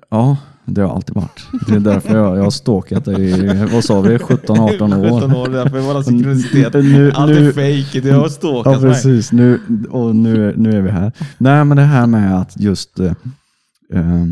Ja, 0.09 0.37
det 0.65 0.81
har 0.81 0.87
jag 0.87 0.95
alltid 0.95 1.15
varit. 1.15 1.45
Det 1.67 1.75
är 1.75 1.79
därför 1.79 2.17
jag, 2.17 2.37
jag 2.37 2.43
har 2.43 2.51
stalkat 2.51 3.05
dig 3.05 3.29
i, 3.29 3.65
vad 3.73 3.83
sa 3.83 4.01
vi, 4.01 4.17
17-18 4.17 5.11
år. 5.13 5.19
17 5.21 5.35
år, 5.35 5.47
därför 5.49 5.77
är 5.77 5.93
bara 5.93 6.03
synkronicitet. 6.03 6.73
Nu- 6.73 7.11
Allt 7.15 7.31
är 7.31 7.51
fejk, 7.51 7.93
du 8.03 8.11
har 8.11 8.23
Ja, 8.23 8.29
stalkat 8.29 8.81
mig. 8.81 8.91
precis. 8.93 9.31
Nu, 9.31 9.59
och 9.89 10.15
nu, 10.15 10.53
nu 10.57 10.71
är 10.77 10.81
vi 10.81 10.89
här. 10.91 11.11
Nej, 11.37 11.65
men 11.65 11.77
det 11.77 11.83
här 11.83 12.07
med 12.07 12.39
att 12.39 12.59
just 12.59 12.99
eh, 12.99 13.11
eh, 13.93 14.25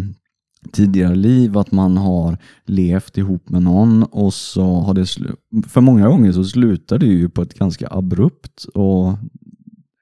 tidigare 0.72 1.16
liv, 1.16 1.58
att 1.58 1.72
man 1.72 1.98
har 1.98 2.38
levt 2.66 3.18
ihop 3.18 3.50
med 3.50 3.62
någon 3.64 4.04
och 4.04 4.34
så 4.34 4.80
har 4.80 4.94
det 4.94 5.06
för 5.68 5.82
många 5.82 6.08
gånger 6.08 6.32
så 6.32 6.44
slutar 6.44 6.98
det 7.00 7.06
ju 7.06 7.30
på 7.30 7.42
ett 7.42 7.54
ganska 7.54 7.88
abrupt 7.92 8.64
och 8.74 9.18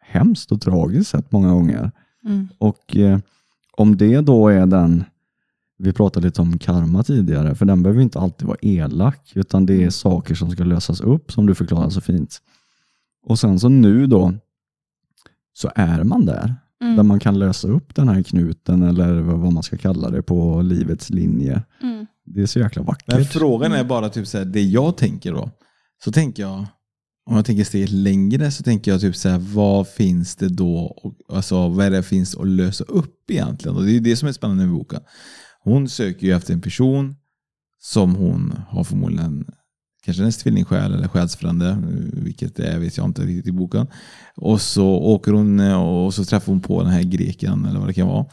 hemskt 0.02 0.52
och 0.52 0.62
tragiskt 0.62 1.10
sätt 1.10 1.32
många 1.32 1.52
gånger. 1.54 1.92
Mm. 2.26 2.48
Och 2.58 2.98
eh, 2.98 3.20
om 3.80 3.98
det 3.98 4.22
då 4.22 4.48
är 4.48 4.66
den, 4.66 5.04
vi 5.78 5.94
pratade 5.94 6.26
lite 6.26 6.42
om 6.42 6.58
karma 6.58 7.04
tidigare, 7.04 7.56
för 7.56 7.66
den 7.66 7.84
behöver 7.84 8.02
inte 8.02 8.20
alltid 8.20 8.48
vara 8.48 8.58
elak, 8.62 9.32
utan 9.36 9.66
det 9.66 9.84
är 9.84 9.90
saker 9.90 10.36
som 10.36 10.52
ska 10.52 10.64
lösas 10.64 11.02
upp 11.02 11.32
som 11.32 11.46
du 11.46 11.56
förklarar 11.56 11.90
så 11.90 12.02
fint. 12.02 12.42
Och 13.26 13.40
sen 13.40 13.60
så 13.60 13.70
nu 13.70 14.08
då, 14.08 14.34
så 15.54 15.72
är 15.76 16.04
man 16.04 16.26
där 16.26 16.56
Mm. 16.82 16.96
Där 16.96 17.04
man 17.04 17.20
kan 17.20 17.40
lösa 17.40 17.68
upp 17.68 17.96
den 17.96 18.08
här 18.10 18.24
knuten 18.24 18.84
eller 18.84 19.20
vad 19.22 19.54
man 19.54 19.64
ska 19.64 19.78
kalla 19.78 20.10
det 20.10 20.22
på 20.22 20.62
livets 20.62 21.10
linje. 21.10 21.64
Mm. 21.82 22.08
Det 22.26 22.42
är 22.42 22.46
så 22.46 22.60
jäkla 22.60 22.82
Men 22.82 22.88
vackert. 22.88 23.34
frågan 23.34 23.72
är 23.72 23.84
bara 23.84 24.10
typ 24.10 24.28
så 24.28 24.38
här, 24.38 24.46
det 24.46 24.62
jag 24.62 24.98
tänker 24.98 25.34
då. 25.34 25.50
Så 26.04 26.12
tänker 26.12 26.44
jag, 26.44 26.66
om 27.26 27.36
jag 27.36 27.46
tänker 27.46 27.64
steget 27.64 27.90
längre 27.90 28.52
så 28.52 28.64
tänker 28.64 28.92
jag 28.92 29.02
typ 29.02 29.16
så 29.16 29.30
här, 29.30 29.38
vad 29.38 29.88
finns 29.88 30.36
det 30.36 30.50
då, 30.50 30.98
alltså 31.30 31.70
vad 31.70 31.86
är 31.86 31.92
det 31.92 32.04
finns 32.04 32.36
att 32.36 32.48
lösa 32.48 32.84
upp 32.84 33.32
egentligen? 33.32 33.78
Och 33.78 33.86
det 33.86 33.92
är 33.92 34.00
det 34.00 34.16
som 34.16 34.28
är 34.28 34.32
spännande 34.32 34.66
med 34.66 34.74
boken. 34.74 35.00
Hon 35.64 35.90
söker 35.90 36.28
ju 36.28 36.34
efter 36.36 36.54
en 36.54 36.62
person 36.62 37.16
som 37.82 38.16
hon 38.16 38.54
har 38.70 38.84
förmodligen 38.84 39.46
kanske 40.06 40.24
en 40.24 40.32
tvillingsjäl 40.32 40.94
eller 40.94 41.08
själsfrände, 41.08 41.78
vilket 42.14 42.56
det 42.56 42.64
är 42.64 42.80
vet 42.80 42.98
jag 42.98 43.06
inte 43.06 43.22
riktigt 43.22 43.48
i 43.48 43.52
boken. 43.52 43.88
Och 44.36 44.62
så 44.62 44.88
åker 44.88 45.32
hon 45.32 45.60
och 45.60 46.14
så 46.14 46.26
träffar 46.26 46.52
hon 46.52 46.62
på 46.62 46.84
den 46.84 46.92
här 46.92 47.04
greken 47.04 47.66
eller 47.66 47.80
vad 47.80 47.90
det 47.90 47.94
kan 47.94 48.08
vara. 48.08 48.26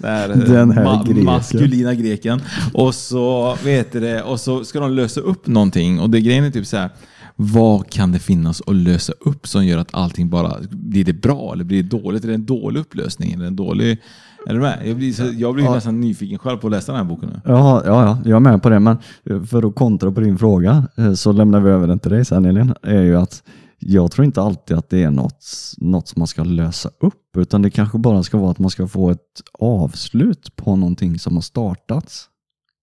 den 0.00 0.30
eh, 0.30 0.38
Den 0.38 0.70
här 0.70 1.04
greken. 1.04 1.24
maskulina 1.24 1.94
greken. 1.94 2.40
Och 2.74 2.94
så, 2.94 3.56
vet 3.64 3.92
det, 3.92 4.22
och 4.22 4.40
så 4.40 4.64
ska 4.64 4.80
de 4.80 4.92
lösa 4.92 5.20
upp 5.20 5.46
någonting. 5.46 6.00
Och 6.00 6.10
det 6.10 6.20
grejen 6.20 6.44
är 6.44 6.50
typ 6.50 6.66
så 6.66 6.76
här, 6.76 6.90
vad 7.36 7.90
kan 7.90 8.12
det 8.12 8.18
finnas 8.18 8.62
att 8.66 8.74
lösa 8.76 9.12
upp 9.20 9.46
som 9.48 9.66
gör 9.66 9.78
att 9.78 9.94
allting 9.94 10.28
bara, 10.28 10.56
blir 10.70 11.04
det 11.04 11.12
bra 11.12 11.52
eller 11.52 11.64
blir 11.64 11.82
det 11.82 11.88
dåligt? 11.88 12.24
Är 12.24 12.28
det 12.28 12.34
en 12.34 12.46
dålig 12.46 12.80
upplösning? 12.80 13.32
Eller 13.32 13.46
en 13.46 13.56
dålig, 13.56 13.98
är 14.46 14.54
du 14.54 14.60
med? 14.60 14.82
Jag 14.84 14.96
blir, 14.96 15.12
så, 15.12 15.22
jag 15.34 15.54
blir 15.54 15.64
Ja. 15.64 15.74
nästan 15.74 16.00
nyfiken 16.00 16.38
själv 16.38 16.56
på 16.58 16.66
att 16.66 16.70
läsa 16.70 16.92
den 16.92 17.00
här 17.00 17.08
boken 17.08 17.28
nu. 17.28 17.40
Ja, 17.44 17.82
ja, 17.86 18.04
ja, 18.04 18.18
jag 18.24 18.36
är 18.36 18.40
med 18.40 18.62
på 18.62 18.68
det. 18.68 18.80
Men 18.80 18.98
för 19.46 19.68
att 19.68 19.74
kontra 19.74 20.12
på 20.12 20.20
din 20.20 20.38
fråga 20.38 20.88
eh, 20.96 21.12
så 21.12 21.32
lämnar 21.32 21.60
vi 21.60 21.70
över 21.70 21.86
den 21.86 21.98
till 21.98 22.10
dig 22.10 22.24
sen 22.24 22.44
Elin. 22.44 22.74
Är 22.82 23.02
ju 23.02 23.16
att 23.16 23.42
jag 23.78 24.10
tror 24.12 24.24
inte 24.24 24.42
alltid 24.42 24.76
att 24.76 24.90
det 24.90 25.02
är 25.02 25.10
något, 25.10 25.44
något 25.78 26.08
som 26.08 26.20
man 26.20 26.26
ska 26.26 26.44
lösa 26.44 26.90
upp. 27.00 27.36
Utan 27.36 27.62
det 27.62 27.70
kanske 27.70 27.98
bara 27.98 28.22
ska 28.22 28.38
vara 28.38 28.50
att 28.50 28.58
man 28.58 28.70
ska 28.70 28.88
få 28.88 29.10
ett 29.10 29.42
avslut 29.58 30.56
på 30.56 30.76
någonting 30.76 31.18
som 31.18 31.34
har 31.34 31.42
startats. 31.42 32.28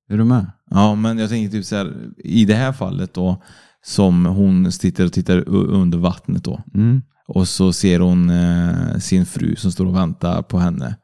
Är 0.10 0.18
du 0.18 0.24
med? 0.24 0.52
Ja, 0.70 0.96
men 0.96 1.18
jag 1.18 1.30
tänker 1.30 1.52
typ 1.52 1.66
så 1.66 1.76
här, 1.76 1.94
i 2.18 2.46
det 2.46 2.54
här 2.56 2.72
fallet 2.72 3.14
då, 3.14 3.42
som 3.86 4.26
hon 4.26 4.72
sitter 4.72 5.06
och 5.06 5.14
tittar 5.14 5.50
under 5.50 5.98
vattnet 5.98 6.44
då. 6.44 6.62
Mm. 6.74 7.02
Och 7.28 7.48
så 7.48 7.74
ser 7.74 8.00
hon 8.00 8.30
eh, 8.30 8.98
sin 8.98 9.26
fru 9.26 9.56
som 9.56 9.72
står 9.72 9.86
och 9.86 9.96
väntar 9.96 10.42
på 10.42 10.58
henne. 10.58 10.96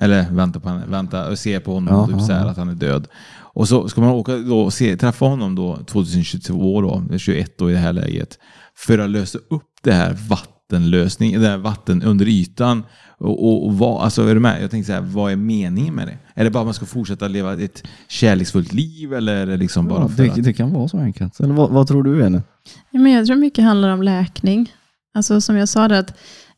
Eller 0.00 0.30
väntar 0.30 0.60
på 0.60 0.68
henne, 0.68 0.86
väntar 0.86 1.30
och 1.30 1.38
ser 1.38 1.60
på 1.60 1.74
honom 1.74 2.06
typ 2.06 2.16
ja, 2.18 2.26
så 2.26 2.32
här 2.32 2.44
ja. 2.44 2.50
att 2.50 2.56
han 2.56 2.68
är 2.68 2.74
död. 2.74 3.08
Och 3.54 3.68
så 3.68 3.88
ska 3.88 4.00
man 4.00 4.10
åka 4.10 4.36
då 4.36 4.60
och 4.60 4.72
se, 4.72 4.96
träffa 4.96 5.24
honom 5.24 5.54
då 5.54 5.76
2022 5.76 6.80
då, 6.80 7.18
21 7.18 7.58
då 7.58 7.70
i 7.70 7.72
det 7.72 7.78
här 7.78 7.92
läget. 7.92 8.38
För 8.76 8.98
att 8.98 9.10
lösa 9.10 9.38
upp 9.38 9.70
det 9.82 9.92
här 9.92 10.14
vattenlösning, 10.70 11.40
det 11.40 11.56
vatten 11.56 12.02
under 12.02 12.28
ytan. 12.28 12.84
Och, 13.18 13.44
och, 13.44 13.66
och 13.66 13.78
vad, 13.78 14.04
alltså 14.04 14.22
är 14.22 14.34
du 14.34 14.40
med? 14.40 14.62
Jag 14.62 14.70
tänkte 14.70 14.86
så 14.86 14.92
här, 14.92 15.00
vad 15.00 15.32
är 15.32 15.36
meningen 15.36 15.94
med 15.94 16.06
det? 16.06 16.18
Är 16.34 16.44
det 16.44 16.50
bara 16.50 16.60
att 16.60 16.66
man 16.66 16.74
ska 16.74 16.86
fortsätta 16.86 17.28
leva 17.28 17.62
ett 17.62 17.82
kärleksfullt 18.08 18.72
liv 18.72 19.14
eller 19.14 19.36
är 19.36 19.46
det 19.46 19.56
liksom 19.56 19.88
bara 19.88 20.00
Ja, 20.00 20.08
för 20.08 20.22
det, 20.22 20.30
att... 20.30 20.44
det 20.44 20.52
kan 20.52 20.72
vara 20.72 20.88
så 20.88 20.98
enkelt. 20.98 21.40
Eller 21.40 21.54
vad, 21.54 21.70
vad 21.70 21.88
tror 21.88 22.02
du 22.02 22.24
Elin? 22.24 22.42
Ja, 22.90 23.00
men 23.00 23.12
jag 23.12 23.26
tror 23.26 23.36
mycket 23.36 23.64
handlar 23.64 23.88
om 23.88 24.02
läkning. 24.02 24.72
Alltså 25.14 25.40
som 25.40 25.56
jag 25.56 25.68
sa, 25.68 25.88
det, 25.88 25.98
att, 25.98 26.10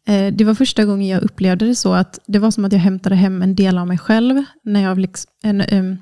eh, 0.09 0.35
det 0.35 0.45
var 0.45 0.55
första 0.55 0.85
gången 0.85 1.09
jag 1.09 1.23
upplevde 1.23 1.67
det 1.67 1.75
så 1.75 1.93
att 1.95 2.19
det 2.27 2.39
var 2.39 2.51
som 2.51 2.65
att 2.65 2.73
jag 2.73 2.81
hämtade 2.81 3.17
hem 3.17 3.43
en 3.43 3.55
del 3.55 3.79
av 3.79 3.87
mig 3.87 3.99
själv. 3.99 4.43
När 4.65 4.83
jag 4.83 4.99
liksom, 4.99 5.31
en, 5.43 5.61
em, 5.61 5.97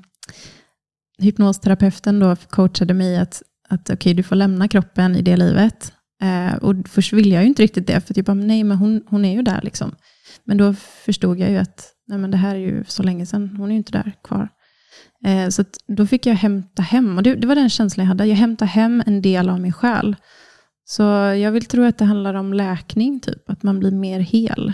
hypnosterapeuten 1.19 2.19
då 2.19 2.35
coachade 2.35 2.93
mig 2.93 3.17
att, 3.17 3.41
att 3.69 3.89
okej, 3.89 4.13
du 4.13 4.23
får 4.23 4.35
lämna 4.35 4.67
kroppen 4.67 5.15
i 5.15 5.21
det 5.21 5.37
livet. 5.37 5.93
Eh, 6.21 6.55
och 6.55 6.75
först 6.89 7.13
ville 7.13 7.35
jag 7.35 7.43
ju 7.43 7.47
inte 7.47 7.63
riktigt 7.63 7.87
det, 7.87 8.01
för 8.01 8.13
typ, 8.13 8.27
nej, 8.27 8.63
men 8.63 8.77
hon, 8.77 9.03
hon 9.07 9.25
är 9.25 9.33
ju 9.33 9.41
där. 9.41 9.61
Liksom. 9.63 9.95
Men 10.43 10.57
då 10.57 10.73
förstod 10.73 11.39
jag 11.39 11.49
ju 11.49 11.57
att 11.57 11.93
nej, 12.07 12.17
men 12.17 12.31
det 12.31 12.37
här 12.37 12.55
är 12.55 12.59
ju 12.59 12.83
så 12.87 13.03
länge 13.03 13.25
sedan, 13.25 13.55
hon 13.57 13.67
är 13.67 13.71
ju 13.71 13.77
inte 13.77 13.91
där 13.91 14.11
kvar. 14.23 14.49
Eh, 15.25 15.49
så 15.49 15.61
att 15.61 15.77
då 15.87 16.07
fick 16.07 16.25
jag 16.25 16.35
hämta 16.35 16.81
hem, 16.81 17.17
och 17.17 17.23
det, 17.23 17.35
det 17.35 17.47
var 17.47 17.55
den 17.55 17.69
känslan 17.69 18.05
jag 18.05 18.07
hade. 18.07 18.25
Jag 18.25 18.35
hämtade 18.35 18.71
hem 18.71 19.03
en 19.05 19.21
del 19.21 19.49
av 19.49 19.59
min 19.61 19.73
själ. 19.73 20.15
Så 20.85 21.03
jag 21.37 21.51
vill 21.51 21.65
tro 21.65 21.83
att 21.83 21.97
det 21.97 22.05
handlar 22.05 22.33
om 22.33 22.53
läkning, 22.53 23.19
typ. 23.19 23.49
Att 23.49 23.63
man 23.63 23.79
blir 23.79 23.91
mer 23.91 24.19
hel. 24.19 24.73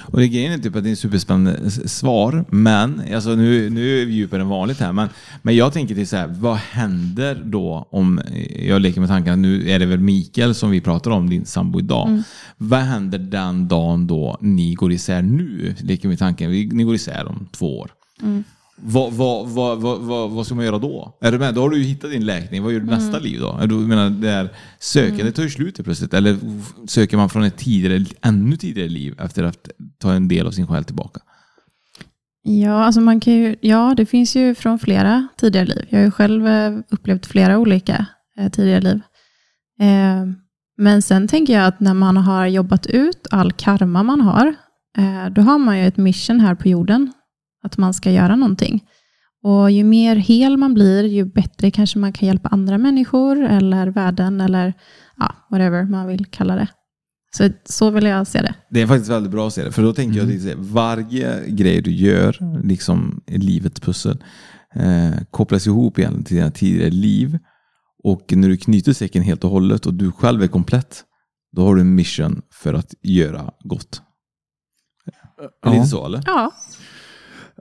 Och 0.00 0.20
det 0.20 0.28
grejen 0.28 0.52
är 0.52 0.58
typ 0.58 0.76
att 0.76 0.84
det 0.84 0.90
är 0.90 0.92
ett 0.92 0.98
superspännande 0.98 1.70
svar, 1.70 2.44
men 2.50 3.02
alltså 3.14 3.30
nu, 3.30 3.70
nu 3.70 4.02
är 4.02 4.06
vi 4.06 4.12
djupare 4.12 4.42
än 4.42 4.48
vanligt 4.48 4.80
här, 4.80 4.92
men, 4.92 5.08
men 5.42 5.56
jag 5.56 5.72
tänker 5.72 5.94
till 5.94 6.08
så 6.08 6.16
här, 6.16 6.26
vad 6.26 6.56
händer 6.56 7.42
då 7.44 7.88
om, 7.90 8.20
jag 8.58 8.82
leker 8.82 9.00
med 9.00 9.08
tanken 9.08 9.32
att 9.32 9.38
nu 9.38 9.70
är 9.70 9.78
det 9.78 9.86
väl 9.86 10.00
Mikael 10.00 10.54
som 10.54 10.70
vi 10.70 10.80
pratar 10.80 11.10
om, 11.10 11.30
din 11.30 11.46
sambo 11.46 11.78
idag. 11.78 12.08
Mm. 12.08 12.22
Vad 12.56 12.80
händer 12.80 13.18
den 13.18 13.68
dagen 13.68 14.06
då 14.06 14.38
ni 14.40 14.74
går 14.74 14.92
isär 14.92 15.22
nu, 15.22 15.74
leker 15.80 16.08
med 16.08 16.18
tanken, 16.18 16.50
ni 16.50 16.84
går 16.84 16.94
isär 16.94 17.28
om 17.28 17.48
två 17.52 17.78
år. 17.78 17.90
Mm. 18.22 18.44
Vad, 18.78 19.12
vad, 19.12 19.48
vad, 19.48 19.78
vad, 19.80 20.30
vad, 20.30 20.46
ska 20.46 20.54
man 20.54 20.64
göra 20.64 20.78
då? 20.78 21.18
Är 21.20 21.32
du 21.32 21.38
med? 21.38 21.54
Då 21.54 21.60
har 21.60 21.70
du 21.70 21.78
ju 21.78 21.84
hittat 21.84 22.10
din 22.10 22.26
läkning. 22.26 22.62
Vad 22.62 22.72
gör 22.72 22.80
du 22.80 22.86
nästa 22.86 23.18
liv 23.18 23.40
då? 23.40 23.60
Du, 23.66 23.74
menar, 23.74 24.10
det 24.10 24.30
här 24.30 24.48
sökandet 24.78 25.34
tar 25.34 25.42
ju 25.42 25.50
slut 25.50 25.84
plötsligt. 25.84 26.14
Eller 26.14 26.36
söker 26.86 27.16
man 27.16 27.28
från 27.28 27.42
ett 27.42 27.56
tidigare, 27.56 28.04
ännu 28.22 28.56
tidigare 28.56 28.88
liv 28.88 29.14
efter 29.20 29.44
att 29.44 29.68
ta 29.98 30.12
en 30.12 30.28
del 30.28 30.46
av 30.46 30.50
sin 30.50 30.66
själ 30.66 30.84
tillbaka? 30.84 31.20
Ja, 32.48 32.84
alltså 32.84 33.00
man 33.00 33.20
kan 33.20 33.32
ju, 33.32 33.56
ja, 33.60 33.94
det 33.96 34.06
finns 34.06 34.36
ju 34.36 34.54
från 34.54 34.78
flera 34.78 35.28
tidigare 35.36 35.66
liv. 35.66 35.86
Jag 35.88 35.98
har 35.98 36.04
ju 36.04 36.10
själv 36.10 36.46
eh, 36.46 36.78
upplevt 36.90 37.26
flera 37.26 37.58
olika 37.58 38.06
eh, 38.38 38.50
tidigare 38.50 38.80
liv. 38.80 39.00
Eh, 39.80 40.24
men 40.76 41.02
sen 41.02 41.28
tänker 41.28 41.52
jag 41.52 41.66
att 41.66 41.80
när 41.80 41.94
man 41.94 42.16
har 42.16 42.46
jobbat 42.46 42.86
ut 42.86 43.26
all 43.30 43.52
karma 43.52 44.02
man 44.02 44.20
har, 44.20 44.54
då 45.30 45.42
har 45.42 45.58
man 45.58 45.78
ju 45.78 45.86
ett 45.86 45.96
mission 45.96 46.40
här 46.40 46.54
på 46.54 46.68
jorden, 46.68 47.12
att 47.66 47.78
man 47.78 47.94
ska 47.94 48.10
göra 48.10 48.36
någonting. 48.36 48.84
Och 49.42 49.70
ju 49.70 49.84
mer 49.84 50.16
hel 50.16 50.56
man 50.56 50.74
blir, 50.74 51.04
ju 51.04 51.24
bättre 51.24 51.70
kanske 51.70 51.98
man 51.98 52.12
kan 52.12 52.26
hjälpa 52.28 52.48
andra 52.48 52.78
människor 52.78 53.44
eller 53.44 53.86
världen 53.86 54.40
eller 54.40 54.74
ja, 55.16 55.34
whatever 55.50 55.84
man 55.84 56.06
vill 56.06 56.26
kalla 56.26 56.56
det. 56.56 56.68
Så, 57.36 57.48
så 57.64 57.90
vill 57.90 58.04
jag 58.04 58.26
se 58.26 58.42
det. 58.42 58.54
Det 58.70 58.82
är 58.82 58.86
faktiskt 58.86 59.10
väldigt 59.10 59.32
bra 59.32 59.46
att 59.46 59.52
se 59.54 59.64
det. 59.64 59.72
För 59.72 59.82
då 59.82 59.92
tänker 59.92 60.18
jag 60.18 60.52
att 60.52 60.58
varje 60.58 61.48
grej 61.48 61.82
du 61.82 61.90
gör, 61.90 62.60
liksom 62.64 63.20
i 63.26 63.38
livets 63.38 63.80
pussel, 63.80 64.24
eh, 64.74 65.10
kopplas 65.30 65.66
ihop 65.66 65.98
igen 65.98 66.24
till 66.24 66.36
dina 66.36 66.50
tidigare 66.50 66.90
liv. 66.90 67.38
Och 68.04 68.32
när 68.32 68.48
du 68.48 68.56
knyter 68.56 68.92
säcken 68.92 69.22
helt 69.22 69.44
och 69.44 69.50
hållet 69.50 69.86
och 69.86 69.94
du 69.94 70.12
själv 70.12 70.42
är 70.42 70.46
komplett, 70.46 71.04
då 71.52 71.62
har 71.62 71.74
du 71.74 71.80
en 71.80 71.94
mission 71.94 72.42
för 72.52 72.74
att 72.74 72.94
göra 73.02 73.50
gott. 73.64 74.02
Är 75.06 75.10
det 75.42 75.50
Ja. 75.62 75.74
inte 75.74 75.88
så 75.88 76.06
eller? 76.06 76.22
Ja, 76.26 76.52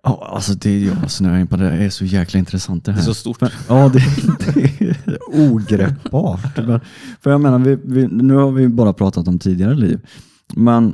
Ja, 0.05 0.29
alltså 0.35 0.53
det 0.53 0.69
är 0.69 0.85
jag 0.85 1.11
snöar 1.11 1.37
in 1.39 1.47
på. 1.47 1.55
Det 1.57 1.69
är 1.69 1.89
så 1.89 2.05
jäkla 2.05 2.39
intressant 2.39 2.85
det 2.85 2.91
Det 2.91 2.95
här. 2.95 3.01
är 3.01 3.05
så 3.05 3.13
stort. 3.13 3.37
Ja, 3.69 3.89
det, 3.89 3.99
det 4.53 4.61
är 4.85 4.97
ogreppbart. 5.51 6.57
Men, 6.67 6.79
för 7.21 7.31
jag 7.31 7.41
menar, 7.41 7.59
vi, 7.59 7.77
vi, 7.83 8.07
nu 8.07 8.33
har 8.33 8.51
vi 8.51 8.67
bara 8.67 8.93
pratat 8.93 9.27
om 9.27 9.39
tidigare 9.39 9.75
liv. 9.75 9.99
Men 10.55 10.93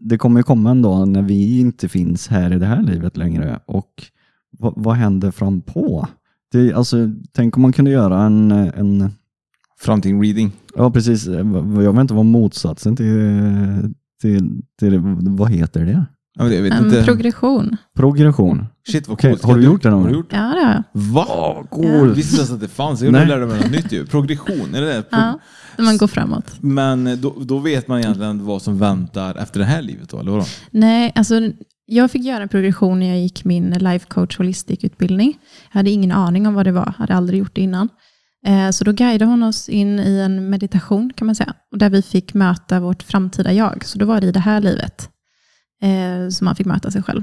det 0.00 0.18
kommer 0.18 0.40
ju 0.40 0.44
komma 0.44 0.70
en 0.70 0.82
dag 0.82 1.08
när 1.08 1.22
vi 1.22 1.60
inte 1.60 1.88
finns 1.88 2.28
här 2.28 2.52
i 2.52 2.58
det 2.58 2.66
här 2.66 2.82
livet 2.82 3.16
längre. 3.16 3.60
Och 3.66 3.90
vad, 4.58 4.72
vad 4.76 4.94
händer 4.96 5.30
fram 5.30 5.60
på? 5.60 6.08
Det, 6.52 6.72
alltså, 6.72 6.96
tänk 7.32 7.56
om 7.56 7.62
man 7.62 7.72
kunde 7.72 7.90
göra 7.90 8.22
en, 8.22 8.50
en 8.52 9.10
Framtid 9.80 10.22
reading. 10.22 10.52
ja 10.76 10.90
precis, 10.90 11.26
jag 11.26 11.92
vet 11.92 12.00
inte 12.00 12.14
vad 12.14 12.24
motsatsen 12.24 12.96
till, 12.96 13.94
till, 14.20 14.62
till 14.78 14.98
vad 15.20 15.50
heter 15.50 15.84
det? 15.86 16.06
Ja, 16.38 16.48
jag 16.48 16.62
vet 16.62 16.72
en 16.72 16.84
inte. 16.84 17.04
progression. 17.04 17.76
Progression. 17.96 18.66
Shit 18.92 19.08
vad 19.08 19.20
coolt. 19.20 19.42
har 19.44 19.54
du 19.56 19.62
gjort 19.64 19.82
det 19.82 19.90
någon 19.90 20.02
Har 20.02 20.08
du 20.08 20.14
gång? 20.14 20.24
Ja, 20.30 20.38
det 20.38 20.64
har 20.66 20.72
jag. 20.72 20.82
Va? 20.92 21.66
Cool. 21.70 21.86
Jag 21.86 22.04
visste 22.04 22.36
ens 22.36 22.50
att 22.50 22.60
det 22.60 22.68
fanns. 22.68 23.02
Jag 23.02 23.12
Nej. 23.12 23.26
lärde 23.26 23.46
mig 23.46 23.60
något 23.60 23.70
nytt 23.70 23.92
ju. 23.92 24.06
Progression, 24.06 24.74
är 24.74 24.80
det 24.80 24.86
det? 24.94 25.02
Pro- 25.02 25.18
Ja, 25.20 25.38
när 25.76 25.84
man 25.84 25.96
går 25.98 26.06
framåt. 26.06 26.52
Men 26.60 27.20
då, 27.20 27.34
då 27.40 27.58
vet 27.58 27.88
man 27.88 27.98
egentligen 28.00 28.44
vad 28.44 28.62
som 28.62 28.78
väntar 28.78 29.34
efter 29.34 29.58
det 29.60 29.66
här 29.66 29.82
livet 29.82 30.08
då, 30.08 30.20
eller 30.20 30.30
vadå? 30.30 30.44
Nej, 30.70 31.12
alltså 31.14 31.40
jag 31.86 32.10
fick 32.10 32.24
göra 32.24 32.42
en 32.42 32.48
progression 32.48 33.00
när 33.00 33.06
jag 33.08 33.18
gick 33.20 33.44
min 33.44 33.70
life 33.70 34.06
coach 34.08 34.38
holistic 34.38 34.84
utbildning. 34.84 35.38
Jag 35.72 35.78
hade 35.78 35.90
ingen 35.90 36.12
aning 36.12 36.46
om 36.46 36.54
vad 36.54 36.66
det 36.66 36.72
var, 36.72 36.94
hade 36.98 37.14
aldrig 37.14 37.38
gjort 37.38 37.54
det 37.54 37.60
innan. 37.60 37.88
Eh, 38.46 38.70
Så 38.70 38.84
då 38.84 38.92
guidade 38.92 39.24
hon 39.24 39.42
oss 39.42 39.68
in 39.68 39.98
i 40.00 40.18
en 40.20 40.50
meditation 40.50 41.12
kan 41.16 41.26
man 41.26 41.34
säga. 41.34 41.54
Och 41.72 41.78
där 41.78 41.90
vi 41.90 42.02
fick 42.02 42.34
möta 42.34 42.80
vårt 42.80 43.02
framtida 43.02 43.52
jag. 43.52 43.84
Så 43.84 43.98
då 43.98 44.06
var 44.06 44.20
det 44.20 44.26
i 44.26 44.32
det 44.32 44.40
här 44.40 44.60
livet 44.60 45.08
eh, 45.84 46.28
som 46.30 46.44
man 46.44 46.56
fick 46.56 46.66
möta 46.66 46.90
sig 46.90 47.02
själv. 47.02 47.22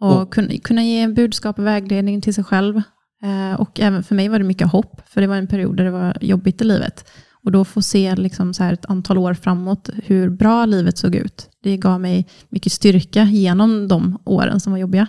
Och 0.00 0.22
Och- 0.22 0.32
kunna, 0.34 0.48
kunna 0.64 0.84
ge 0.84 1.08
budskap 1.08 1.58
och 1.58 1.66
vägledning 1.66 2.20
till 2.20 2.34
sig 2.34 2.44
själv. 2.44 2.76
Eh, 3.22 3.60
Och 3.60 3.80
även 3.80 4.02
för 4.02 4.14
mig 4.14 4.28
var 4.28 4.38
det 4.38 4.44
mycket 4.44 4.72
hopp, 4.72 5.00
för 5.08 5.20
det 5.20 5.26
var 5.26 5.36
en 5.36 5.46
period 5.46 5.76
där 5.76 5.84
det 5.84 5.90
var 5.90 6.16
jobbigt 6.20 6.60
i 6.60 6.64
livet. 6.64 7.04
Och 7.44 7.52
då 7.52 7.64
få 7.64 7.82
se 7.82 8.16
liksom 8.16 8.54
så 8.54 8.62
här 8.64 8.72
ett 8.72 8.86
antal 8.90 9.18
år 9.18 9.34
framåt 9.34 9.90
hur 10.04 10.30
bra 10.30 10.66
livet 10.66 10.98
såg 10.98 11.14
ut. 11.14 11.48
Det 11.62 11.76
gav 11.76 12.00
mig 12.00 12.26
mycket 12.48 12.72
styrka 12.72 13.22
genom 13.24 13.88
de 13.88 14.18
åren 14.24 14.60
som 14.60 14.72
var 14.72 14.78
jobbiga. 14.78 15.06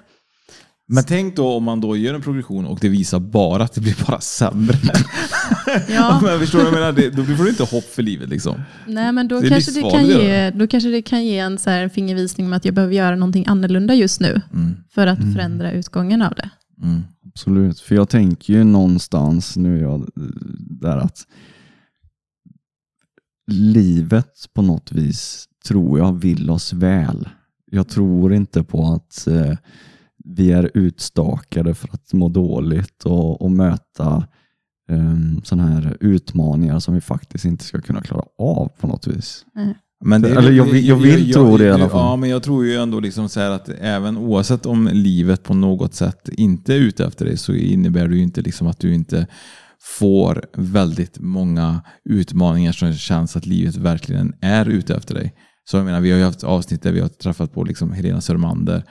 Men 0.88 1.04
tänk 1.04 1.36
då 1.36 1.48
om 1.54 1.64
man 1.64 1.82
då 1.82 1.98
gör 1.98 2.14
en 2.14 2.22
progression 2.22 2.66
och 2.66 2.78
det 2.82 2.90
visar 2.90 3.20
bara 3.20 3.64
att 3.64 3.74
det 3.74 3.82
blir 3.82 4.06
bara 4.08 4.22
sämre. 4.22 4.78
Ja. 5.90 6.20
men 6.24 6.40
förstår 6.40 6.60
du 6.60 6.64
vad 6.66 6.74
jag 6.74 6.80
menar? 6.80 6.92
Det- 6.92 7.10
Då 7.10 7.24
får 7.24 7.44
du 7.44 7.50
inte 7.50 7.64
hopp 7.64 7.84
för 7.84 8.02
livet 8.04 8.30
liksom. 8.30 8.62
Nej, 8.88 9.12
men 9.12 9.28
då 9.28 9.40
Det 9.42 9.50
kanske, 9.50 9.72
det 9.72 9.82
kan 9.92 10.06
ge, 10.06 10.50
då 10.52 10.68
kanske 10.68 10.90
det 10.90 11.02
kan 11.02 11.26
ge 11.26 11.38
en 11.40 11.58
så 11.58 11.70
här 11.70 11.90
fingervisning 11.90 12.48
om 12.48 12.54
att 12.54 12.66
jag 12.66 12.74
behöver 12.74 12.94
göra 12.94 13.16
någonting 13.16 13.46
annorlunda 13.48 13.94
just 13.94 14.20
nu 14.22 14.42
Mm. 14.54 14.76
för 14.90 15.08
att 15.08 15.20
förändra 15.34 15.72
utgången 15.72 16.22
av 16.22 16.34
det. 16.36 16.50
Mm. 16.84 17.02
Absolut, 17.26 17.80
för 17.80 17.96
jag 17.96 18.10
tänker 18.10 18.54
ju 18.54 18.64
någonstans, 18.64 19.58
nu 19.58 19.80
jag 19.80 20.10
där 20.82 20.98
att 20.98 21.18
livet 23.52 24.34
på 24.54 24.62
något 24.62 24.92
vis 24.92 25.46
tror 25.68 26.00
jag 26.00 26.14
vill 26.22 26.50
oss 26.50 26.74
väl. 26.74 27.30
Jag 27.72 27.88
tror 27.88 28.34
inte 28.34 28.64
på 28.64 28.88
att 28.94 29.28
eh, 29.28 29.58
vi 30.24 30.52
är 30.52 30.72
utstakade 30.74 31.74
för 31.74 31.90
att 31.94 32.14
må 32.14 32.30
dåligt 32.30 33.04
och, 33.06 33.42
och 33.42 33.52
möta 33.52 34.28
um, 34.90 35.42
sådana 35.44 35.68
här 35.72 35.98
utmaningar 36.00 36.80
som 36.80 36.94
vi 36.94 37.02
faktiskt 37.02 37.46
inte 37.46 37.64
ska 37.64 37.82
kunna 37.82 38.02
klara 38.02 38.24
av 38.40 38.68
på 38.80 38.88
något 38.88 39.08
vis. 39.08 39.46
Men 40.06 40.22
det, 40.22 40.30
Eller 40.30 40.52
jag 40.52 40.66
vill- 40.66 40.88
jag 40.88 40.96
vill 40.96 41.34
tro 41.34 41.58
det 41.58 41.66
i 41.66 41.70
alla 41.72 41.90
fall. 41.90 42.00
Ja, 42.00 42.16
men 42.16 42.30
jag 42.30 42.44
tror 42.44 42.66
ju 42.66 42.76
ändå 42.76 43.00
liksom 43.00 43.30
så 43.30 43.40
här 43.40 43.50
att 43.52 43.70
även 43.70 44.18
oavsett 44.18 44.66
om 44.66 44.90
livet 44.94 45.44
på 45.44 45.54
något 45.54 45.94
sätt 45.94 46.30
inte 46.30 46.74
är 46.74 46.80
ute 46.80 47.06
efter 47.06 47.26
dig 47.26 47.38
så 47.38 47.54
innebär 47.54 48.08
det 48.08 48.16
ju 48.16 48.22
inte 48.24 48.42
liksom 48.42 48.68
att 48.68 48.80
du 48.80 48.94
inte 48.94 49.28
får 50.00 50.46
väldigt 50.58 51.20
många 51.20 51.82
utmaningar 52.10 52.72
som 52.72 52.94
känns 52.94 53.36
att 53.36 53.46
livet 53.46 53.76
verkligen 53.76 54.34
är 54.42 54.66
ute 54.70 54.96
efter 54.96 55.16
dig. 55.16 55.34
Så 55.66 55.78
jag 55.78 55.86
menar, 55.86 56.02
vi 56.02 56.12
har 56.12 56.18
ju 56.18 56.24
haft 56.24 56.44
avsnitt 56.44 56.82
där 56.82 56.92
vi 56.92 57.00
har 57.00 57.08
träffat 57.08 57.54
på 57.54 57.64
liksom 57.64 57.92
Helena 57.92 58.22
Sörmander 58.22 58.84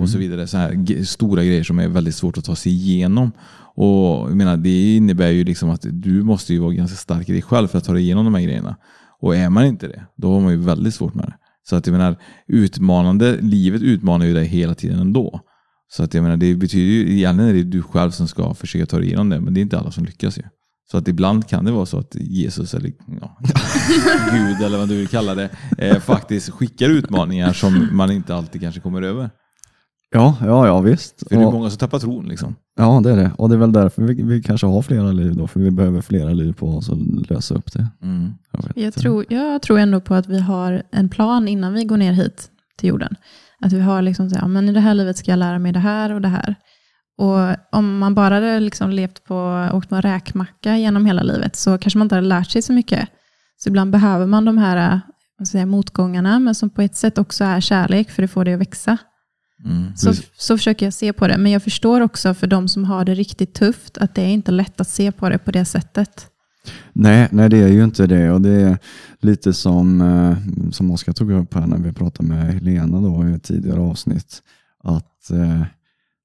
och 0.00 0.08
så 0.08 0.18
vidare. 0.18 0.46
Så 0.46 0.56
här 0.56 1.04
stora 1.04 1.44
grejer 1.44 1.62
som 1.62 1.78
är 1.78 1.88
väldigt 1.88 2.14
svårt 2.14 2.38
att 2.38 2.44
ta 2.44 2.56
sig 2.56 2.72
igenom. 2.72 3.32
Och 3.74 4.30
jag 4.30 4.36
menar, 4.36 4.56
det 4.56 4.96
innebär 4.96 5.28
ju 5.30 5.44
liksom 5.44 5.70
att 5.70 5.86
du 5.90 6.22
måste 6.22 6.52
ju 6.52 6.58
vara 6.58 6.72
ganska 6.72 6.96
stark 6.96 7.28
i 7.28 7.32
dig 7.32 7.42
själv 7.42 7.68
för 7.68 7.78
att 7.78 7.84
ta 7.84 7.92
dig 7.92 8.02
igenom 8.02 8.24
de 8.24 8.34
här 8.34 8.42
grejerna. 8.42 8.76
Och 9.20 9.36
är 9.36 9.50
man 9.50 9.64
inte 9.64 9.88
det, 9.88 10.02
då 10.16 10.32
har 10.32 10.40
man 10.40 10.52
ju 10.52 10.58
väldigt 10.58 10.94
svårt 10.94 11.14
med 11.14 11.24
det. 11.24 11.34
Så 11.68 11.76
att 11.76 11.86
jag 11.86 11.92
menar, 11.92 12.16
utmanande, 12.46 13.36
livet 13.40 13.82
utmanar 13.82 14.26
ju 14.26 14.34
dig 14.34 14.46
hela 14.46 14.74
tiden 14.74 14.98
ändå. 14.98 15.40
Så 15.88 16.02
att 16.02 16.14
jag 16.14 16.22
menar, 16.22 16.36
det 16.36 16.54
betyder 16.54 16.92
ju, 16.92 17.16
egentligen 17.16 17.50
är 17.50 17.54
det 17.54 17.62
du 17.62 17.82
själv 17.82 18.10
som 18.10 18.28
ska 18.28 18.54
försöka 18.54 18.86
ta 18.86 18.98
dig 18.98 19.06
igenom 19.06 19.28
det, 19.28 19.40
men 19.40 19.54
det 19.54 19.60
är 19.60 19.62
inte 19.62 19.78
alla 19.78 19.90
som 19.90 20.04
lyckas 20.04 20.38
ju. 20.38 20.42
Så 20.90 20.96
att 20.96 21.08
ibland 21.08 21.46
kan 21.48 21.64
det 21.64 21.72
vara 21.72 21.86
så 21.86 21.98
att 21.98 22.14
Jesus 22.14 22.74
eller 22.74 22.92
ja, 23.20 23.38
Gud 24.32 24.66
eller 24.66 24.78
vad 24.78 24.88
du 24.88 24.96
vill 24.96 25.08
kalla 25.08 25.34
det, 25.34 25.50
eh, 25.78 25.98
faktiskt 25.98 26.50
skickar 26.50 26.88
utmaningar 26.88 27.52
som 27.52 27.88
man 27.92 28.10
inte 28.12 28.34
alltid 28.34 28.60
kanske 28.60 28.80
kommer 28.80 29.02
över. 29.02 29.30
Ja, 30.12 30.36
ja, 30.40 30.66
ja 30.66 30.80
visst. 30.80 31.22
För 31.28 31.36
det 31.36 31.42
är 31.42 31.46
Och- 31.46 31.52
många 31.52 31.70
som 31.70 31.78
tappar 31.78 31.98
tron 31.98 32.28
liksom. 32.28 32.54
Ja, 32.76 33.00
det 33.04 33.10
är 33.12 33.16
det. 33.16 33.30
Och 33.38 33.48
det 33.48 33.54
är 33.54 33.58
väl 33.58 33.72
därför 33.72 34.02
vi, 34.02 34.22
vi 34.22 34.42
kanske 34.42 34.66
har 34.66 34.82
flera 34.82 35.12
liv 35.12 35.36
då, 35.36 35.46
för 35.46 35.60
vi 35.60 35.70
behöver 35.70 36.00
flera 36.00 36.30
liv 36.32 36.52
på 36.52 36.68
oss 36.76 36.90
att 36.90 37.30
lösa 37.30 37.54
upp 37.54 37.72
det. 37.72 37.86
Mm. 38.02 38.32
Jag 38.52 38.62
vet 38.66 38.76
Jag 38.76 38.94
tror, 38.94 39.24
jag 39.28 39.62
tror 39.62 39.78
ändå 39.78 40.00
på 40.00 40.14
att 40.14 40.26
vi 40.28 40.40
har 40.40 40.82
en 40.92 41.08
plan 41.08 41.48
innan 41.48 41.72
vi 41.72 41.84
går 41.84 41.96
ner 41.96 42.12
hit 42.12 42.48
till 42.78 42.88
jorden. 42.88 43.14
Att 43.64 43.72
vi 43.72 43.80
har 43.80 44.02
liksom 44.02 44.30
så 44.30 44.36
här, 44.36 44.42
ja, 44.42 44.48
men 44.48 44.68
i 44.68 44.72
det 44.72 44.80
här 44.80 44.94
livet 44.94 45.16
ska 45.16 45.30
jag 45.30 45.38
lära 45.38 45.58
mig 45.58 45.72
det 45.72 45.78
här 45.78 46.12
och 46.12 46.20
det 46.20 46.28
här. 46.28 46.54
Och 47.20 47.56
om 47.72 47.98
man 47.98 48.14
bara 48.14 48.34
hade 48.34 48.60
liksom 48.60 48.90
levt 48.90 49.24
på, 49.24 49.68
åkt 49.72 49.88
på 49.88 49.94
en 49.94 50.02
räkmacka 50.02 50.76
genom 50.76 51.06
hela 51.06 51.22
livet 51.22 51.56
så 51.56 51.78
kanske 51.78 51.98
man 51.98 52.04
inte 52.04 52.14
hade 52.14 52.26
lärt 52.26 52.50
sig 52.50 52.62
så 52.62 52.72
mycket. 52.72 53.08
Så 53.56 53.68
ibland 53.68 53.90
behöver 53.90 54.26
man 54.26 54.44
de 54.44 54.58
här 54.58 55.00
jag 55.38 55.48
säga, 55.48 55.66
motgångarna, 55.66 56.38
men 56.38 56.54
som 56.54 56.70
på 56.70 56.82
ett 56.82 56.96
sätt 56.96 57.18
också 57.18 57.44
är 57.44 57.60
kärlek, 57.60 58.10
för 58.10 58.22
det 58.22 58.28
får 58.28 58.44
det 58.44 58.54
att 58.54 58.60
växa. 58.60 58.98
Mm. 59.64 59.96
Så, 59.96 60.12
så 60.36 60.58
försöker 60.58 60.86
jag 60.86 60.92
se 60.92 61.12
på 61.12 61.28
det. 61.28 61.38
Men 61.38 61.52
jag 61.52 61.62
förstår 61.62 62.00
också 62.00 62.34
för 62.34 62.46
de 62.46 62.68
som 62.68 62.84
har 62.84 63.04
det 63.04 63.14
riktigt 63.14 63.54
tufft, 63.54 63.98
att 63.98 64.14
det 64.14 64.22
är 64.22 64.28
inte 64.28 64.52
lätt 64.52 64.80
att 64.80 64.88
se 64.88 65.12
på 65.12 65.28
det 65.28 65.38
på 65.38 65.50
det 65.50 65.64
sättet. 65.64 66.26
Nej, 66.92 67.28
nej, 67.30 67.48
det 67.48 67.58
är 67.58 67.68
ju 67.68 67.84
inte 67.84 68.06
det. 68.06 68.30
Och 68.30 68.40
det 68.40 68.50
är 68.50 68.78
lite 69.20 69.52
som, 69.52 70.00
eh, 70.00 70.70
som 70.70 70.90
Oskar 70.90 71.12
tog 71.12 71.32
upp 71.32 71.54
här 71.54 71.66
när 71.66 71.78
vi 71.78 71.92
pratade 71.92 72.28
med 72.28 72.54
Helena 72.54 73.00
då 73.00 73.28
i 73.28 73.34
ett 73.34 73.42
tidigare 73.42 73.80
avsnitt. 73.80 74.42
Att 74.82 75.30
eh, 75.30 75.62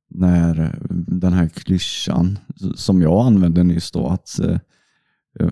när 0.10 0.60
eh, 0.60 0.96
den 1.08 1.34
här 1.34 1.48
klyschan 1.48 2.40
som 2.76 3.02
jag 3.02 3.26
använde 3.26 3.64
nyss 3.64 3.92
då, 3.92 4.08
att 4.08 4.40
eh, 4.40 4.60
eh, 5.40 5.52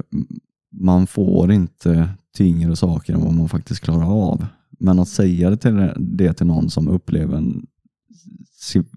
man 0.71 1.07
får 1.07 1.51
inte 1.51 2.09
tyngre 2.37 2.75
saker 2.75 3.13
än 3.13 3.21
vad 3.21 3.33
man 3.33 3.49
faktiskt 3.49 3.81
klarar 3.81 4.29
av. 4.29 4.45
Men 4.79 4.99
att 4.99 5.09
säga 5.09 5.49
det 5.49 5.57
till, 5.57 5.91
det 5.97 6.33
till 6.33 6.47
någon 6.47 6.69
som 6.69 6.87
upplever 6.87 7.37
en, 7.37 7.65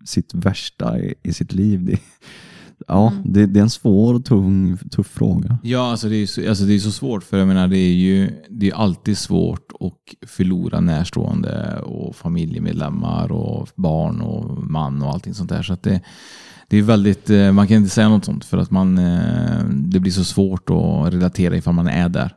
sitt 0.05 0.35
värsta 0.35 1.01
i, 1.01 1.15
i 1.23 1.33
sitt 1.33 1.53
liv, 1.53 1.85
det, 1.85 1.99
ja, 2.89 3.13
det, 3.25 3.47
det 3.47 3.61
är 3.61 3.63
en 3.63 3.71
svår 3.71 4.15
och 4.15 4.25
tung, 4.25 4.79
tuff 4.91 5.07
fråga. 5.07 5.59
Ja, 5.63 5.91
alltså 5.91 6.09
det, 6.09 6.17
är 6.17 6.27
så, 6.27 6.49
alltså 6.49 6.65
det 6.65 6.75
är 6.75 6.79
så 6.79 6.91
svårt 6.91 7.25
för 7.25 7.39
jag 7.39 7.49
menar 7.49 7.69
det 7.69 7.79
är 7.79 7.95
ju 7.95 8.31
det 8.51 8.69
är 8.71 8.75
alltid 8.75 9.19
svårt 9.19 9.73
att 9.81 10.29
förlora 10.29 10.81
närstående 10.81 11.81
och 11.81 12.17
familjemedlemmar 12.17 13.33
och 13.33 13.69
barn 13.75 14.21
och 14.21 14.65
man 14.71 15.03
och 15.03 15.13
allting 15.13 15.35
sånt 15.35 15.51
där. 15.51 15.63
Så 15.63 15.73
att 15.73 15.83
det, 15.83 16.01
det 16.69 16.77
är 16.77 16.83
väldigt, 16.83 17.31
eh, 17.31 17.53
man 17.53 17.67
kan 17.67 17.77
inte 17.77 17.91
säga 17.91 18.09
något 18.09 18.25
sånt 18.25 18.45
för 18.45 18.59
att 18.59 18.71
man, 18.71 18.99
eh, 18.99 19.65
det 19.69 20.01
blir 20.01 20.13
så 20.13 20.25
svårt 20.25 20.71
att 20.71 21.15
relatera 21.15 21.57
ifall 21.57 21.75
man 21.75 21.89
är 21.89 22.09
där. 22.09 22.33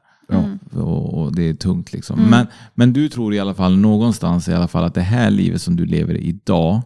Och, 0.73 1.13
och 1.13 1.35
det 1.35 1.49
är 1.49 1.53
tungt 1.53 1.93
liksom. 1.93 2.29
Men, 2.29 2.47
men 2.75 2.93
du 2.93 3.09
tror 3.09 3.33
i 3.33 3.39
alla 3.39 3.53
fall 3.53 3.77
någonstans 3.77 4.47
i 4.47 4.53
alla 4.53 4.67
fall 4.67 4.83
att 4.83 4.93
det 4.93 5.01
här 5.01 5.31
livet 5.31 5.61
som 5.61 5.75
du 5.75 5.85
lever 5.85 6.17
idag 6.17 6.81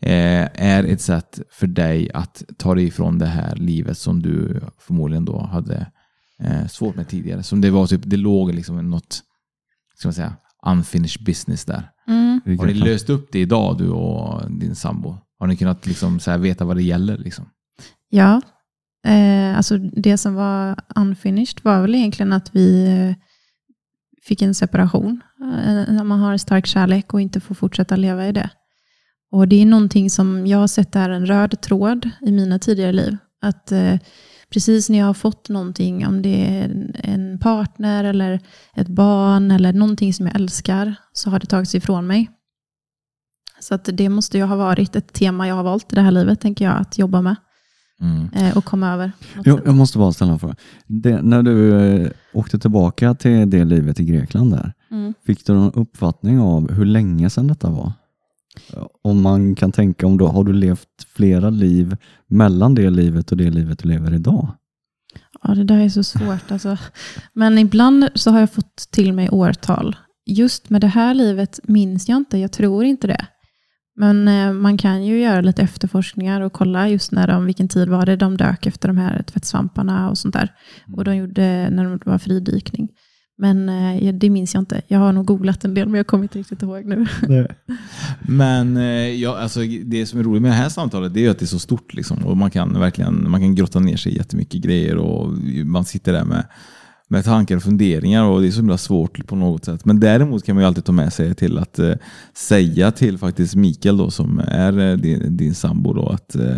är 0.00 0.84
ett 0.84 1.00
sätt 1.00 1.40
för 1.50 1.66
dig 1.66 2.10
att 2.14 2.42
ta 2.56 2.74
dig 2.74 2.84
ifrån 2.84 3.18
det 3.18 3.26
här 3.26 3.56
livet 3.56 3.98
som 3.98 4.22
du 4.22 4.60
förmodligen 4.78 5.24
då 5.24 5.40
hade 5.40 5.86
eh, 6.42 6.66
svårt 6.66 6.96
med 6.96 7.08
tidigare. 7.08 7.42
Som 7.42 7.60
det 7.60 7.70
var 7.70 7.86
typ, 7.86 8.00
det 8.04 8.16
låg 8.16 8.54
liksom 8.54 8.90
något, 8.90 9.22
ska 9.94 10.08
man 10.08 10.14
säga, 10.14 10.36
unfinished 10.66 11.24
business 11.24 11.64
där. 11.64 11.90
Har 12.58 12.66
ni 12.66 12.74
löst 12.74 13.10
upp 13.10 13.28
det 13.32 13.40
idag 13.40 13.78
du 13.78 13.88
och 13.88 14.50
din 14.50 14.74
sambo? 14.74 15.16
Har 15.38 15.46
ni 15.46 15.56
kunnat 15.56 15.86
liksom 15.86 16.20
så 16.20 16.30
här 16.30 16.38
veta 16.38 16.64
vad 16.64 16.76
det 16.76 16.82
gäller? 16.82 17.18
Liksom? 17.18 17.44
Ja, 18.10 18.40
eh, 19.06 19.56
alltså 19.56 19.78
det 19.78 20.18
som 20.18 20.34
var 20.34 20.76
unfinished 20.96 21.60
var 21.62 21.80
väl 21.80 21.94
egentligen 21.94 22.32
att 22.32 22.54
vi 22.54 22.86
eh, 22.86 23.14
fick 24.22 24.42
en 24.42 24.54
separation. 24.54 25.20
Eh, 25.40 25.94
när 25.94 26.04
man 26.04 26.20
har 26.20 26.36
stark 26.36 26.66
kärlek 26.66 27.14
och 27.14 27.20
inte 27.20 27.40
får 27.40 27.54
fortsätta 27.54 27.96
leva 27.96 28.28
i 28.28 28.32
det. 28.32 28.50
Och 29.34 29.48
det 29.48 29.62
är 29.62 29.66
någonting 29.66 30.10
som 30.10 30.46
jag 30.46 30.58
har 30.58 30.66
sett 30.66 30.96
är 30.96 31.10
en 31.10 31.26
röd 31.26 31.60
tråd 31.60 32.10
i 32.20 32.32
mina 32.32 32.58
tidigare 32.58 32.92
liv. 32.92 33.16
Att 33.42 33.72
eh, 33.72 33.94
precis 34.50 34.90
när 34.90 34.98
jag 34.98 35.06
har 35.06 35.14
fått 35.14 35.48
någonting, 35.48 36.06
om 36.06 36.22
det 36.22 36.46
är 36.58 36.92
en- 36.94 37.38
partner 37.38 38.04
eller 38.04 38.40
ett 38.76 38.88
barn 38.88 39.50
eller 39.50 39.72
någonting 39.72 40.14
som 40.14 40.26
jag 40.26 40.34
älskar, 40.36 40.94
så 41.12 41.30
har 41.30 41.38
det 41.38 41.46
tagits 41.46 41.74
ifrån 41.74 42.06
mig. 42.06 42.30
Så 43.60 43.74
att 43.74 43.88
det 43.92 44.08
måste 44.08 44.38
ju 44.38 44.44
ha 44.44 44.56
varit 44.56 44.96
ett 44.96 45.12
tema 45.12 45.48
jag 45.48 45.54
har 45.54 45.62
valt 45.62 45.92
i 45.92 45.94
det 45.94 46.02
här 46.02 46.10
livet, 46.10 46.40
tänker 46.40 46.64
jag, 46.64 46.74
att 46.80 46.98
jobba 46.98 47.20
med 47.22 47.36
Mm. 48.00 48.28
eh, 48.32 48.56
och 48.56 48.64
komma 48.64 48.92
över. 48.92 49.12
Jag, 49.44 49.60
jag 49.66 49.74
måste 49.74 49.98
bara 49.98 50.12
ställa 50.12 50.32
en 50.32 50.38
fråga. 50.38 50.54
Det, 50.86 51.22
när 51.22 51.42
du 51.42 51.74
eh, 51.80 52.10
åkte 52.32 52.58
tillbaka 52.58 53.14
till 53.14 53.50
det 53.50 53.64
livet 53.64 54.00
i 54.00 54.04
Grekland 54.04 54.50
där, 54.52 54.72
Mm. 54.90 55.14
fick 55.26 55.46
du 55.46 55.52
någon 55.54 55.72
uppfattning 55.72 56.40
av 56.40 56.72
hur 56.72 56.84
länge 56.84 57.30
sedan 57.30 57.46
detta 57.46 57.70
var? 57.70 57.92
Om 59.02 59.22
man 59.22 59.54
kan 59.54 59.72
tänka 59.72 60.06
om 60.06 60.18
då, 60.18 60.26
har 60.26 60.44
du 60.44 60.52
levt 60.52 61.06
flera 61.14 61.50
liv 61.50 61.96
mellan 62.26 62.74
det 62.74 62.90
livet 62.90 63.30
och 63.30 63.36
det 63.36 63.50
livet 63.50 63.78
du 63.78 63.88
lever 63.88 64.14
idag? 64.14 64.52
Ja, 65.42 65.54
det 65.54 65.64
där 65.64 65.80
är 65.80 65.88
så 65.88 66.02
svårt. 66.02 66.50
Alltså. 66.50 66.78
Men 67.32 67.58
ibland 67.58 68.08
så 68.14 68.30
har 68.30 68.40
jag 68.40 68.52
fått 68.52 68.76
till 68.76 69.12
mig 69.12 69.28
årtal. 69.30 69.96
Just 70.26 70.70
med 70.70 70.80
det 70.80 70.86
här 70.86 71.14
livet 71.14 71.60
minns 71.62 72.08
jag 72.08 72.16
inte, 72.16 72.38
jag 72.38 72.52
tror 72.52 72.84
inte 72.84 73.06
det. 73.06 73.26
Men 73.96 74.28
eh, 74.28 74.52
man 74.52 74.78
kan 74.78 75.04
ju 75.04 75.20
göra 75.20 75.40
lite 75.40 75.62
efterforskningar 75.62 76.40
och 76.40 76.52
kolla 76.52 76.88
just 76.88 77.12
när 77.12 77.26
de, 77.26 77.44
vilken 77.44 77.68
tid 77.68 77.88
var 77.88 78.06
det 78.06 78.16
de 78.16 78.36
dök 78.36 78.66
efter 78.66 78.88
de 78.88 78.98
här 78.98 79.22
tvättsvamparna 79.22 80.10
och 80.10 80.18
sånt 80.18 80.34
där. 80.34 80.52
Och 80.96 81.04
de 81.04 81.16
gjorde 81.16 81.70
när 81.70 81.84
det 81.84 82.10
var 82.10 82.18
fridykning. 82.18 82.88
Men 83.36 83.68
eh, 83.68 84.14
det 84.14 84.30
minns 84.30 84.54
jag 84.54 84.60
inte. 84.60 84.82
Jag 84.88 84.98
har 84.98 85.12
nog 85.12 85.26
googlat 85.26 85.64
en 85.64 85.74
del, 85.74 85.88
men 85.88 85.96
jag 85.96 86.06
kommer 86.06 86.24
inte 86.24 86.38
riktigt 86.38 86.62
ihåg 86.62 86.84
nu. 86.84 87.06
Men 88.20 88.76
eh, 88.76 89.08
ja, 89.08 89.38
alltså, 89.38 89.60
det 89.84 90.06
som 90.06 90.20
är 90.20 90.24
roligt 90.24 90.42
med 90.42 90.50
det 90.50 90.54
här 90.54 90.68
samtalet 90.68 91.14
det 91.14 91.26
är 91.26 91.30
att 91.30 91.38
det 91.38 91.44
är 91.44 91.46
så 91.46 91.58
stort. 91.58 91.94
Liksom, 91.94 92.26
och 92.26 92.36
man 92.36 92.50
kan 92.50 92.80
verkligen 92.80 93.30
man 93.30 93.40
kan 93.40 93.54
grotta 93.54 93.80
ner 93.80 93.96
sig 93.96 94.12
i 94.12 94.16
jättemycket 94.16 94.62
grejer 94.62 94.96
och 94.96 95.32
man 95.64 95.84
sitter 95.84 96.12
där 96.12 96.24
med, 96.24 96.46
med 97.08 97.24
tankar 97.24 97.56
och 97.56 97.62
funderingar 97.62 98.24
och 98.24 98.40
det 98.40 98.46
är 98.46 98.50
så 98.50 98.60
himla 98.60 98.78
svårt 98.78 99.26
på 99.26 99.36
något 99.36 99.64
sätt. 99.64 99.84
Men 99.84 100.00
däremot 100.00 100.44
kan 100.44 100.54
man 100.54 100.62
ju 100.62 100.68
alltid 100.68 100.84
ta 100.84 100.92
med 100.92 101.12
sig 101.12 101.34
till 101.34 101.58
att 101.58 101.78
eh, 101.78 101.94
säga 102.34 102.90
till 102.90 103.18
faktiskt 103.18 103.54
Mikael 103.54 103.96
då, 103.96 104.10
som 104.10 104.38
är 104.38 104.78
eh, 104.78 104.96
din, 104.96 105.36
din 105.36 105.54
sambo 105.54 105.92
då, 105.92 106.08
att 106.08 106.34
eh, 106.34 106.56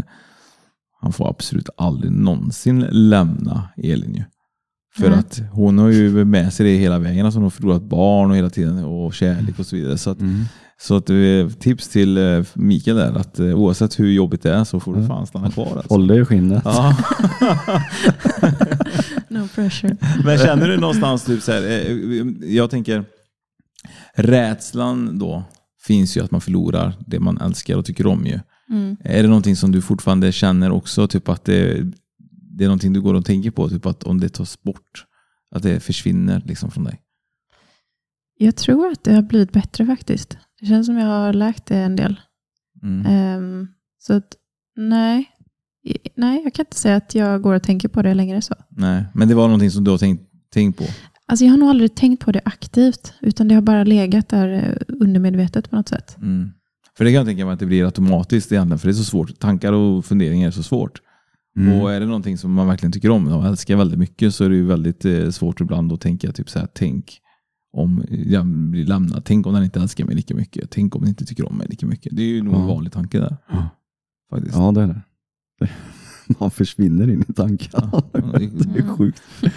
han 1.00 1.12
får 1.12 1.28
absolut 1.28 1.68
aldrig 1.76 2.12
någonsin 2.12 2.86
lämna 2.90 3.68
Elin 3.76 4.14
ju. 4.14 4.22
För 4.98 5.10
Nej. 5.10 5.18
att 5.18 5.40
hon 5.52 5.78
har 5.78 5.88
ju 5.88 6.24
med 6.24 6.52
sig 6.52 6.66
det 6.66 6.78
hela 6.78 6.98
vägen. 6.98 7.26
Alltså 7.26 7.38
hon 7.38 7.42
har 7.44 7.50
förlorat 7.50 7.82
barn 7.82 8.30
och 8.30 8.36
hela 8.36 8.50
tiden 8.50 8.84
och 8.84 9.14
kärlek 9.14 9.58
och 9.58 9.66
så 9.66 9.76
vidare. 9.76 9.98
Så 9.98 10.10
att, 10.10 10.18
Så 10.80 10.96
att, 10.96 11.10
eh, 11.10 11.48
tips 11.58 11.88
till 11.88 12.18
eh, 12.18 12.44
Mikael 12.54 12.96
där, 12.96 13.14
att 13.18 13.38
eh, 13.38 13.46
oavsett 13.46 13.98
hur 14.00 14.12
jobbigt 14.12 14.42
det 14.42 14.52
är 14.52 14.64
så 14.64 14.80
får 14.80 14.94
du 14.96 15.06
fan 15.06 15.26
stanna 15.26 15.50
kvar. 15.50 15.72
Alltså. 15.76 15.94
Håll 15.94 16.06
dig 16.06 16.20
i 16.20 16.24
skinnet. 16.24 16.62
Ja. 16.64 16.96
No 19.28 19.48
pressure. 19.54 19.96
Men 20.24 20.38
känner 20.38 20.68
du 20.68 20.76
någonstans, 20.76 21.24
typ 21.24 21.42
så 21.42 21.52
här, 21.52 21.62
jag 22.44 22.70
tänker, 22.70 23.04
rädslan 24.14 25.18
då 25.18 25.44
finns 25.86 26.16
ju 26.16 26.24
att 26.24 26.30
man 26.30 26.40
förlorar 26.40 26.92
det 27.06 27.20
man 27.20 27.38
älskar 27.38 27.76
och 27.76 27.84
tycker 27.84 28.06
om 28.06 28.26
ju. 28.26 28.40
Mm. 28.70 28.96
Är 29.04 29.22
det 29.22 29.28
någonting 29.28 29.56
som 29.56 29.72
du 29.72 29.82
fortfarande 29.82 30.32
känner 30.32 30.70
också, 30.70 31.08
typ 31.08 31.28
att 31.28 31.44
det, 31.44 31.92
det 32.58 32.64
är 32.64 32.68
någonting 32.68 32.92
du 32.92 33.00
går 33.00 33.14
och 33.14 33.24
tänker 33.24 33.50
på, 33.50 33.68
typ 33.68 33.86
att 33.86 34.02
om 34.04 34.20
det 34.20 34.28
tas 34.28 34.62
bort, 34.62 35.04
att 35.54 35.62
det 35.62 35.80
försvinner 35.80 36.42
liksom 36.46 36.70
från 36.70 36.84
dig? 36.84 37.00
Jag 38.38 38.56
tror 38.56 38.92
att 38.92 39.04
det 39.04 39.14
har 39.14 39.22
blivit 39.22 39.52
bättre 39.52 39.86
faktiskt. 39.86 40.38
Det 40.60 40.66
känns 40.66 40.86
som 40.86 40.96
jag 40.98 41.06
har 41.06 41.32
läkt 41.32 41.66
det 41.66 41.76
en 41.76 41.96
del. 41.96 42.20
Mm. 42.82 43.06
Ehm, 43.06 43.68
så 43.98 44.12
att, 44.14 44.34
nej. 44.76 45.30
I- 45.84 46.08
Nej, 46.16 46.40
jag 46.44 46.54
kan 46.54 46.62
inte 46.66 46.76
säga 46.76 46.96
att 46.96 47.14
jag 47.14 47.42
går 47.42 47.54
och 47.54 47.62
tänker 47.62 47.88
på 47.88 48.02
det 48.02 48.14
längre 48.14 48.42
så. 48.42 48.54
Nej, 48.70 49.04
men 49.14 49.28
det 49.28 49.34
var 49.34 49.44
någonting 49.46 49.70
som 49.70 49.84
du 49.84 49.90
har 49.90 49.98
tänkt, 49.98 50.22
tänkt 50.52 50.78
på? 50.78 50.84
Alltså 51.26 51.44
jag 51.44 51.52
har 51.52 51.58
nog 51.58 51.68
aldrig 51.68 51.94
tänkt 51.94 52.24
på 52.24 52.32
det 52.32 52.40
aktivt, 52.44 53.12
utan 53.20 53.48
det 53.48 53.54
har 53.54 53.62
bara 53.62 53.84
legat 53.84 54.28
där 54.28 54.48
eh, 54.48 54.94
undermedvetet 55.00 55.70
på 55.70 55.76
något 55.76 55.88
sätt. 55.88 56.16
Mm. 56.16 56.50
För 56.96 57.04
det 57.04 57.10
kan 57.10 57.16
jag 57.16 57.26
tänka 57.26 57.44
mig 57.44 57.52
att 57.54 57.60
det 57.60 57.66
blir 57.66 57.84
automatiskt 57.84 58.52
egentligen, 58.52 58.78
för 58.78 58.88
det 58.88 58.92
är 58.92 58.94
så 58.94 59.04
svårt. 59.04 59.38
Tankar 59.38 59.72
och 59.72 60.04
funderingar 60.04 60.46
är 60.46 60.50
så 60.50 60.62
svårt. 60.62 61.00
Mm. 61.56 61.80
Och 61.80 61.92
är 61.92 62.00
det 62.00 62.06
någonting 62.06 62.38
som 62.38 62.52
man 62.52 62.66
verkligen 62.66 62.92
tycker 62.92 63.10
om 63.10 63.28
och 63.28 63.46
älskar 63.46 63.76
väldigt 63.76 63.98
mycket 63.98 64.34
så 64.34 64.44
är 64.44 64.48
det 64.48 64.56
ju 64.56 64.64
väldigt 64.66 65.04
eh, 65.04 65.28
svårt 65.30 65.60
ibland 65.60 65.92
att 65.92 66.00
tänka 66.00 66.32
typ 66.32 66.50
så 66.50 66.58
här, 66.58 66.68
tänk 66.74 67.20
om 67.72 68.04
jag 68.08 68.46
blir 68.46 68.86
lämnad, 68.86 69.24
tänk 69.24 69.46
om 69.46 69.54
den 69.54 69.64
inte 69.64 69.80
älskar 69.80 70.04
mig 70.04 70.14
lika 70.14 70.34
mycket, 70.34 70.70
tänk 70.70 70.94
om 70.94 71.00
den 71.00 71.08
inte 71.08 71.24
tycker 71.24 71.48
om 71.48 71.56
mig 71.58 71.66
lika 71.70 71.86
mycket. 71.86 72.16
Det 72.16 72.22
är 72.22 72.26
ju 72.26 72.42
nog 72.42 72.54
en 72.54 72.60
Ja. 72.60 72.66
vanlig 72.66 72.92
tanke 72.92 73.18
där. 73.18 73.36
Ja. 73.50 73.68
Faktiskt. 74.30 74.56
Ja, 74.56 74.72
det 74.72 74.80
är 74.82 74.86
det. 74.86 75.00
Man 76.40 76.50
försvinner 76.50 77.10
in 77.10 77.24
i 77.28 77.32
tankarna. 77.32 77.90
Ja, 77.92 78.02
det- 78.12 78.78
är 78.78 78.96
sjukt. 78.96 79.22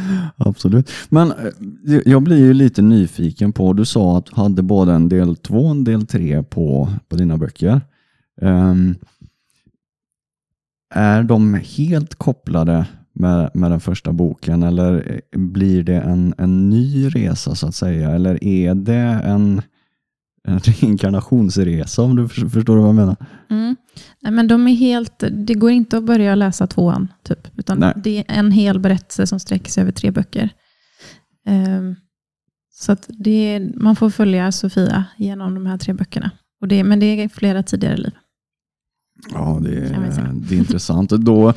Absolut. 0.36 0.90
Men 1.08 1.32
eh, 1.32 2.00
jag 2.06 2.22
blir 2.22 2.38
ju 2.38 2.52
lite 2.54 2.82
nyfiken 2.82 3.52
på, 3.52 3.72
du 3.72 3.84
sa 3.84 4.18
att 4.18 4.26
du 4.26 4.36
hade 4.36 4.62
både 4.62 4.92
en 4.92 5.08
del 5.08 5.36
två 5.36 5.54
och 5.64 5.70
en 5.70 5.84
del 5.84 6.06
tre 6.06 6.42
på, 6.42 6.92
på 7.08 7.16
dina 7.16 7.36
böcker. 7.36 7.80
Ehm, 8.40 8.94
är 10.90 11.22
de 11.22 11.54
helt 11.54 12.14
kopplade 12.14 12.86
med, 13.12 13.50
med 13.54 13.70
den 13.70 13.80
första 13.80 14.12
boken 14.12 14.62
eller 14.62 15.20
blir 15.36 15.82
det 15.82 16.00
en, 16.00 16.34
en 16.38 16.70
ny 16.70 17.08
resa 17.08 17.54
så 17.54 17.66
att 17.66 17.74
säga? 17.74 18.10
Eller 18.10 18.44
är 18.44 18.74
det 18.74 18.94
en, 19.24 19.62
en 20.48 20.58
reinkarnationsresa 20.64 22.02
om 22.02 22.16
du 22.16 22.28
för- 22.28 22.48
förstår 22.48 22.76
vad 22.76 22.88
jag 22.88 22.94
menar? 22.94 23.16
Mm. 23.50 23.76
Nej, 24.22 24.32
men 24.32 24.48
de 24.48 24.68
är 24.68 24.74
helt, 24.74 25.24
det 25.30 25.54
går 25.54 25.70
inte 25.70 25.96
att 25.96 26.04
börja 26.04 26.34
läsa 26.34 26.66
tvåan, 26.66 27.08
typ, 27.22 27.58
utan 27.58 27.78
Nej. 27.78 27.92
det 27.96 28.18
är 28.18 28.24
en 28.28 28.50
hel 28.52 28.80
berättelse 28.80 29.26
som 29.26 29.40
sträcker 29.40 29.70
sig 29.70 29.80
över 29.80 29.92
tre 29.92 30.10
böcker. 30.10 30.48
Ehm, 31.46 31.96
så 32.72 32.92
att 32.92 33.06
det 33.08 33.70
man 33.74 33.96
får 33.96 34.10
följa 34.10 34.52
Sofia 34.52 35.04
genom 35.16 35.54
de 35.54 35.66
här 35.66 35.78
tre 35.78 35.94
böckerna. 35.94 36.30
Och 36.60 36.68
det, 36.68 36.84
men 36.84 37.00
det 37.00 37.06
är 37.06 37.28
flera 37.28 37.62
tidigare 37.62 37.96
liv. 37.96 38.12
Ja, 39.32 39.58
det 39.62 39.70
är, 39.76 40.32
det 40.48 40.54
är 40.54 40.58
intressant. 40.58 41.12
Och 41.12 41.20
Då, 41.20 41.52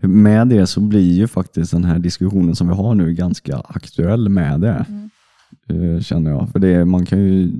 med 0.00 0.48
det 0.48 0.66
så 0.66 0.80
blir 0.80 1.12
ju 1.12 1.28
faktiskt 1.28 1.72
den 1.72 1.84
här 1.84 1.98
diskussionen 1.98 2.56
som 2.56 2.68
vi 2.68 2.74
har 2.74 2.94
nu 2.94 3.14
ganska 3.14 3.56
aktuell 3.56 4.28
med 4.28 4.60
det, 4.60 4.86
Mm. 4.88 5.94
eh, 5.96 6.00
känner 6.02 6.30
jag. 6.30 6.48
För 6.52 6.58
det, 6.58 6.84
man 6.84 7.06
kan 7.06 7.18
ju 7.18 7.52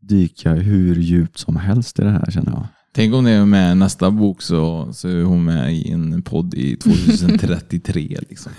dyka 0.00 0.52
hur 0.54 0.94
djupt 0.96 1.38
som 1.38 1.56
helst 1.56 1.98
i 1.98 2.02
det 2.02 2.10
här, 2.10 2.30
känner 2.30 2.50
jag. 2.52 2.66
Tänk 2.94 3.14
om 3.14 3.24
det 3.24 3.30
är 3.30 3.44
med 3.46 3.76
nästa 3.76 4.10
bok 4.10 4.42
så, 4.42 4.92
så 4.92 5.08
är 5.08 5.22
hon 5.22 5.44
med 5.44 5.74
i 5.74 5.90
en 5.90 6.22
podd 6.22 6.54
i 6.54 6.76
2033. 6.76 8.18
liksom. 8.28 8.52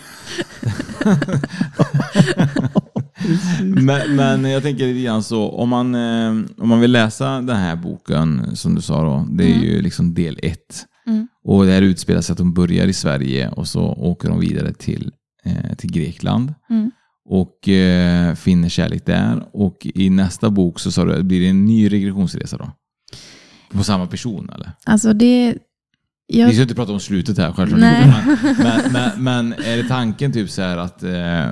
men, 3.63 4.15
men 4.15 4.45
jag 4.45 4.63
tänker 4.63 4.87
lite 4.87 5.01
grann 5.01 5.23
så, 5.23 5.49
om 5.49 5.69
man, 5.69 5.95
eh, 5.95 6.29
om 6.57 6.69
man 6.69 6.79
vill 6.79 6.91
läsa 6.91 7.41
den 7.41 7.57
här 7.57 7.75
boken 7.75 8.55
som 8.55 8.75
du 8.75 8.81
sa 8.81 9.03
då, 9.03 9.27
det 9.31 9.43
är 9.43 9.59
ju 9.59 9.81
liksom 9.81 10.13
del 10.13 10.39
ett. 10.43 10.85
Mm. 11.07 11.27
Och 11.43 11.65
det 11.65 11.71
här 11.71 11.81
utspelar 11.81 12.21
sig 12.21 12.33
att 12.33 12.37
de 12.37 12.53
börjar 12.53 12.87
i 12.87 12.93
Sverige 12.93 13.49
och 13.49 13.67
så 13.67 13.81
åker 13.81 14.29
de 14.29 14.39
vidare 14.39 14.73
till, 14.73 15.11
eh, 15.43 15.75
till 15.77 15.91
Grekland. 15.91 16.53
Mm. 16.69 16.91
Och 17.29 17.69
eh, 17.69 18.35
finner 18.35 18.69
kärlek 18.69 19.05
där. 19.05 19.47
Och 19.53 19.87
i 19.95 20.09
nästa 20.09 20.49
bok 20.49 20.79
så 20.79 20.91
sa 20.91 21.05
du, 21.05 21.23
blir 21.23 21.41
det 21.41 21.47
en 21.47 21.65
ny 21.65 21.91
regressionsresa 21.91 22.57
då? 22.57 22.71
På 23.71 23.83
samma 23.83 24.07
person 24.07 24.49
eller? 24.55 24.71
Alltså 24.85 25.13
det... 25.13 25.55
Jag, 26.27 26.47
Vi 26.47 26.53
ska 26.53 26.61
inte 26.61 26.75
prata 26.75 26.91
om 26.91 26.99
slutet 26.99 27.37
här 27.37 27.51
självklart. 27.51 27.79
Men, 27.79 28.37
men, 28.57 28.91
men, 28.91 29.23
men 29.23 29.53
är 29.53 29.77
det 29.77 29.87
tanken 29.87 30.31
typ 30.31 30.49
så 30.49 30.61
här 30.61 30.77
att, 30.77 31.03
eh, 31.03 31.51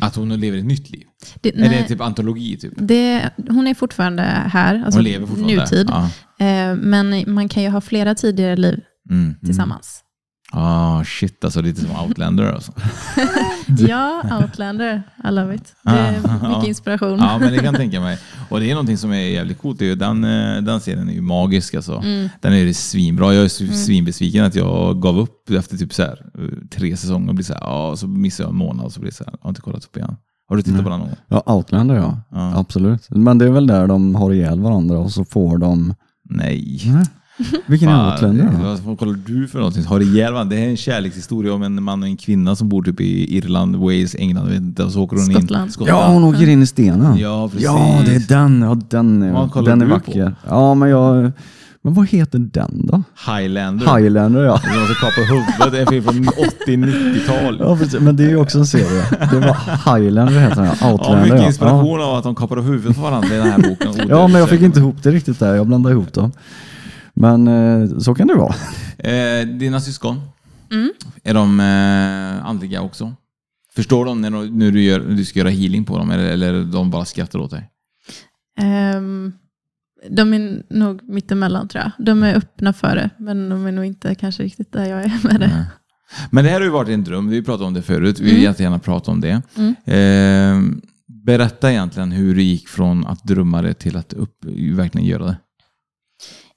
att 0.00 0.16
hon 0.16 0.40
lever 0.40 0.58
ett 0.58 0.64
nytt 0.64 0.90
liv? 0.90 1.04
det, 1.40 1.48
Är 1.48 1.52
det 1.62 1.68
nej, 1.68 1.86
typ 1.88 2.00
antologi? 2.00 2.56
Typ? 2.56 2.72
det, 2.76 3.30
hon 3.48 3.66
är 3.66 3.74
fortfarande 3.74 4.22
här, 4.22 4.82
alltså 4.84 4.98
Hon 4.98 5.04
lever 5.04 5.26
fortfarande? 5.26 5.56
nutid. 5.56 5.90
Ja. 5.90 6.10
Eh, 6.46 6.74
men 6.76 7.34
man 7.34 7.48
kan 7.48 7.62
ju 7.62 7.68
ha 7.68 7.80
flera 7.80 8.14
tidigare 8.14 8.56
liv 8.56 8.80
Mm, 9.10 9.22
mm. 9.24 9.36
tillsammans. 9.44 10.00
Ah, 10.52 11.04
shit, 11.04 11.44
alltså 11.44 11.60
lite 11.60 11.80
som 11.80 11.90
Outlander 12.06 12.52
alltså. 12.52 12.72
Ja, 13.88 14.22
Outlander. 14.42 15.02
I 15.28 15.30
love 15.30 15.54
it. 15.54 15.74
Det 15.82 15.90
är 15.90 16.20
Ah, 16.24 16.48
mycket 16.48 16.68
inspiration. 16.68 17.18
Ja, 17.18 17.38
men 17.38 17.50
det 17.52 17.56
kan 17.56 17.64
jag 17.64 17.76
tänka 17.76 18.00
mig. 18.00 18.18
Och 18.48 18.60
det 18.60 18.70
är 18.70 18.74
någonting 18.74 18.98
som 18.98 19.12
är 19.12 19.16
jävligt 19.28 19.58
coolt. 19.58 19.78
Det 19.78 19.84
är 19.84 19.88
ju, 19.88 19.94
den, 19.94 20.24
eh, 20.24 20.62
den 20.62 20.80
serien 20.80 21.08
är 21.08 21.12
ju 21.12 21.20
magisk 21.20 21.74
alltså. 21.74 21.96
Mm. 21.96 22.28
Den 22.40 22.52
är 22.52 22.56
ju 22.56 22.74
svinbra. 22.74 23.34
Jag 23.34 23.44
är 23.44 23.48
så 23.48 23.66
svinbesviken 23.66 24.44
att 24.44 24.54
jag 24.54 25.02
gav 25.02 25.18
upp 25.18 25.50
efter 25.50 25.76
typ 25.76 25.94
så 25.94 26.02
här, 26.02 26.26
eh, 26.38 26.68
tre 26.70 26.96
säsonger 26.96 27.28
och 27.28 27.34
blir 27.34 27.44
så 27.44 27.52
här, 27.52 27.60
ja, 27.60 27.96
så 27.96 28.06
missar 28.06 28.44
jag 28.44 28.50
en 28.50 28.56
månad 28.56 28.86
och 28.86 28.92
så 28.92 29.00
blir 29.00 29.10
det 29.10 29.16
så 29.16 29.24
här, 29.24 29.32
jag 29.32 29.38
har 29.42 29.48
inte 29.50 29.60
kollat 29.60 29.84
upp 29.84 29.96
igen. 29.96 30.16
Har 30.48 30.56
du 30.56 30.62
tittat 30.62 30.82
på 30.84 30.88
den 30.90 30.98
någon 30.98 31.08
gång? 31.08 31.18
Ja, 31.28 31.42
Outlander 31.46 31.94
ja. 31.94 32.20
Ja. 32.30 32.58
Absolut. 32.58 33.06
Men 33.10 33.38
det 33.38 33.44
är 33.44 33.50
väl 33.50 33.66
där 33.66 33.86
de 33.86 34.14
har 34.14 34.32
ihjäl 34.32 34.60
varandra 34.60 34.98
och 34.98 35.12
så 35.12 35.24
får 35.24 35.58
de... 35.58 35.94
Nej. 36.30 36.82
Vilken 37.66 37.88
Outlander 37.88 38.44
då? 38.44 38.64
Vad 38.64 38.78
vad 38.78 38.98
kollar 38.98 39.18
du 39.26 39.48
för 39.48 39.58
någonting? 39.58 39.84
Har 39.84 39.98
det 39.98 40.04
ihjäl 40.04 40.32
varandra? 40.32 40.56
Det 40.56 40.62
är 40.62 40.68
en 40.68 40.76
kärlekshistoria 40.76 41.52
om 41.52 41.62
en 41.62 41.82
man 41.82 42.02
och 42.02 42.08
en 42.08 42.16
kvinna 42.16 42.56
som 42.56 42.68
bor 42.68 42.82
typ 42.82 43.00
i 43.00 43.36
Irland, 43.36 43.76
Wales, 43.76 44.14
England, 44.14 44.48
vet 44.48 44.56
inte, 44.56 44.90
så 44.90 45.02
åker 45.02 45.16
hon 45.16 45.26
Skottland. 45.26 45.70
in. 45.80 45.86
Ja, 45.86 46.08
hon 46.08 46.24
åker 46.24 46.48
in 46.48 46.62
i 46.62 46.66
stenen. 46.66 47.18
Ja, 47.18 47.48
precis. 47.48 47.64
Ja, 47.64 48.02
det 48.06 48.14
är 48.14 48.28
den. 48.28 48.62
Ja, 48.62 48.74
den 48.88 49.22
är, 49.22 49.62
den 49.64 49.82
är 49.82 49.86
du 49.86 49.90
på? 49.90 49.96
vacker. 49.96 50.34
Ja, 50.48 50.74
men 50.74 50.88
jag... 50.88 51.32
Men 51.82 51.94
vad 51.94 52.08
heter 52.08 52.38
den 52.38 52.86
då? 52.86 53.02
Highlander. 53.26 53.96
Highlander 53.96 54.44
ja. 54.44 54.60
Det 54.64 54.68
är 54.68 54.78
någon 54.78 54.86
som 54.86 54.94
kapar 54.94 55.22
huvudet. 55.28 55.72
Det 55.72 55.78
är 55.78 55.96
en 55.96 56.02
film 56.02 56.24
från 56.24 56.84
80-90-tal. 56.84 57.56
ja 57.60 57.76
precis. 57.76 58.00
Men 58.00 58.16
det 58.16 58.24
är 58.24 58.28
ju 58.28 58.36
också 58.36 58.58
en 58.58 58.66
serie. 58.66 59.04
Det 59.30 59.40
var 59.40 59.98
Highlander 59.98 60.40
heter 60.40 60.56
den 60.56 60.64
ja. 60.64 60.74
Ja, 60.80 60.92
Outlander 60.92 61.22
mycket 61.22 61.40
ja. 61.40 61.46
inspiration 61.46 62.00
av 62.00 62.14
att 62.14 62.24
de 62.24 62.34
kapar 62.34 62.56
huvudet 62.56 62.96
på 62.96 63.02
varandra 63.02 63.34
i 63.34 63.38
den 63.38 63.50
här 63.50 63.58
boken. 63.58 63.92
Ja. 63.96 64.04
ja, 64.08 64.28
men 64.28 64.40
jag 64.40 64.48
fick 64.48 64.60
inte 64.62 64.78
ihop 64.78 65.02
det 65.02 65.10
riktigt 65.10 65.38
där. 65.38 65.54
Jag 65.54 65.66
blandade 65.66 65.94
ihop 65.94 66.12
dem. 66.12 66.32
Men 67.16 67.48
eh, 67.48 67.98
så 67.98 68.14
kan 68.14 68.26
det 68.26 68.34
vara. 68.34 68.54
Eh, 68.98 69.46
dina 69.46 69.80
syskon, 69.80 70.20
Mm. 70.72 70.90
är 71.24 71.34
de 71.34 71.60
eh, 71.60 72.46
andliga 72.46 72.82
också? 72.82 73.14
Förstår 73.74 74.04
de 74.04 74.20
när, 74.20 74.30
de, 74.30 74.58
när 74.58 74.70
du, 74.70 74.82
gör, 74.82 75.00
du 75.00 75.24
ska 75.24 75.38
göra 75.38 75.48
healing 75.50 75.84
på 75.84 75.98
dem 75.98 76.10
eller, 76.10 76.24
eller 76.24 76.64
de 76.64 76.90
bara 76.90 77.04
skrattar 77.04 77.38
åt 77.38 77.50
dig? 77.50 77.70
Ehm, 78.60 79.32
de 80.10 80.34
är 80.34 80.62
nog 80.70 81.08
mittemellan 81.08 81.68
tror 81.68 81.82
jag. 81.84 82.06
De 82.06 82.22
är 82.22 82.34
öppna 82.34 82.72
för 82.72 82.96
det, 82.96 83.10
men 83.18 83.48
de 83.48 83.66
är 83.66 83.72
nog 83.72 83.84
inte 83.84 84.14
kanske 84.14 84.42
riktigt 84.42 84.72
där 84.72 84.84
jag 84.86 85.00
är 85.04 85.20
med 85.24 85.40
det. 85.40 85.46
Nej. 85.48 85.64
Men 86.30 86.44
det 86.44 86.50
här 86.50 86.56
har 86.60 86.64
ju 86.64 86.70
varit 86.70 86.88
en 86.88 87.04
dröm, 87.04 87.28
vi 87.28 87.42
pratade 87.42 87.64
om 87.64 87.74
det 87.74 87.82
förut, 87.82 88.20
vi 88.20 88.24
vill 88.24 88.32
Mm. 88.32 88.42
jättegärna 88.44 88.78
prata 88.78 89.10
om 89.10 89.20
det. 89.20 89.42
Mm. 89.56 89.74
Eh, 89.84 90.78
berätta 91.24 91.70
egentligen 91.70 92.12
hur 92.12 92.34
det 92.34 92.42
gick 92.42 92.68
från 92.68 93.06
att 93.06 93.24
drömma 93.24 93.62
det 93.62 93.74
till 93.74 93.96
att 93.96 94.12
upp, 94.12 94.44
verkligen 94.74 95.06
göra 95.06 95.24
det. 95.24 95.36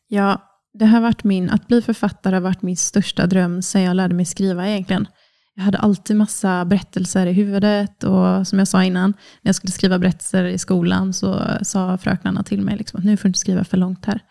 Ja, 0.08 0.42
det 0.74 0.86
har 0.86 1.02
varit 1.02 1.24
min, 1.24 1.50
att 1.50 1.68
bli 1.68 1.82
författare 1.82 2.36
har 2.36 2.42
varit 2.42 2.62
min 2.62 2.78
största 2.78 3.28
dröm 3.28 3.62
sedan 3.62 3.82
jag 3.82 3.96
lärde 3.96 4.16
mig 4.16 4.26
skriva 4.26 4.68
egentligen. 4.68 5.08
Jag 5.56 5.64
hade 5.64 5.78
alltid 5.78 6.16
massa 6.16 6.66
berättelser 6.66 7.26
i 7.26 7.34
huvudet 7.34 8.04
och 8.04 8.48
som 8.48 8.60
jag 8.60 8.68
sa 8.68 8.84
innan, 8.84 9.10
när 9.12 9.50
jag 9.50 9.56
skulle 9.56 9.72
skriva 9.72 10.00
berättelser 10.00 10.44
i 10.46 10.58
skolan 10.58 11.14
så 11.14 11.58
sa 11.62 11.98
fröknarna 11.98 12.44
till 12.44 12.62
mig 12.62 12.78
liksom, 12.78 13.00
att 13.00 13.06
nu 13.06 13.18
får 13.18 13.24
du 13.24 13.30
inte 13.30 13.40
skriva 13.40 13.64
för 13.64 13.78
långt 13.78 14.06
här. 14.06 14.22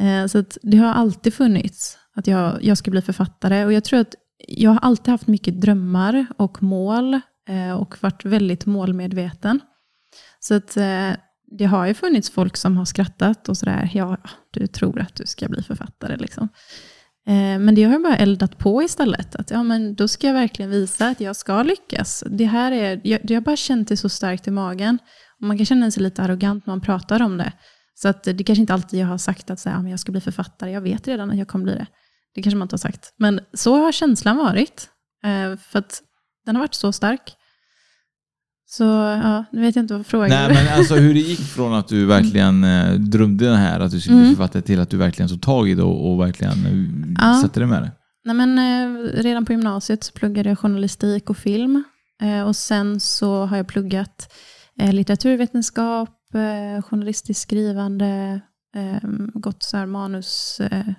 Eh, 0.00 0.26
så 0.26 0.38
att 0.38 0.58
det 0.62 0.76
har 0.76 0.92
alltid 0.94 1.34
funnits 1.34 1.98
att 2.14 2.26
jag, 2.26 2.64
jag 2.64 2.78
ska 2.78 2.90
bli 2.90 3.02
författare 3.02 3.64
och 3.64 3.72
jag 3.72 3.84
tror 3.84 4.00
att 4.00 4.14
jag 4.48 4.70
har 4.70 4.78
alltid 4.78 5.08
haft 5.08 5.26
mycket 5.26 5.60
drömmar 5.60 6.26
och 6.36 6.62
mål 6.62 7.14
eh, 7.48 7.72
och 7.72 8.02
varit 8.02 8.24
väldigt 8.24 8.66
målmedveten. 8.66 9.60
Så 10.40 10.54
att 10.54 10.76
eh, 10.76 11.10
det 11.58 11.64
har 11.64 11.86
ju 11.86 11.94
funnits 11.94 12.30
folk 12.30 12.56
som 12.56 12.76
har 12.76 12.84
skrattat 12.84 13.48
och 13.48 13.56
sådär, 13.56 13.90
ja, 13.94 14.16
du 14.50 14.66
tror 14.66 15.00
att 15.00 15.14
du 15.14 15.26
ska 15.26 15.48
bli 15.48 15.62
författare 15.62 16.16
liksom. 16.16 16.48
Eh, 17.26 17.58
men 17.58 17.74
det 17.74 17.82
har 17.84 17.92
jag 17.92 18.02
bara 18.02 18.16
eldat 18.16 18.58
på 18.58 18.82
istället. 18.82 19.36
Att, 19.36 19.50
ja, 19.50 19.62
men 19.62 19.94
då 19.94 20.08
ska 20.08 20.26
jag 20.26 20.34
verkligen 20.34 20.70
visa 20.70 21.08
att 21.08 21.20
jag 21.20 21.36
ska 21.36 21.62
lyckas. 21.62 22.24
Det 22.26 22.44
här 22.44 22.72
är, 22.72 23.00
jag, 23.04 23.20
jag 23.30 23.36
har 23.36 23.44
bara 23.44 23.56
känt 23.56 23.88
det 23.88 23.96
så 23.96 24.08
starkt 24.08 24.48
i 24.48 24.50
magen. 24.50 24.98
Och 25.40 25.46
man 25.46 25.56
kan 25.56 25.66
känna 25.66 25.90
sig 25.90 26.02
lite 26.02 26.22
arrogant 26.22 26.66
när 26.66 26.72
man 26.72 26.80
pratar 26.80 27.22
om 27.22 27.38
det. 27.38 27.52
Så 27.94 28.08
att 28.08 28.24
det 28.24 28.44
kanske 28.44 28.60
inte 28.60 28.74
alltid 28.74 29.00
jag 29.00 29.06
har 29.06 29.18
sagt 29.18 29.50
att 29.50 29.60
så 29.60 29.68
här, 29.68 29.76
ja, 29.76 29.82
men 29.82 29.90
jag 29.90 30.00
ska 30.00 30.12
bli 30.12 30.20
författare. 30.20 30.70
Jag 30.70 30.80
vet 30.80 31.08
redan 31.08 31.30
att 31.30 31.38
jag 31.38 31.48
kommer 31.48 31.64
bli 31.64 31.74
det. 31.74 31.86
Det 32.34 32.42
kanske 32.42 32.56
man 32.56 32.66
inte 32.66 32.74
har 32.74 32.78
sagt. 32.78 33.14
Men 33.16 33.40
så 33.54 33.76
har 33.76 33.92
känslan 33.92 34.36
varit. 34.36 34.88
Eh, 35.24 35.58
för 35.58 35.78
att 35.78 36.02
den 36.46 36.56
har 36.56 36.62
varit 36.62 36.74
så 36.74 36.92
stark. 36.92 37.36
Så 38.72 38.84
ja, 39.22 39.44
nu 39.52 39.60
vet 39.60 39.76
jag 39.76 39.82
inte 39.82 39.94
vad 39.96 40.06
frågan 40.06 40.28
Nej, 40.30 40.44
är. 40.44 40.54
men 40.54 40.78
alltså 40.78 40.94
hur 40.94 41.14
det 41.14 41.20
gick 41.20 41.40
från 41.40 41.74
att 41.74 41.88
du 41.88 42.06
verkligen 42.06 42.64
eh, 42.64 42.92
drömde 42.92 43.44
den 43.44 43.56
här, 43.56 43.80
att 43.80 43.90
du 43.90 44.00
skulle 44.00 44.16
bli 44.16 44.24
Mm. 44.24 44.36
författare, 44.36 44.62
till 44.62 44.80
att 44.80 44.90
du 44.90 44.96
verkligen 44.96 45.28
tog 45.28 45.42
tag 45.42 45.68
i 45.68 45.74
det 45.74 45.82
och, 45.82 46.12
och 46.12 46.20
verkligen 46.20 46.66
eh, 46.66 47.26
Ja. 47.28 47.38
satte 47.42 47.60
dig 47.60 47.66
med 47.68 47.82
det. 47.82 47.90
Nej, 48.24 48.36
men, 48.36 48.58
eh, 48.58 49.12
redan 49.22 49.44
på 49.44 49.52
gymnasiet 49.52 50.04
så 50.04 50.12
pluggade 50.12 50.48
jag 50.48 50.58
journalistik 50.58 51.30
och 51.30 51.36
film. 51.36 51.84
Eh, 52.22 52.42
och 52.42 52.56
sen 52.56 53.00
så 53.00 53.44
har 53.46 53.56
jag 53.56 53.66
pluggat 53.66 54.32
eh, 54.80 54.92
litteraturvetenskap, 54.92 56.18
journalistiskt 56.84 57.42
skrivande, 57.42 58.40
gått 59.34 59.62
så 59.62 59.76
här 59.76 59.86
manusutbildningar 59.86 60.94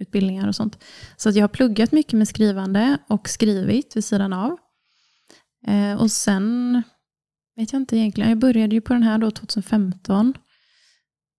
utbildningar 0.00 0.48
och 0.48 0.54
sånt. 0.54 0.78
Så 1.16 1.30
jag 1.30 1.42
har 1.42 1.48
pluggat 1.48 1.92
mycket 1.92 2.12
med 2.12 2.28
skrivande 2.28 2.98
och 3.08 3.28
skrivit 3.28 3.96
vid 3.96 4.04
sidan 4.04 4.32
av. 4.32 4.56
Och 5.98 6.10
sen 6.10 6.82
vet 7.58 7.72
jag 7.72 7.82
inte 7.82 7.96
egentligen, 7.96 8.30
jag 8.30 8.38
började 8.38 8.74
ju 8.74 8.80
på 8.80 8.92
den 8.92 9.02
här 9.02 9.18
då 9.18 9.30
2015. 9.30 10.34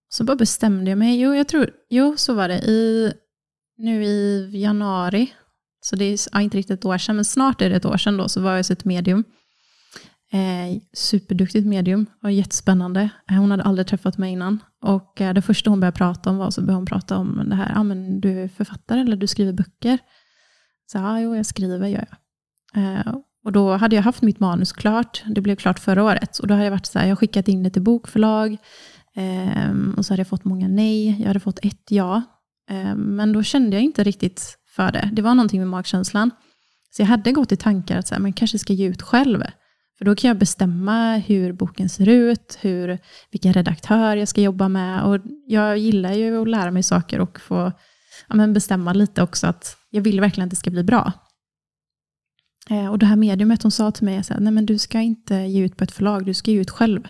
Så 0.09 0.24
bara 0.24 0.36
bestämde 0.36 0.91
jag 0.91 0.97
mig, 0.97 1.22
jo 1.22 1.34
jag 1.34 1.47
tror, 1.47 1.72
jo 1.89 2.17
så 2.17 2.34
var 2.34 2.47
det, 2.47 2.59
i 2.59 3.13
nu 3.78 4.03
i 4.03 4.49
januari, 4.61 5.34
så 5.82 5.95
det 5.95 6.05
är 6.05 6.20
ja, 6.32 6.41
inte 6.41 6.57
riktigt 6.57 6.80
ett 6.80 6.86
år 6.86 6.97
sedan, 6.97 7.15
men 7.15 7.26
snart 7.26 7.61
är 7.61 7.70
det 7.70 7.76
ett 7.76 7.86
år 7.86 7.97
sedan 7.97 8.17
då, 8.17 8.30
så 8.30 8.41
var 8.41 8.51
jag 8.51 8.57
hos 8.57 8.72
ett 8.72 8.86
medium. 8.86 9.24
Eh, 10.32 10.82
superduktigt 10.93 11.67
medium, 11.67 12.05
var 12.22 12.30
jättespännande. 12.30 13.09
Eh, 13.32 13.38
Hon 13.38 13.51
hade 13.51 13.63
aldrig 13.63 13.88
träffat 13.88 14.17
mig 14.17 14.32
innan. 14.32 14.59
Och 14.82 15.22
eh, 15.22 15.34
det 15.34 15.41
första 15.41 15.70
hon 15.70 15.80
började 15.80 15.97
prata 15.97 16.30
om 16.30 16.38
var 16.38 16.51
så 16.51 16.61
började 16.61 16.78
hon 16.78 16.86
prata 16.86 17.17
om 17.17 17.49
det 17.49 17.55
här, 17.55 17.74
ah, 17.76 17.84
men 17.84 18.22
du 18.22 18.41
är 18.43 18.47
författare 18.47 19.01
eller 19.01 19.15
du 19.15 19.28
skriver 19.28 19.53
böcker. 19.53 19.97
Så 20.91 20.97
ja, 20.97 21.22
jo, 21.22 21.36
jag 21.36 21.45
skriver 21.45 21.88
gör 21.88 22.05
jag. 22.74 22.97
Eh, 22.97 23.13
och 23.45 23.51
då 23.51 23.71
hade 23.71 23.95
jag 23.95 24.03
haft 24.03 24.21
mitt 24.21 24.39
manus 24.39 24.71
klart, 24.71 25.23
det 25.25 25.41
blev 25.41 25.55
klart 25.55 25.79
förra 25.79 26.03
året. 26.03 26.39
Och 26.39 26.47
då 26.47 26.53
hade 26.53 26.63
jag 26.63 26.71
varit 26.71 26.85
så 26.85 26.99
här, 26.99 27.05
jag 27.05 27.11
har 27.11 27.15
skickat 27.15 27.47
in 27.47 27.63
det 27.63 27.69
till 27.69 27.81
bokförlag. 27.81 28.57
Eh, 29.15 29.71
och 29.97 30.05
så 30.05 30.13
hade 30.13 30.19
jag 30.19 30.27
fått 30.27 30.45
många 30.45 30.67
nej, 30.67 31.19
jag 31.19 31.27
hade 31.27 31.39
fått 31.39 31.59
ett 31.65 31.85
ja. 31.89 32.21
Eh, 32.69 32.95
Men 32.95 33.33
då 33.33 33.43
kände 33.43 33.75
jag 33.75 33.83
inte 33.83 34.03
riktigt 34.03 34.57
för 34.75 34.91
det. 34.91 35.09
Det 35.13 35.21
var 35.21 35.35
någonting 35.35 35.59
med 35.59 35.67
magkänslan. 35.67 36.31
Så 36.91 37.01
jag 37.01 37.07
hade 37.07 37.31
gått 37.31 37.51
i 37.51 37.57
tankar 37.57 37.97
att 37.97 38.07
så 38.07 38.15
här, 38.15 38.21
man 38.21 38.33
kanske 38.33 38.59
ska 38.59 38.73
ge 38.73 38.87
ut 38.87 39.01
själv. 39.01 39.43
För 39.97 40.05
då 40.05 40.15
kan 40.15 40.27
jag 40.27 40.37
bestämma 40.37 41.17
hur 41.17 41.53
boken 41.53 41.89
ser 41.89 42.09
ut, 42.09 42.57
hur, 42.61 42.99
vilken 43.31 43.53
redaktör 43.53 44.15
jag 44.15 44.27
ska 44.27 44.41
jobba 44.41 44.67
med. 44.67 45.03
Och 45.03 45.19
jag 45.47 45.77
gillar 45.77 46.13
ju 46.13 46.41
att 46.41 46.49
lära 46.49 46.71
mig 46.71 46.83
saker 46.83 47.19
och 47.19 47.39
få 47.39 47.71
ja, 48.27 48.35
men 48.35 48.53
bestämma 48.53 48.93
lite 48.93 49.23
också 49.23 49.47
att 49.47 49.77
jag 49.89 50.01
vill 50.01 50.21
verkligen 50.21 50.47
att 50.47 50.49
det 50.49 50.55
ska 50.55 50.71
bli 50.71 50.83
bra. 50.83 51.11
Eh, 52.70 52.88
och 52.88 52.99
det 52.99 53.05
här 53.05 53.15
mediumet 53.15 53.63
hon 53.63 53.72
sa 53.72 53.91
till 53.91 54.05
mig, 54.05 54.24
så 54.24 54.34
här, 54.34 54.41
nej 54.41 54.53
men 54.53 54.65
du 54.65 54.78
ska 54.78 54.99
inte 54.99 55.36
ge 55.36 55.65
ut 55.65 55.78
på 55.78 55.84
ett 55.84 55.91
förlag, 55.91 56.26
du 56.26 56.34
ska 56.34 56.51
ge 56.51 56.59
ut 56.59 56.70
själv. 56.70 57.07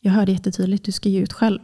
Jag 0.00 0.12
hörde 0.12 0.32
jättetydligt, 0.32 0.84
du 0.84 0.92
ska 0.92 1.08
ge 1.08 1.20
ut 1.20 1.32
själv. 1.32 1.60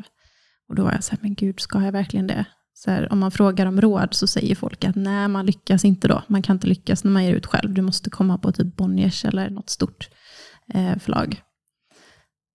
Och 0.68 0.74
då 0.74 0.84
var 0.84 0.92
jag 0.92 1.04
så 1.04 1.10
här, 1.10 1.18
men 1.22 1.34
gud, 1.34 1.60
ska 1.60 1.82
jag 1.82 1.92
verkligen 1.92 2.26
det? 2.26 2.44
Så 2.74 2.90
här, 2.90 3.12
om 3.12 3.18
man 3.18 3.30
frågar 3.30 3.66
om 3.66 3.80
råd 3.80 4.14
så 4.14 4.26
säger 4.26 4.54
folk 4.54 4.84
att 4.84 4.96
nej, 4.96 5.28
man 5.28 5.46
lyckas 5.46 5.84
inte 5.84 6.08
då. 6.08 6.22
Man 6.26 6.42
kan 6.42 6.56
inte 6.56 6.66
lyckas 6.66 7.04
när 7.04 7.10
man 7.10 7.24
ger 7.24 7.34
ut 7.34 7.46
själv. 7.46 7.74
Du 7.74 7.82
måste 7.82 8.10
komma 8.10 8.38
på 8.38 8.52
typ 8.52 8.76
Bonniers 8.76 9.24
eller 9.24 9.50
något 9.50 9.70
stort 9.70 10.08
eh, 10.74 10.98
förlag. 10.98 11.42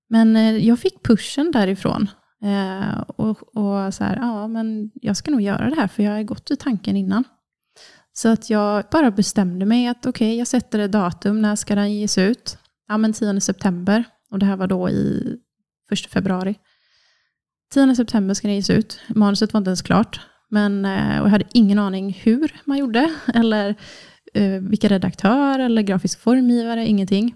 Men 0.10 0.36
eh, 0.36 0.58
jag 0.58 0.80
fick 0.80 1.04
pushen 1.04 1.52
därifrån. 1.52 2.10
Eh, 2.44 3.00
och 3.02 3.58
och 3.58 3.94
så 3.94 4.04
här, 4.04 4.16
ja, 4.16 4.48
men 4.48 4.92
jag 4.94 5.18
ska 5.18 5.32
nog 5.32 5.42
göra 5.42 5.70
det 5.70 5.76
här, 5.76 5.88
för 5.88 6.04
jag 6.04 6.12
har 6.12 6.24
gått 6.24 6.52
i 6.52 6.56
tanken 6.56 6.96
innan. 6.96 7.24
Så 8.14 8.30
att 8.30 8.50
jag 8.50 8.84
bara 8.92 9.12
bestämde 9.12 9.66
mig 9.66 9.88
att 9.88 10.06
okej, 10.06 10.38
jag 10.38 10.48
sätter 10.48 10.80
ett 10.80 10.92
datum, 10.92 11.42
när 11.42 11.56
ska 11.56 11.76
den 11.76 11.94
ges 11.94 12.18
ut? 12.18 12.58
Ja, 12.88 12.98
men 12.98 13.14
10 13.14 13.42
september. 13.42 14.04
Och 14.32 14.40
det 14.40 14.46
här 14.46 14.58
var 14.58 14.68
då 14.68 14.90
i 14.90 15.36
1 15.92 16.00
februari. 16.00 16.56
10 17.74 17.96
september 17.96 18.34
ska 18.34 18.48
den 18.48 18.56
ges 18.56 18.70
ut. 18.70 19.00
Manuset 19.08 19.54
var 19.54 19.58
inte 19.58 19.70
ens 19.70 19.82
klart. 19.82 20.20
Men, 20.50 20.86
eh, 20.86 21.20
och 21.20 21.26
jag 21.26 21.32
hade 21.32 21.46
ingen 21.54 21.80
aning 21.80 22.20
hur 22.24 22.62
man 22.66 22.78
gjorde, 22.78 23.14
eller 23.34 23.76
eh, 24.34 24.62
vilka 24.62 24.88
redaktör 24.88 25.60
eller 25.60 25.82
grafisk 25.82 26.20
formgivare, 26.20 26.88
ingenting. 26.88 27.36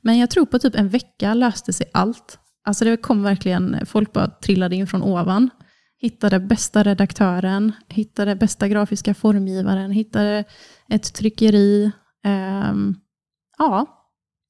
Men 0.00 0.18
jag 0.18 0.30
tror 0.30 0.46
på 0.46 0.58
typ 0.58 0.74
en 0.74 0.88
vecka 0.88 1.34
löste 1.34 1.72
sig 1.72 1.90
allt. 1.92 2.38
Alltså 2.64 2.84
det 2.84 2.96
kom 2.96 3.22
verkligen, 3.22 3.86
folk 3.86 4.12
bara 4.12 4.26
trillade 4.26 4.76
in 4.76 4.86
från 4.86 5.02
ovan. 5.02 5.50
Hittade 5.98 6.40
bästa 6.40 6.82
redaktören, 6.82 7.72
hittade 7.88 8.36
bästa 8.36 8.68
grafiska 8.68 9.14
formgivaren, 9.14 9.90
hittade 9.90 10.44
ett 10.88 11.14
tryckeri. 11.14 11.90
Ehm, 12.24 12.94
ja, 13.58 13.86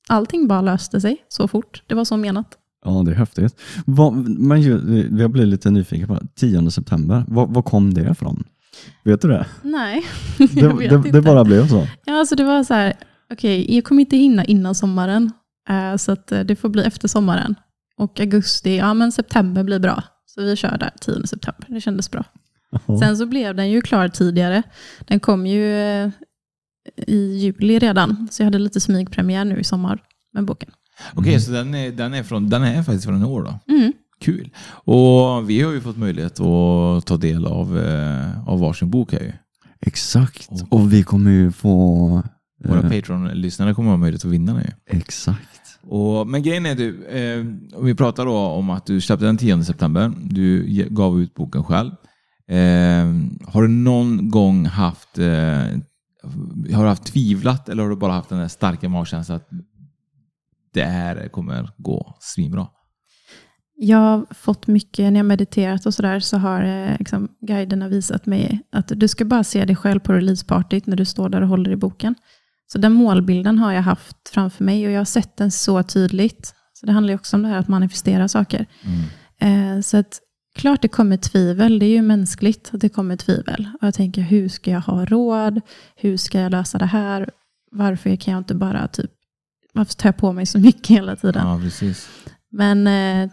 allting 0.09 0.49
bara 0.49 0.61
löste 0.61 1.01
sig 1.01 1.25
så 1.29 1.49
fort. 1.49 1.83
Det 1.87 1.95
var 1.95 2.05
så 2.05 2.17
menat. 2.17 2.59
Ja, 2.85 3.03
det 3.05 3.11
är 3.11 3.15
häftigt. 3.15 3.61
Vad, 3.87 4.13
men 4.29 4.63
jag 5.19 5.31
blir 5.31 5.47
lite 5.47 5.71
nyfiken 5.71 6.09
på 6.09 6.19
10 6.35 6.71
september. 6.71 7.25
Vad, 7.29 7.55
vad 7.55 7.65
kom 7.65 7.95
det 7.95 8.11
ifrån? 8.11 8.45
Vet 9.05 9.21
du 9.21 9.29
det? 9.29 9.47
Nej, 9.63 10.05
Det, 10.39 10.61
jag 10.61 10.79
vet 10.79 10.91
det, 10.91 10.97
inte. 10.97 11.11
det 11.11 11.23
bara 11.23 11.45
blev 11.45 11.69
så? 11.69 11.87
Ja, 12.05 12.19
alltså 12.19 12.37
det 12.37 12.45
var 12.45 12.65
så 12.65 12.75
här, 12.75 12.93
okej, 13.33 13.75
jag 13.75 13.85
kommer 13.85 14.01
inte 14.01 14.17
hinna 14.17 14.45
innan 14.45 14.75
sommaren, 14.75 15.33
eh, 15.69 15.97
så 15.97 16.13
eh, 16.13 16.41
det 16.45 16.57
får 16.57 16.69
bli 16.69 16.83
efter 16.83 17.09
sommaren. 17.09 17.55
Och 17.99 18.21
augusti, 18.21 18.77
ja 18.77 18.95
men 18.95 19.13
september 19.13 19.63
blir 19.63 19.79
bra. 19.79 20.03
Så 20.37 20.43
vi 20.43 20.57
kör 20.57 20.79
där 20.79 20.93
10 21.01 21.27
september, 21.27 21.67
det 21.69 21.81
kändes 21.81 22.11
bra. 22.11 22.25
Jaha. 22.71 22.99
Sen 22.99 23.17
så 23.17 23.27
blev 23.27 23.55
den 23.55 23.71
ju 23.71 23.81
klar 23.81 24.09
tidigare. 24.09 24.63
Den 25.07 25.21
kom 25.21 25.47
ju 25.47 25.81
eh, 25.81 26.11
i 26.97 27.17
juli 27.17 27.79
redan, 27.79 28.29
så 28.31 28.43
jag 28.43 28.47
hade 28.47 28.59
lite 28.59 28.81
smygpremiär 28.81 29.45
nu 29.45 29.61
i 29.61 29.65
sommar 29.65 30.03
med 30.33 30.45
boken. 30.45 30.71
Okej, 31.15 31.41
så 31.41 31.51
den 31.53 31.75
är, 31.75 31.93
den, 31.93 32.15
är 32.15 32.23
från, 32.23 32.49
den 32.49 32.63
är 32.63 32.83
faktiskt 32.83 33.05
från 33.05 33.23
i 33.23 33.25
år 33.25 33.43
då? 33.43 33.75
Mm. 33.75 33.93
Kul. 34.21 34.51
Och 34.69 35.51
vi 35.51 35.63
har 35.63 35.73
ju 35.73 35.81
fått 35.81 35.97
möjlighet 35.97 36.41
att 36.41 37.07
ta 37.07 37.17
del 37.17 37.47
av, 37.47 37.79
eh, 37.79 38.49
av 38.49 38.61
varsin 38.61 38.91
bok 38.91 39.13
här 39.13 39.21
ju. 39.21 39.33
Exakt, 39.81 40.49
och 40.69 40.93
vi 40.93 41.03
kommer 41.03 41.31
ju 41.31 41.53
få... 41.53 42.23
Våra 42.65 42.79
eh, 42.79 42.91
Patreon-lyssnare 42.91 43.75
kommer 43.75 43.91
ha 43.91 43.97
möjlighet 43.97 44.25
att 44.25 44.31
vinna 44.31 44.55
den 44.55 44.63
ju. 44.63 44.99
Exakt. 44.99 45.66
Och, 45.89 46.27
men 46.27 46.43
grejen 46.43 46.67
är 46.67 46.75
du, 46.75 47.05
eh, 47.05 47.45
vi 47.83 47.95
pratar 47.95 48.27
då 48.27 48.37
om 48.37 48.71
att 48.71 48.87
du 48.87 49.01
släppte 49.01 49.27
den 49.27 49.37
10 49.37 49.65
september. 49.65 50.13
Du 50.21 50.67
gav 50.91 51.21
ut 51.21 51.35
boken 51.35 51.65
själv. 51.65 51.91
Eh, 52.49 53.07
har 53.53 53.63
du 53.63 53.69
någon 53.69 54.31
gång 54.31 54.67
haft, 54.67 55.19
eh, 55.19 55.27
har 56.75 56.83
du 56.83 56.89
haft 56.89 57.05
tvivlat 57.07 57.69
eller 57.69 57.83
har 57.83 57.91
du 57.91 57.97
bara 57.97 58.13
haft 58.13 58.29
den 58.29 58.39
där 58.39 58.49
starka 58.49 58.89
magkänslan 58.89 59.37
att 59.37 59.49
det 60.75 60.85
här 60.85 61.29
kommer 61.29 61.71
gå 61.77 62.17
svinbra? 62.21 62.67
Jag 63.79 63.99
har 63.99 64.27
fått 64.35 64.67
mycket, 64.67 65.13
när 65.13 65.19
jag 65.19 65.27
mediterat 65.27 65.87
och 65.87 65.95
sådär, 65.95 66.21
så 66.21 66.37
har 66.37 66.63
eh, 66.63 66.99
liksom, 66.99 67.29
guiderna 67.41 67.89
visat 67.89 68.27
mig 68.27 68.61
att 68.73 68.93
du 68.97 69.09
ska 69.09 69.25
bara 69.25 69.45
se 69.45 69.65
dig 69.65 69.77
själv 69.77 70.01
på 70.01 70.13
releasepartyt 70.13 70.87
när 70.87 70.97
du 70.97 71.05
står 71.05 71.29
där 71.29 71.41
och 71.41 71.49
håller 71.49 71.71
i 71.71 71.77
boken. 71.77 72.15
Så 72.67 72.79
den 72.79 72.93
målbilden 72.93 73.59
har 73.59 73.73
jag 73.73 73.83
haft 73.83 74.29
framför 74.29 74.65
mig 74.65 74.87
och 74.87 74.93
jag 74.93 75.01
har 75.01 75.05
sett 75.05 75.37
den 75.37 75.51
så 75.51 75.83
tydligt. 75.83 76.55
Så 76.73 76.87
det 76.87 76.93
handlar 76.93 77.13
ju 77.13 77.19
också 77.19 77.37
om 77.37 77.43
det 77.43 77.49
här 77.49 77.59
att 77.59 77.69
manifestera 77.69 78.29
saker. 78.29 78.67
Eh, 79.41 79.81
så 79.81 79.97
att 79.97 80.21
klart 80.55 80.83
det 80.83 80.89
kommer 80.89 81.17
tvivel, 81.17 81.79
det 81.79 81.87
är 81.87 81.91
ju 81.91 82.03
mänskligt 82.03 82.71
att 82.73 82.81
det 82.81 82.89
kommer 82.89 83.17
tvivel. 83.17 83.69
Och 83.81 83.87
jag 83.87 83.95
tänker, 83.95 84.23
hur 84.23 84.49
ska 84.49 84.71
jag 84.71 84.81
ha 84.81 85.05
råd? 85.05 85.61
Hur 85.97 86.17
ska 86.17 86.41
jag 86.41 86.51
lösa 86.53 86.79
det 86.79 86.87
här? 86.87 87.31
Varför 87.71 88.17
kan 88.17 88.33
jag 88.33 88.41
inte 88.41 88.55
bara 88.55 88.89
typ, 88.89 89.11
varför 89.73 89.95
tar 89.95 90.09
jag 90.09 90.17
på 90.17 90.33
mig 90.33 90.47
så 90.47 90.59
mycket 90.59 90.87
hela 90.87 91.17
tiden? 91.17 91.47
Ja, 91.47 91.61
precis. 91.63 92.09
Men 92.51 92.87
eh, 92.87 93.31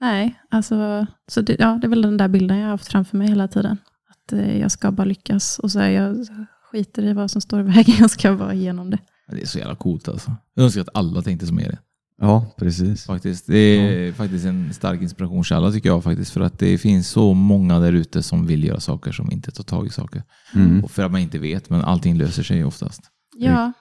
nej, 0.00 0.40
alltså, 0.50 1.06
så 1.28 1.40
det, 1.40 1.56
ja, 1.58 1.78
det 1.80 1.86
är 1.86 1.88
väl 1.88 2.02
den 2.02 2.16
där 2.16 2.28
bilden 2.28 2.56
jag 2.58 2.64
har 2.64 2.70
haft 2.70 2.88
framför 2.88 3.16
mig 3.16 3.28
hela 3.28 3.48
tiden. 3.48 3.78
Att 4.10 4.32
eh, 4.32 4.60
jag 4.60 4.70
ska 4.70 4.90
bara 4.90 5.04
lyckas 5.04 5.58
och 5.58 5.72
så 5.72 5.78
är 5.78 5.90
jag 5.90 6.26
skiter 6.74 7.02
i 7.02 7.12
vad 7.12 7.30
som 7.30 7.40
står 7.40 7.60
i 7.60 7.62
vägen, 7.62 7.94
jag 7.98 8.10
ska 8.10 8.36
bara 8.36 8.54
igenom 8.54 8.90
det. 8.90 8.98
Det 9.28 9.42
är 9.42 9.46
så 9.46 9.58
jävla 9.58 9.76
coolt 9.76 10.08
alltså. 10.08 10.36
Jag 10.54 10.64
önskar 10.64 10.80
att 10.80 10.88
alla 10.94 11.22
tänkte 11.22 11.46
som 11.46 11.60
er. 11.60 11.78
Ja, 12.20 12.46
precis. 12.56 13.04
Faktiskt. 13.06 13.46
Det 13.46 13.58
är 13.58 14.12
faktiskt 14.12 14.46
en 14.46 14.74
stark 14.74 15.02
inspirationskälla 15.02 15.72
tycker 15.72 15.88
jag 15.88 16.04
faktiskt. 16.04 16.32
För 16.32 16.40
att 16.40 16.58
det 16.58 16.78
finns 16.78 17.08
så 17.08 17.34
många 17.34 17.78
där 17.78 17.92
ute 17.92 18.22
som 18.22 18.46
vill 18.46 18.64
göra 18.64 18.80
saker 18.80 19.12
som 19.12 19.30
inte 19.30 19.50
tar 19.50 19.64
tag 19.64 19.86
i 19.86 19.90
saker. 19.90 20.22
Mm. 20.54 20.84
Och 20.84 20.90
för 20.90 21.02
att 21.02 21.12
man 21.12 21.20
inte 21.20 21.38
vet, 21.38 21.70
men 21.70 21.80
allting 21.80 22.16
löser 22.16 22.42
sig 22.42 22.64
oftast. 22.64 23.02
Ja, 23.36 23.72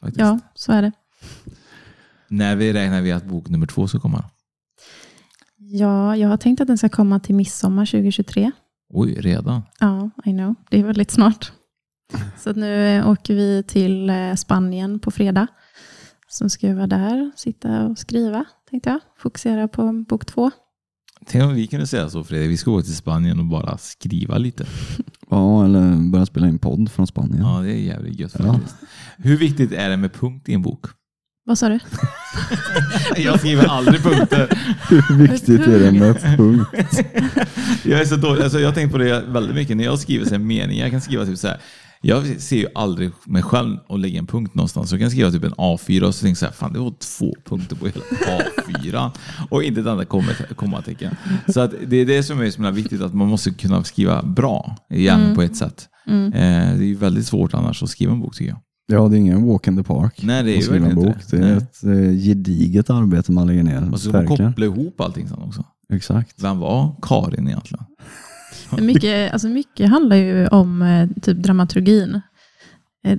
Faktiskt. 0.00 0.20
ja 0.20 0.38
så 0.54 0.72
är 0.72 0.82
det. 0.82 0.92
När 2.28 2.56
vi 2.56 2.72
räknar 2.72 3.02
vi 3.02 3.12
att 3.12 3.24
bok 3.24 3.48
nummer 3.48 3.66
två 3.66 3.88
ska 3.88 4.00
komma? 4.00 4.24
Ja, 5.56 6.16
jag 6.16 6.28
har 6.28 6.36
tänkt 6.36 6.60
att 6.60 6.66
den 6.66 6.78
ska 6.78 6.88
komma 6.88 7.20
till 7.20 7.34
midsommar 7.34 7.86
2023. 7.86 8.52
Oj, 8.88 9.14
redan? 9.20 9.62
Ja, 9.80 10.10
I 10.24 10.30
know. 10.30 10.54
Det 10.70 10.80
är 10.80 10.84
väldigt 10.84 11.10
snart. 11.10 11.52
Så 12.38 12.50
att 12.50 12.56
nu 12.56 13.02
åker 13.04 13.34
vi 13.34 13.62
till 13.68 14.10
eh, 14.10 14.34
Spanien 14.34 14.98
på 15.00 15.10
fredag. 15.10 15.46
Så 16.28 16.48
ska 16.48 16.66
jag 16.66 16.74
vara 16.74 16.86
där, 16.86 17.30
sitta 17.36 17.86
och 17.86 17.98
skriva, 17.98 18.44
tänkte 18.70 18.90
jag. 18.90 19.00
Fokusera 19.18 19.68
på 19.68 20.04
bok 20.08 20.26
två. 20.26 20.50
Tänk 21.26 21.44
om 21.44 21.54
vi 21.54 21.66
kunde 21.66 21.86
säga 21.86 22.10
så 22.10 22.24
Fredrik, 22.24 22.50
vi 22.50 22.56
ska 22.56 22.70
åka 22.70 22.82
till 22.84 22.96
Spanien 22.96 23.38
och 23.38 23.46
bara 23.46 23.78
skriva 23.78 24.38
lite. 24.38 24.66
Ja, 25.30 25.64
eller 25.64 26.10
börja 26.10 26.26
spela 26.26 26.48
in 26.48 26.58
podd 26.58 26.92
från 26.92 27.06
Spanien. 27.06 27.42
Ja, 27.42 27.60
det 27.60 27.72
är 27.72 27.76
jävligt 27.76 28.20
gött 28.20 28.34
Ja. 28.38 28.52
faktiskt. 28.52 28.76
Hur 29.16 29.36
viktigt 29.36 29.72
är 29.72 29.90
det 29.90 29.96
med 29.96 30.12
punkt 30.12 30.48
i 30.48 30.54
en 30.54 30.62
bok? 30.62 30.84
Vad 31.44 31.58
sa 31.58 31.68
du? 31.68 31.78
Jag 33.16 33.38
skriver 33.38 33.64
aldrig 33.66 34.02
punkter. 34.02 34.48
Hur 34.88 35.16
viktigt 35.16 35.60
är 35.60 35.78
det 35.78 35.92
med 35.92 36.20
punkt? 36.36 36.68
Jag 37.84 38.00
är 38.00 38.04
så 38.04 38.16
dålig. 38.16 38.42
Alltså, 38.42 38.58
jag 38.60 38.68
har 38.68 38.74
tänkt 38.74 38.92
på 38.92 38.98
det 38.98 39.20
väldigt 39.28 39.54
mycket. 39.54 39.76
När 39.76 39.84
jag 39.84 39.98
skriver 39.98 40.24
så 40.24 40.30
här 40.30 40.38
meningar, 40.38 40.84
jag 40.84 40.90
kan 40.90 41.00
skriva 41.00 41.24
typ 41.26 41.38
så 41.38 41.48
här. 41.48 41.60
Jag 42.04 42.40
ser 42.40 42.56
ju 42.56 42.66
aldrig 42.74 43.10
mig 43.26 43.42
själv 43.42 43.76
och 43.88 43.98
lägga 43.98 44.18
en 44.18 44.26
punkt 44.26 44.54
någonstans. 44.54 44.88
Så 44.88 44.94
jag 44.94 45.00
kan 45.00 45.10
skriva 45.10 45.30
typ 45.30 45.44
en 45.44 45.52
A4 45.54 46.02
och 46.02 46.14
så 46.14 46.20
tänker 46.20 46.28
jag 46.28 46.36
så 46.36 46.44
här, 46.46 46.52
fan 46.52 46.72
det 46.72 46.78
var 46.78 46.90
två 47.18 47.34
punkter 47.44 47.76
på 47.76 47.86
hela 47.86 48.00
A4 48.68 49.10
och 49.50 49.62
inte 49.62 49.80
ett 49.80 49.86
enda 49.86 50.04
komma- 50.04 50.54
kommatecken. 50.56 51.14
Så 51.48 51.60
att 51.60 51.74
det 51.86 51.96
är 51.96 52.06
det 52.06 52.22
som 52.22 52.40
är 52.40 52.50
så 52.50 52.70
viktigt, 52.70 53.00
att 53.02 53.14
man 53.14 53.28
måste 53.28 53.50
kunna 53.50 53.84
skriva 53.84 54.22
bra, 54.22 54.76
gärna 54.90 55.22
Mm. 55.24 55.34
på 55.36 55.42
ett 55.42 55.56
sätt. 55.56 55.88
Mm. 56.06 56.26
Eh, 56.32 56.76
det 56.78 56.84
är 56.84 56.88
ju 56.88 56.94
väldigt 56.94 57.26
svårt 57.26 57.54
annars 57.54 57.82
att 57.82 57.88
skriva 57.90 58.12
en 58.12 58.20
bok 58.20 58.36
tycker 58.36 58.50
jag. 58.50 58.60
Ja, 58.86 59.08
det 59.08 59.16
är 59.16 59.18
ingen 59.18 59.46
walk 59.46 59.66
in 59.66 59.76
the 59.76 59.82
park. 59.82 60.20
Nej, 60.22 60.42
det 60.42 60.50
är 60.50 60.52
att 60.54 60.58
ju 60.58 60.62
skriva 60.66 60.86
en 60.88 60.94
bok. 60.94 61.06
inte 61.06 61.36
Det 61.36 61.42
det. 61.42 61.48
är 61.48 61.54
Nej. 61.54 61.56
ett 61.56 61.84
eh, 62.14 62.24
gediget 62.28 62.90
arbete 62.90 63.32
man 63.32 63.46
lägger 63.46 63.62
ner. 63.62 63.92
Och 63.92 64.00
så 64.00 64.08
ska 64.08 64.18
man 64.22 64.26
koppla 64.36 64.64
ihop 64.64 65.00
allting 65.00 65.28
sen 65.28 65.38
också. 65.42 65.64
Exakt. 65.92 66.42
Vem 66.42 66.58
var 66.58 66.96
Karin 67.02 67.48
egentligen? 67.48 67.84
Mycket, 68.78 69.32
alltså 69.32 69.48
mycket 69.48 69.90
handlar 69.90 70.16
ju 70.16 70.48
om 70.48 70.82
eh, 70.82 71.08
typ 71.22 71.38
dramaturgin, 71.38 72.20
eh, 73.04 73.18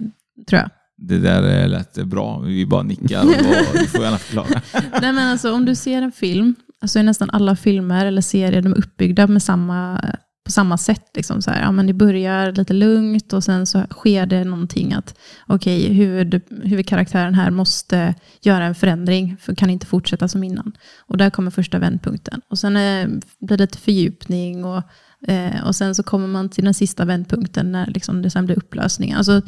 tror 0.50 0.62
jag. 0.62 0.70
Det 0.98 1.18
där 1.18 1.68
lät 1.68 1.94
bra, 1.94 2.40
vi 2.40 2.66
bara 2.66 2.84
nickar 2.84 3.22
och 3.22 3.80
du 3.80 3.88
får 3.88 4.04
gärna 4.04 4.18
förklara. 4.18 4.62
Nej, 5.02 5.14
men 5.14 5.32
alltså, 5.32 5.54
om 5.54 5.66
du 5.66 5.76
ser 5.76 6.02
en 6.02 6.12
film, 6.12 6.56
alltså 6.82 7.00
är 7.00 7.04
nästan 7.04 7.30
alla 7.30 7.56
filmer 7.56 8.06
eller 8.06 8.22
serier 8.22 8.62
de 8.62 8.72
är 8.72 8.78
uppbyggda 8.78 9.28
med 9.28 9.44
samma, 9.44 10.02
på 10.46 10.52
samma 10.52 10.78
sätt. 10.78 11.06
Liksom 11.16 11.42
så 11.42 11.52
här, 11.52 11.62
ja, 11.62 11.72
men 11.72 11.88
det 11.88 11.94
börjar 11.94 12.52
lite 12.52 12.74
lugnt 12.74 13.34
och 13.34 13.44
sen 13.44 13.66
så 13.66 13.84
sker 13.90 14.26
det 14.26 14.44
någonting 14.44 14.94
att 14.94 15.18
okej, 15.48 15.94
huvud, 15.94 16.42
huvudkaraktären 16.64 17.34
här 17.36 17.52
måste 17.52 18.16
göra 18.42 18.66
en 18.66 18.76
förändring, 18.76 19.38
för 19.40 19.56
kan 19.56 19.70
inte 19.70 19.86
fortsätta 19.86 20.28
som 20.28 20.44
innan. 20.44 20.72
Och 21.08 21.18
där 21.18 21.30
kommer 21.30 21.52
första 21.52 21.80
vändpunkten. 21.80 22.42
Och 22.50 22.60
sen 22.60 22.78
eh, 22.78 23.08
blir 23.40 23.58
det 23.58 23.64
lite 23.64 23.78
fördjupning 23.78 24.66
och, 24.66 24.84
eh, 25.28 25.68
och 25.68 25.76
sen 25.76 25.96
så 25.96 26.04
kommer 26.04 26.28
man 26.28 26.50
till 26.50 26.64
den 26.64 26.74
sista 26.74 27.06
vändpunkten 27.06 27.72
när 27.72 27.88
liksom 27.88 28.22
det 28.22 28.30
sen 28.30 28.46
blir 28.46 28.58
upplösning. 28.58 29.14
Alltså, 29.14 29.42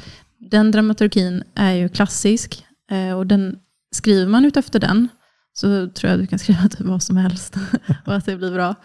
den 0.52 0.72
dramaturgin 0.72 1.44
är 1.56 1.74
ju 1.74 1.90
klassisk 1.90 2.66
eh, 2.92 3.18
och 3.18 3.28
den 3.28 3.56
skriver 3.96 4.28
man 4.28 4.46
ut 4.46 4.58
efter 4.58 4.80
den 4.80 5.08
så 5.54 5.90
tror 5.90 6.12
jag 6.12 6.20
du 6.20 6.28
kan 6.28 6.40
skriva 6.46 6.68
typ 6.70 6.80
vad 6.88 7.04
som 7.04 7.18
helst 7.18 7.56
och 8.06 8.16
att 8.16 8.26
det 8.26 8.38
blir 8.38 8.52
bra. 8.52 8.76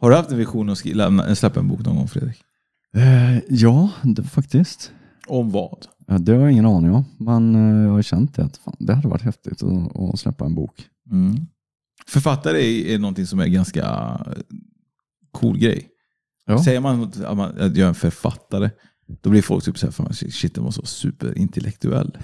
Har 0.00 0.10
du 0.10 0.16
haft 0.16 0.30
en 0.30 0.38
vision 0.38 0.70
att 0.70 0.78
skri- 0.78 0.94
lämna, 0.94 1.34
släppa 1.34 1.60
en 1.60 1.68
bok 1.68 1.80
någon 1.84 1.96
gång 1.96 2.08
Fredrik? 2.08 2.42
Eh, 2.94 3.38
ja, 3.48 3.90
det, 4.02 4.22
faktiskt. 4.22 4.92
Om 5.26 5.50
vad? 5.50 5.86
Ja, 6.06 6.18
det 6.18 6.32
har 6.32 6.40
jag 6.40 6.52
ingen 6.52 6.66
aning 6.66 6.90
om. 6.94 7.04
Men 7.18 7.54
eh, 7.54 7.84
jag 7.86 7.90
har 7.92 8.02
känt 8.02 8.34
det 8.34 8.44
att 8.44 8.56
fan, 8.56 8.76
det 8.78 8.94
hade 8.94 9.08
varit 9.08 9.22
häftigt 9.22 9.62
att, 9.62 9.96
att 9.96 10.20
släppa 10.20 10.44
en 10.44 10.54
bok. 10.54 10.86
Mm. 11.10 11.36
Författare 12.06 12.58
är, 12.60 12.94
är 12.94 12.98
någonting 12.98 13.26
som 13.26 13.40
är 13.40 13.46
ganska 13.46 14.18
cool 15.32 15.58
grej. 15.58 15.88
Ja. 16.48 16.64
Säger 16.64 16.80
man 16.80 17.02
att 17.02 17.36
man 17.36 17.50
att 17.50 17.76
jag 17.76 17.78
är 17.84 17.88
en 17.88 17.94
författare, 17.94 18.70
då 19.22 19.30
blir 19.30 19.42
folk 19.42 19.64
typ 19.64 19.78
så 19.78 19.86
här, 19.86 19.92
fan, 19.92 20.12
shit 20.12 20.54
den 20.54 20.64
var 20.64 20.70
så 20.70 20.86
superintellektuell. 20.86 22.18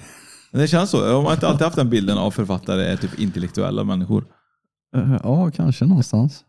Men 0.53 0.61
det 0.61 0.69
känns 0.69 0.91
så. 0.91 1.15
Har 1.15 1.23
man 1.23 1.33
inte 1.33 1.49
alltid 1.49 1.65
haft 1.65 1.77
den 1.77 1.91
bilden 1.91 2.19
av 2.19 2.31
författare 2.31 2.85
är 2.85 2.97
typ 2.97 3.19
intellektuella 3.19 3.85
människor? 3.85 4.25
Eh, 4.97 5.17
ja, 5.23 5.51
kanske 5.51 5.85
någonstans. 5.85 6.45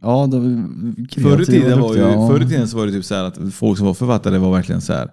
Ja, 0.00 0.26
det, 0.26 0.40
Förr 1.22 1.40
i, 1.42 1.46
tiden 1.46 1.80
var 1.80 1.94
ju, 1.94 2.00
ja. 2.00 2.28
förr 2.28 2.42
i 2.42 2.48
tiden 2.48 2.68
så 2.68 2.76
var 2.76 2.86
det 2.86 2.92
typ 2.92 3.04
så 3.04 3.14
att 3.14 3.38
folk 3.54 3.78
som 3.78 3.86
var 3.86 3.94
författare 3.94 4.38
var 4.38 4.52
verkligen 4.52 4.80
så 4.80 4.92
här. 4.92 5.08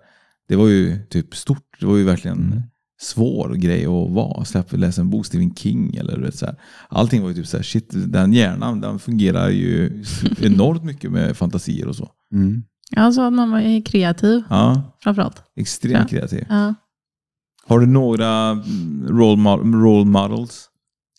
Det 0.47 0.55
var 0.55 0.67
ju 0.67 1.05
typ 1.09 1.35
stort. 1.35 1.79
Det 1.79 1.85
var 1.85 1.97
ju 1.97 2.03
verkligen 2.03 2.37
Mm. 2.37 2.61
Svår 3.01 3.53
grej 3.53 3.85
att 3.85 4.11
vara. 4.11 4.45
Släppa 4.45 4.77
läsa 4.77 5.01
en 5.01 5.09
bok, 5.09 5.25
Stephen 5.25 5.55
King 5.55 5.95
eller 5.95 6.17
du 6.17 6.21
vet, 6.23 6.35
så 6.35 6.45
här. 6.45 6.55
Allting 6.89 7.21
var 7.21 7.29
ju 7.29 7.35
typ 7.35 7.47
så 7.47 7.57
här, 7.57 7.63
shit, 7.63 7.89
den 7.91 8.33
hjärnan 8.33 8.81
den 8.81 8.99
fungerar 8.99 9.49
ju 9.49 10.03
enormt 10.41 10.83
mycket 10.83 11.11
med 11.11 11.37
fantasier 11.37 11.87
och 11.87 11.95
så. 11.95 12.09
Mm. 12.33 12.63
Alltså 12.95 13.21
att 13.21 13.33
man 13.33 13.51
var 13.51 13.85
kreativ 13.85 14.43
Ja, 14.49 14.95
framförallt. 15.03 15.43
extremt 15.55 16.11
Ja. 16.11 16.17
kreativ. 16.17 16.45
Ja. 16.49 16.73
Har 17.67 17.79
du 17.79 17.85
några 17.85 18.49
mm, 18.49 19.07
role, 19.09 19.41
mo- 19.41 19.81
role 19.83 20.05
models? 20.05 20.69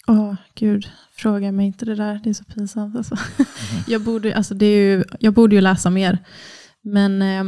Åh, 0.07 0.35
gud. 0.55 0.87
Fråga 1.12 1.53
mig 1.53 1.66
inte 1.66 1.85
det 1.85 1.95
där. 1.95 2.20
Det 2.24 2.31
är 2.31 2.35
så 2.35 2.45
pinsamt. 2.45 2.97
Alltså. 2.97 3.16
jag, 3.89 4.03
borde, 4.03 4.37
alltså 4.37 4.55
det 4.55 4.66
är 4.66 4.97
ju, 4.97 5.05
jag 5.20 5.35
borde 5.35 5.55
ju 5.55 5.61
läsa 5.61 5.91
mer. 5.91 6.18
Men 6.83 7.22
eh, 7.22 7.45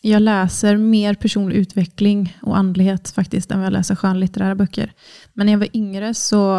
jag 0.00 0.22
läser 0.22 0.76
mer 0.76 1.14
personlig 1.14 1.56
utveckling 1.56 2.36
och 2.42 2.56
andlighet 2.56 3.10
faktiskt 3.10 3.50
än 3.50 3.58
vad 3.58 3.66
jag 3.66 3.72
läser 3.72 3.94
skönlitterära 3.94 4.54
böcker. 4.54 4.92
Men 5.34 5.46
när 5.46 5.52
jag 5.52 5.58
var 5.60 5.76
yngre 5.76 6.14
så 6.14 6.58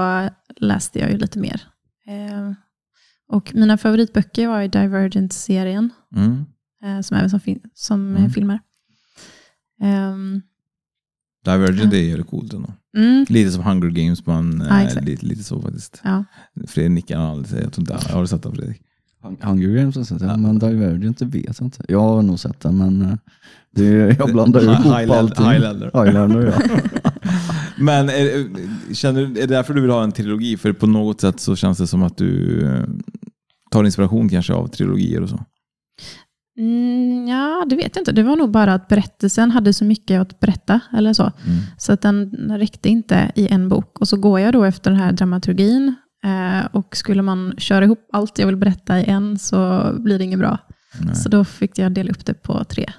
läste 0.58 1.00
jag 1.00 1.12
ju 1.12 1.18
lite 1.18 1.39
mer. 1.39 1.62
Eh, 2.08 2.52
och 3.30 3.56
mina 3.56 3.78
favoritböcker 3.78 4.48
var 4.48 4.62
i 4.62 4.68
Divergent-serien, 4.68 5.89
Mm. 6.16 6.46
eh, 6.84 7.02
som 7.02 7.18
även 7.18 7.30
som, 7.30 7.39
som 7.74 8.16
eh, 8.16 8.20
Mm. 8.22 8.32
filmer. 8.32 8.60
Ehm, 9.82 10.42
Divergent 11.46 11.94
är 11.94 11.98
ju 11.98 12.24
coolt 12.24 12.54
ändå. 12.54 12.74
mm, 12.98 13.26
Lite 13.30 13.52
som 13.52 13.64
Hunger 13.64 13.89
Games, 13.89 14.26
men 14.26 14.64
Ja, 14.70 14.82
eh, 14.82 15.04
lite, 15.04 15.26
lite 15.26 15.44
så 15.44 15.62
faktiskt. 15.62 16.02
ja. 16.04 16.24
Fredrik 16.68 16.92
nickar 16.92 17.20
aldrig. 17.20 17.64
Jag 17.64 17.74
tror 17.74 17.82
inte 17.92 18.14
Har 18.14 18.22
du 18.22 18.28
sett 18.28 18.44
den 18.44 18.56
Fredrik? 18.56 18.82
Hung- 19.24 19.38
Hunger 19.41 19.67
Games 19.78 19.95
har 19.95 19.99
jag 19.99 20.07
sett, 20.07 20.22
ja, 20.22 20.38
men 20.38 20.59
Divergent 20.59 21.17
det 21.19 21.26
vet 21.26 21.59
jag 21.59 21.65
inte. 21.67 21.84
Jag 21.88 21.99
har 21.99 22.22
nog 22.22 22.39
sett 22.39 22.59
den, 22.59 22.78
men 22.78 23.01
eh, 23.01 23.13
det, 23.76 24.17
jag 24.19 24.32
blandar 24.32 24.61
ihop 24.63 24.78
Highlander- 24.78 25.17
allting. 25.19 25.45
Highlander. 25.45 25.91
Highlander, 26.05 26.41
ja. 26.45 26.80
Men 27.78 28.09
är, 28.09 28.47
känner, 28.93 29.22
du- 29.26 29.41
är 29.41 29.47
det 29.47 29.55
därför 29.55 29.74
du 29.74 29.82
vill 29.82 29.89
ha 29.91 30.03
en 30.03 30.11
trilogi? 30.11 30.57
För 30.57 30.74
på 30.74 30.88
något 30.88 31.22
sätt 31.22 31.39
så 31.39 31.55
känns 31.55 31.78
det 31.78 31.88
som 31.88 32.03
att 32.03 32.17
du 32.17 32.61
eh, 32.67 32.84
tar 33.72 33.84
inspiration 33.84 34.30
kanske 34.30 34.53
av 34.53 34.67
trilogier 34.67 35.22
och 35.22 35.30
så. 35.30 35.39
Mm, 36.59 37.28
ja, 37.28 37.65
det 37.69 37.76
vet 37.76 37.95
jag 37.95 38.01
inte. 38.01 38.11
Det 38.11 38.24
var 38.24 38.36
nog 38.36 38.51
bara 38.51 38.74
att 38.74 38.88
berättelsen 38.88 39.51
hade 39.51 39.74
så 39.74 39.86
mycket 39.86 40.22
att 40.22 40.39
berätta. 40.39 40.80
eller 40.97 41.13
så. 41.13 41.24
Mm. 41.24 41.59
Så 41.78 41.93
att 41.93 42.01
den 42.01 42.32
den 42.32 42.57
räckte 42.59 42.89
inte 42.89 43.32
i 43.36 43.47
en 43.47 43.69
bok. 43.69 43.99
Och 44.01 44.07
så 44.07 44.17
går 44.17 44.39
jag 44.39 44.53
då 44.53 44.63
efter 44.63 44.91
den 44.91 44.99
här 44.99 45.11
dramaturgin. 45.11 45.95
Eh, 46.24 46.65
och 46.72 46.97
skulle 46.97 47.22
man 47.22 47.53
köra 47.57 47.86
ihop 47.86 48.09
allt 48.13 48.39
jag 48.39 48.47
vill 48.47 48.57
berätta 48.57 48.99
i 48.99 49.03
en 49.03 49.39
så 49.39 49.91
blir 49.99 50.17
det 50.17 50.24
inget 50.24 50.39
bra. 50.39 50.57
Nej. 50.99 51.15
Så 51.15 51.30
då 51.30 51.45
fick 51.45 51.78
jag 51.78 51.91
dela 51.91 52.11
upp 52.11 52.26
det 52.26 52.34
på 52.34 52.63
tre. 52.63 52.89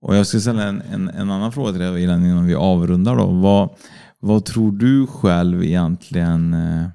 Och 0.00 0.16
jag 0.16 0.26
ska 0.26 0.40
ställa 0.40 0.62
en, 0.62 0.82
en, 0.92 1.08
en 1.08 1.30
annan 1.30 1.52
fråga 1.52 1.72
till 1.72 1.80
dig 1.80 2.02
innan, 2.02 2.46
vi 2.46 2.54
avrundar. 2.54 3.16
Då. 3.16 3.26
Vad, 3.26 3.76
vad 4.18 4.44
tror 4.44 4.72
du 4.72 5.06
själv 5.06 5.64
egentligen 5.64 6.54
eh, 6.54 6.88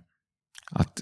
att 0.72 1.01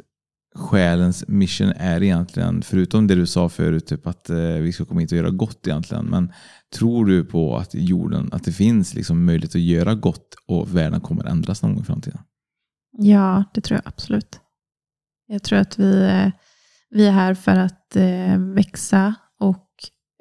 själens 0.56 1.28
mission 1.28 1.74
är 1.76 2.04
egentligen? 2.04 2.62
Förutom 2.62 3.08
det 3.08 3.16
du 3.16 3.26
sa 3.26 3.50
förut, 3.50 3.88
typ 3.88 4.08
att 4.08 4.30
eh, 4.30 4.38
vi 4.38 4.74
ska 4.74 4.86
komma 4.86 5.00
hit 5.00 5.12
och 5.12 5.18
göra 5.18 5.30
gott 5.30 5.68
egentligen. 5.68 6.06
Men 6.06 6.32
tror 6.76 7.06
du 7.06 7.26
på 7.26 7.58
att 7.58 7.74
jorden, 7.74 8.30
att 8.32 8.44
det 8.44 8.52
finns 8.52 8.94
liksom 8.94 9.26
möjlighet 9.26 9.56
att 9.56 9.62
göra 9.62 9.96
gott 9.96 10.36
och 10.48 10.76
världen 10.76 11.02
kommer 11.02 11.26
ändras 11.26 11.62
någon 11.62 11.74
gång 11.74 11.82
i 11.82 11.86
framtiden? 11.86 12.20
Ja, 12.92 13.44
det 13.54 13.62
tror 13.62 13.80
jag 13.84 13.88
absolut. 13.88 14.40
Jag 15.28 15.44
tror 15.44 15.60
att 15.60 15.80
vi, 15.80 16.02
eh, 16.04 16.32
vi 16.90 17.08
är 17.08 17.12
här 17.12 17.34
för 17.34 17.56
att 17.56 17.96
eh, 17.96 18.38
växa. 18.38 19.16
Och, 19.40 19.68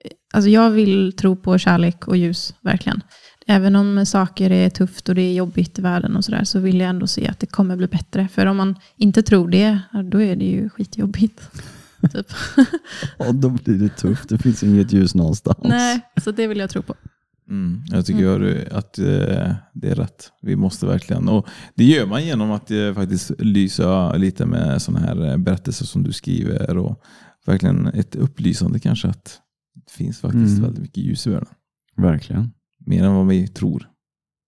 eh, 0.05 0.11
alltså 0.35 0.51
jag 0.51 0.71
vill 0.71 1.17
tro 1.17 1.37
på 1.37 1.59
kärlek 1.59 2.09
och 2.09 2.17
ljus, 2.17 2.55
verkligen. 2.61 3.03
Även 3.47 3.77
om 3.77 4.07
saker 4.07 4.51
är 4.51 4.71
tufft 4.71 5.09
och 5.09 5.15
det 5.15 5.23
är 5.23 5.35
jobbigt 5.35 5.79
i 5.79 5.83
världen 5.83 6.17
och 6.17 6.25
sådär, 6.25 6.45
så 6.45 6.59
vill 6.59 6.81
jag 6.81 6.91
ändå 6.91 7.07
se 7.07 7.29
att 7.29 7.41
det 7.41 7.47
kommer 7.47 7.77
bli 7.77 7.87
bättre. 7.87 8.29
För 8.29 8.47
om 8.47 8.57
man 8.57 8.79
inte 8.97 9.23
tror 9.23 9.49
det, 9.49 9.81
då 10.13 10.23
är 10.23 10.37
det 10.37 10.45
ju 10.45 10.69
skitjobbigt. 10.69 11.51
typ. 12.13 12.27
ja, 13.19 13.33
då 13.33 13.49
blir 13.49 13.75
det 13.75 13.89
tufft. 13.89 14.29
Det 14.29 14.39
finns 14.39 14.63
inget 14.63 14.93
ljus 14.93 15.15
någonstans. 15.15 15.59
Nej, 15.63 16.01
så 16.23 16.31
det 16.31 16.47
vill 16.47 16.59
jag 16.59 16.71
tro 16.71 16.83
på. 16.83 16.95
Mm, 17.49 17.83
jag 17.91 18.07
tycker 18.07 18.41
Mm. 18.41 18.67
att 18.73 18.99
eh, 18.99 19.05
det 19.75 19.89
är 19.91 19.95
rätt. 19.95 20.33
Vi 20.43 20.57
måste 20.57 20.87
verkligen. 20.87 21.29
Och 21.29 21.47
det 21.75 21.85
gör 21.85 22.07
man 22.07 22.25
genom 22.27 22.51
att 22.51 22.71
eh, 22.71 22.95
faktiskt 22.95 23.31
lysa 23.39 24.17
lite 24.17 24.47
med 24.47 24.83
sådana 24.83 25.07
här 25.07 25.31
eh, 25.31 25.37
berättelser 25.37 25.85
som 25.87 26.03
du 26.03 26.13
skriver. 26.13 26.77
Och 26.77 27.03
verkligen 27.47 27.87
ett 27.87 28.15
upplysande 28.17 28.79
kanske 28.79 29.09
att 29.09 29.41
det 29.75 29.91
finns 29.93 30.21
faktiskt 30.21 30.59
Mm. 30.59 30.63
väldigt 30.63 30.83
mycket 30.83 31.05
ljus 31.05 31.27
i 31.27 31.31
världen. 31.31 31.49
Verkligen. 31.97 32.51
Mer 32.87 33.05
än 33.05 33.15
vad 33.15 33.27
vi 33.27 33.49
tror. 33.49 33.89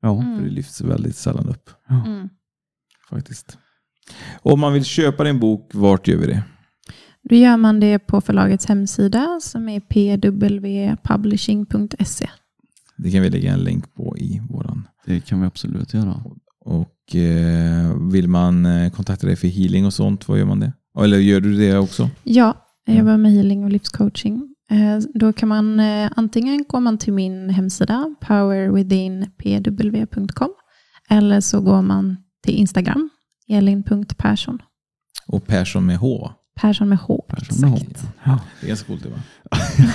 Ja. 0.02 0.22
Mm. 0.22 0.36
För 0.38 0.44
det 0.44 0.50
lyfts 0.50 0.80
väldigt 0.80 1.16
sällan 1.16 1.48
upp. 1.48 1.70
Mm. 1.90 2.28
faktiskt. 3.10 3.58
Om 4.42 4.60
man 4.60 4.72
vill 4.72 4.84
köpa 4.84 5.24
din 5.24 5.40
bok, 5.40 5.70
vart 5.74 6.08
gör 6.08 6.16
vi 6.18 6.26
det? 6.26 6.42
Då 7.22 7.34
gör 7.36 7.56
man 7.56 7.80
det 7.80 7.98
på 7.98 8.20
förlagets 8.20 8.66
hemsida 8.66 9.38
som 9.42 9.68
är 9.68 9.80
pwpublishing.se. 9.80 12.28
Det 13.02 13.10
kan 13.10 13.22
vi 13.22 13.30
lägga 13.30 13.52
en 13.52 13.60
länk 13.60 13.94
på 13.94 14.16
i 14.18 14.40
våran. 14.50 14.88
Det 15.06 15.20
kan 15.20 15.40
vi 15.40 15.46
absolut 15.46 15.94
göra. 15.94 16.22
Och 16.64 17.14
eh, 17.16 17.96
vill 18.12 18.28
man 18.28 18.66
eh, 18.66 18.90
kontakta 18.92 19.26
dig 19.26 19.36
för 19.36 19.48
healing 19.48 19.86
och 19.86 19.94
sånt, 19.94 20.28
vad 20.28 20.38
gör 20.38 20.46
man 20.46 20.60
det? 20.60 20.72
Eller 20.98 21.18
gör 21.18 21.40
du 21.40 21.56
det 21.56 21.78
också? 21.78 22.10
Ja, 22.22 22.66
jag 22.86 22.96
jobbar 22.96 23.16
med 23.16 23.32
healing 23.32 23.64
och 23.64 23.70
livscoaching. 23.70 24.54
Eh, 24.70 24.98
Då 25.14 25.32
kan 25.32 25.48
man 25.48 25.80
eh, 25.80 26.10
antingen 26.16 26.64
går 26.68 26.80
man 26.80 26.98
till 26.98 27.12
min 27.12 27.50
hemsida 27.50 28.14
powerwithinpw.com 28.20 30.50
eller 31.10 31.40
så 31.40 31.60
går 31.60 31.82
man 31.82 32.16
till 32.42 32.54
Instagram, 32.54 33.10
elin.persson. 33.48 34.58
Och 35.26 35.46
Persson 35.46 35.86
med 35.86 35.96
H. 35.96 36.30
Persson 36.54 36.88
med 36.88 36.98
H. 36.98 37.24
Persson 37.28 37.60
med 37.60 37.70
H. 37.70 37.78
Ja. 38.24 38.38
Det 38.60 38.66
är 38.66 38.68
ganska 38.68 38.86
coolt 38.86 39.02
det 39.02 39.08
va? 39.08 39.18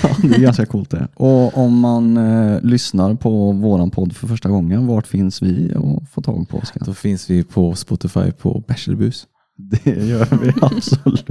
Ja, 0.02 0.16
det 0.22 0.34
är 0.34 0.40
ganska 0.40 0.66
coolt 0.66 0.90
det. 0.90 1.08
Och 1.14 1.58
om 1.58 1.78
man 1.78 2.16
eh, 2.16 2.60
lyssnar 2.62 3.14
på 3.14 3.52
våran 3.52 3.90
podd 3.90 4.16
för 4.16 4.26
första 4.26 4.48
gången, 4.48 4.86
vart 4.86 5.06
finns 5.06 5.42
vi 5.42 5.74
att 5.74 6.10
få 6.10 6.22
tag 6.22 6.48
på 6.48 6.58
Oskar? 6.58 6.82
Då 6.84 6.94
finns 6.94 7.30
vi 7.30 7.44
på 7.44 7.74
Spotify 7.74 8.32
på 8.32 8.64
Bärselbus. 8.68 9.26
Det 9.58 9.86
gör 9.86 10.38
vi 10.42 10.52
absolut. 10.62 11.30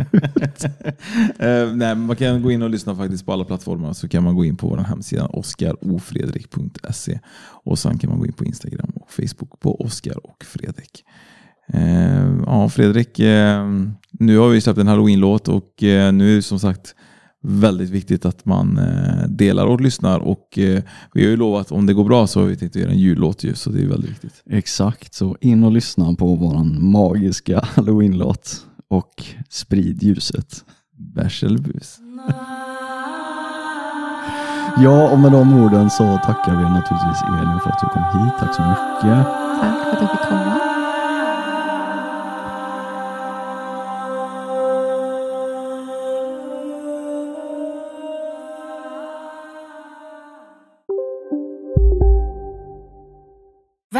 Eh, 1.39 1.75
nej, 1.75 1.95
man 1.95 2.15
kan 2.15 2.41
gå 2.41 2.51
in 2.51 2.61
och 2.61 2.69
lyssna 2.69 2.95
faktiskt 2.95 3.25
på 3.25 3.33
alla 3.33 3.45
plattformar 3.45 3.93
så 3.93 4.07
kan 4.07 4.23
man 4.23 4.35
gå 4.35 4.45
in 4.45 4.57
på 4.57 4.67
vår 4.67 4.77
hemsida 4.77 5.25
oskarofredrik.se 5.25 7.19
och 7.63 7.79
sen 7.79 7.97
kan 7.97 8.09
man 8.09 8.19
gå 8.19 8.25
in 8.25 8.33
på 8.33 8.45
Instagram 8.45 8.91
och 8.95 9.11
Facebook 9.11 9.59
på 9.59 9.81
Oskar 9.81 10.25
och 10.25 10.43
Fredrik. 10.45 11.03
Eh, 11.73 12.37
ja, 12.45 12.69
Fredrik, 12.69 13.19
eh, 13.19 13.65
nu 14.11 14.37
har 14.37 14.49
vi 14.49 14.61
släppt 14.61 14.79
en 14.79 14.87
halloween-låt 14.87 15.47
och 15.47 15.83
eh, 15.83 16.13
nu 16.13 16.31
är 16.31 16.35
det 16.35 16.41
som 16.41 16.59
sagt 16.59 16.95
väldigt 17.41 17.89
viktigt 17.89 18.25
att 18.25 18.45
man 18.45 18.77
eh, 18.77 19.27
delar 19.29 19.65
och 19.65 19.81
lyssnar 19.81 20.19
och 20.19 20.59
eh, 20.59 20.83
vi 21.13 21.23
har 21.23 21.29
ju 21.29 21.37
lovat 21.37 21.71
om 21.71 21.85
det 21.85 21.93
går 21.93 22.03
bra 22.03 22.27
så 22.27 22.39
har 22.39 22.47
vi 22.47 22.55
tänkt 22.55 22.75
att 22.75 22.81
göra 22.81 22.91
en 22.91 22.99
jullåt 22.99 23.43
ju 23.43 23.55
så 23.55 23.69
det 23.69 23.81
är 23.81 23.87
väldigt 23.87 24.09
viktigt. 24.09 24.43
Exakt, 24.49 25.13
så 25.13 25.37
in 25.41 25.63
och 25.63 25.71
lyssna 25.71 26.13
på 26.13 26.35
våran 26.35 26.91
magiska 26.91 27.61
halloween-låt 27.75 28.65
och 28.89 29.23
sprid 29.49 30.03
ljuset. 30.03 30.63
Bärselbus. 30.97 31.99
Ja, 34.77 35.09
och 35.09 35.19
med 35.19 35.31
de 35.31 35.63
orden 35.63 35.89
så 35.89 36.19
tackar 36.25 36.55
vi 36.55 36.63
naturligtvis 36.63 37.23
Elin 37.27 37.59
för 37.59 37.69
att 37.69 37.79
du 37.79 37.87
kom 37.87 38.23
hit. 38.23 38.33
Tack 38.39 38.55
så 38.55 38.61
mycket. 38.61 39.27
Tack 39.61 39.83
för 39.83 39.91
att 39.91 40.01
jag 40.01 40.11
fick 40.11 40.29
komma. 40.29 40.54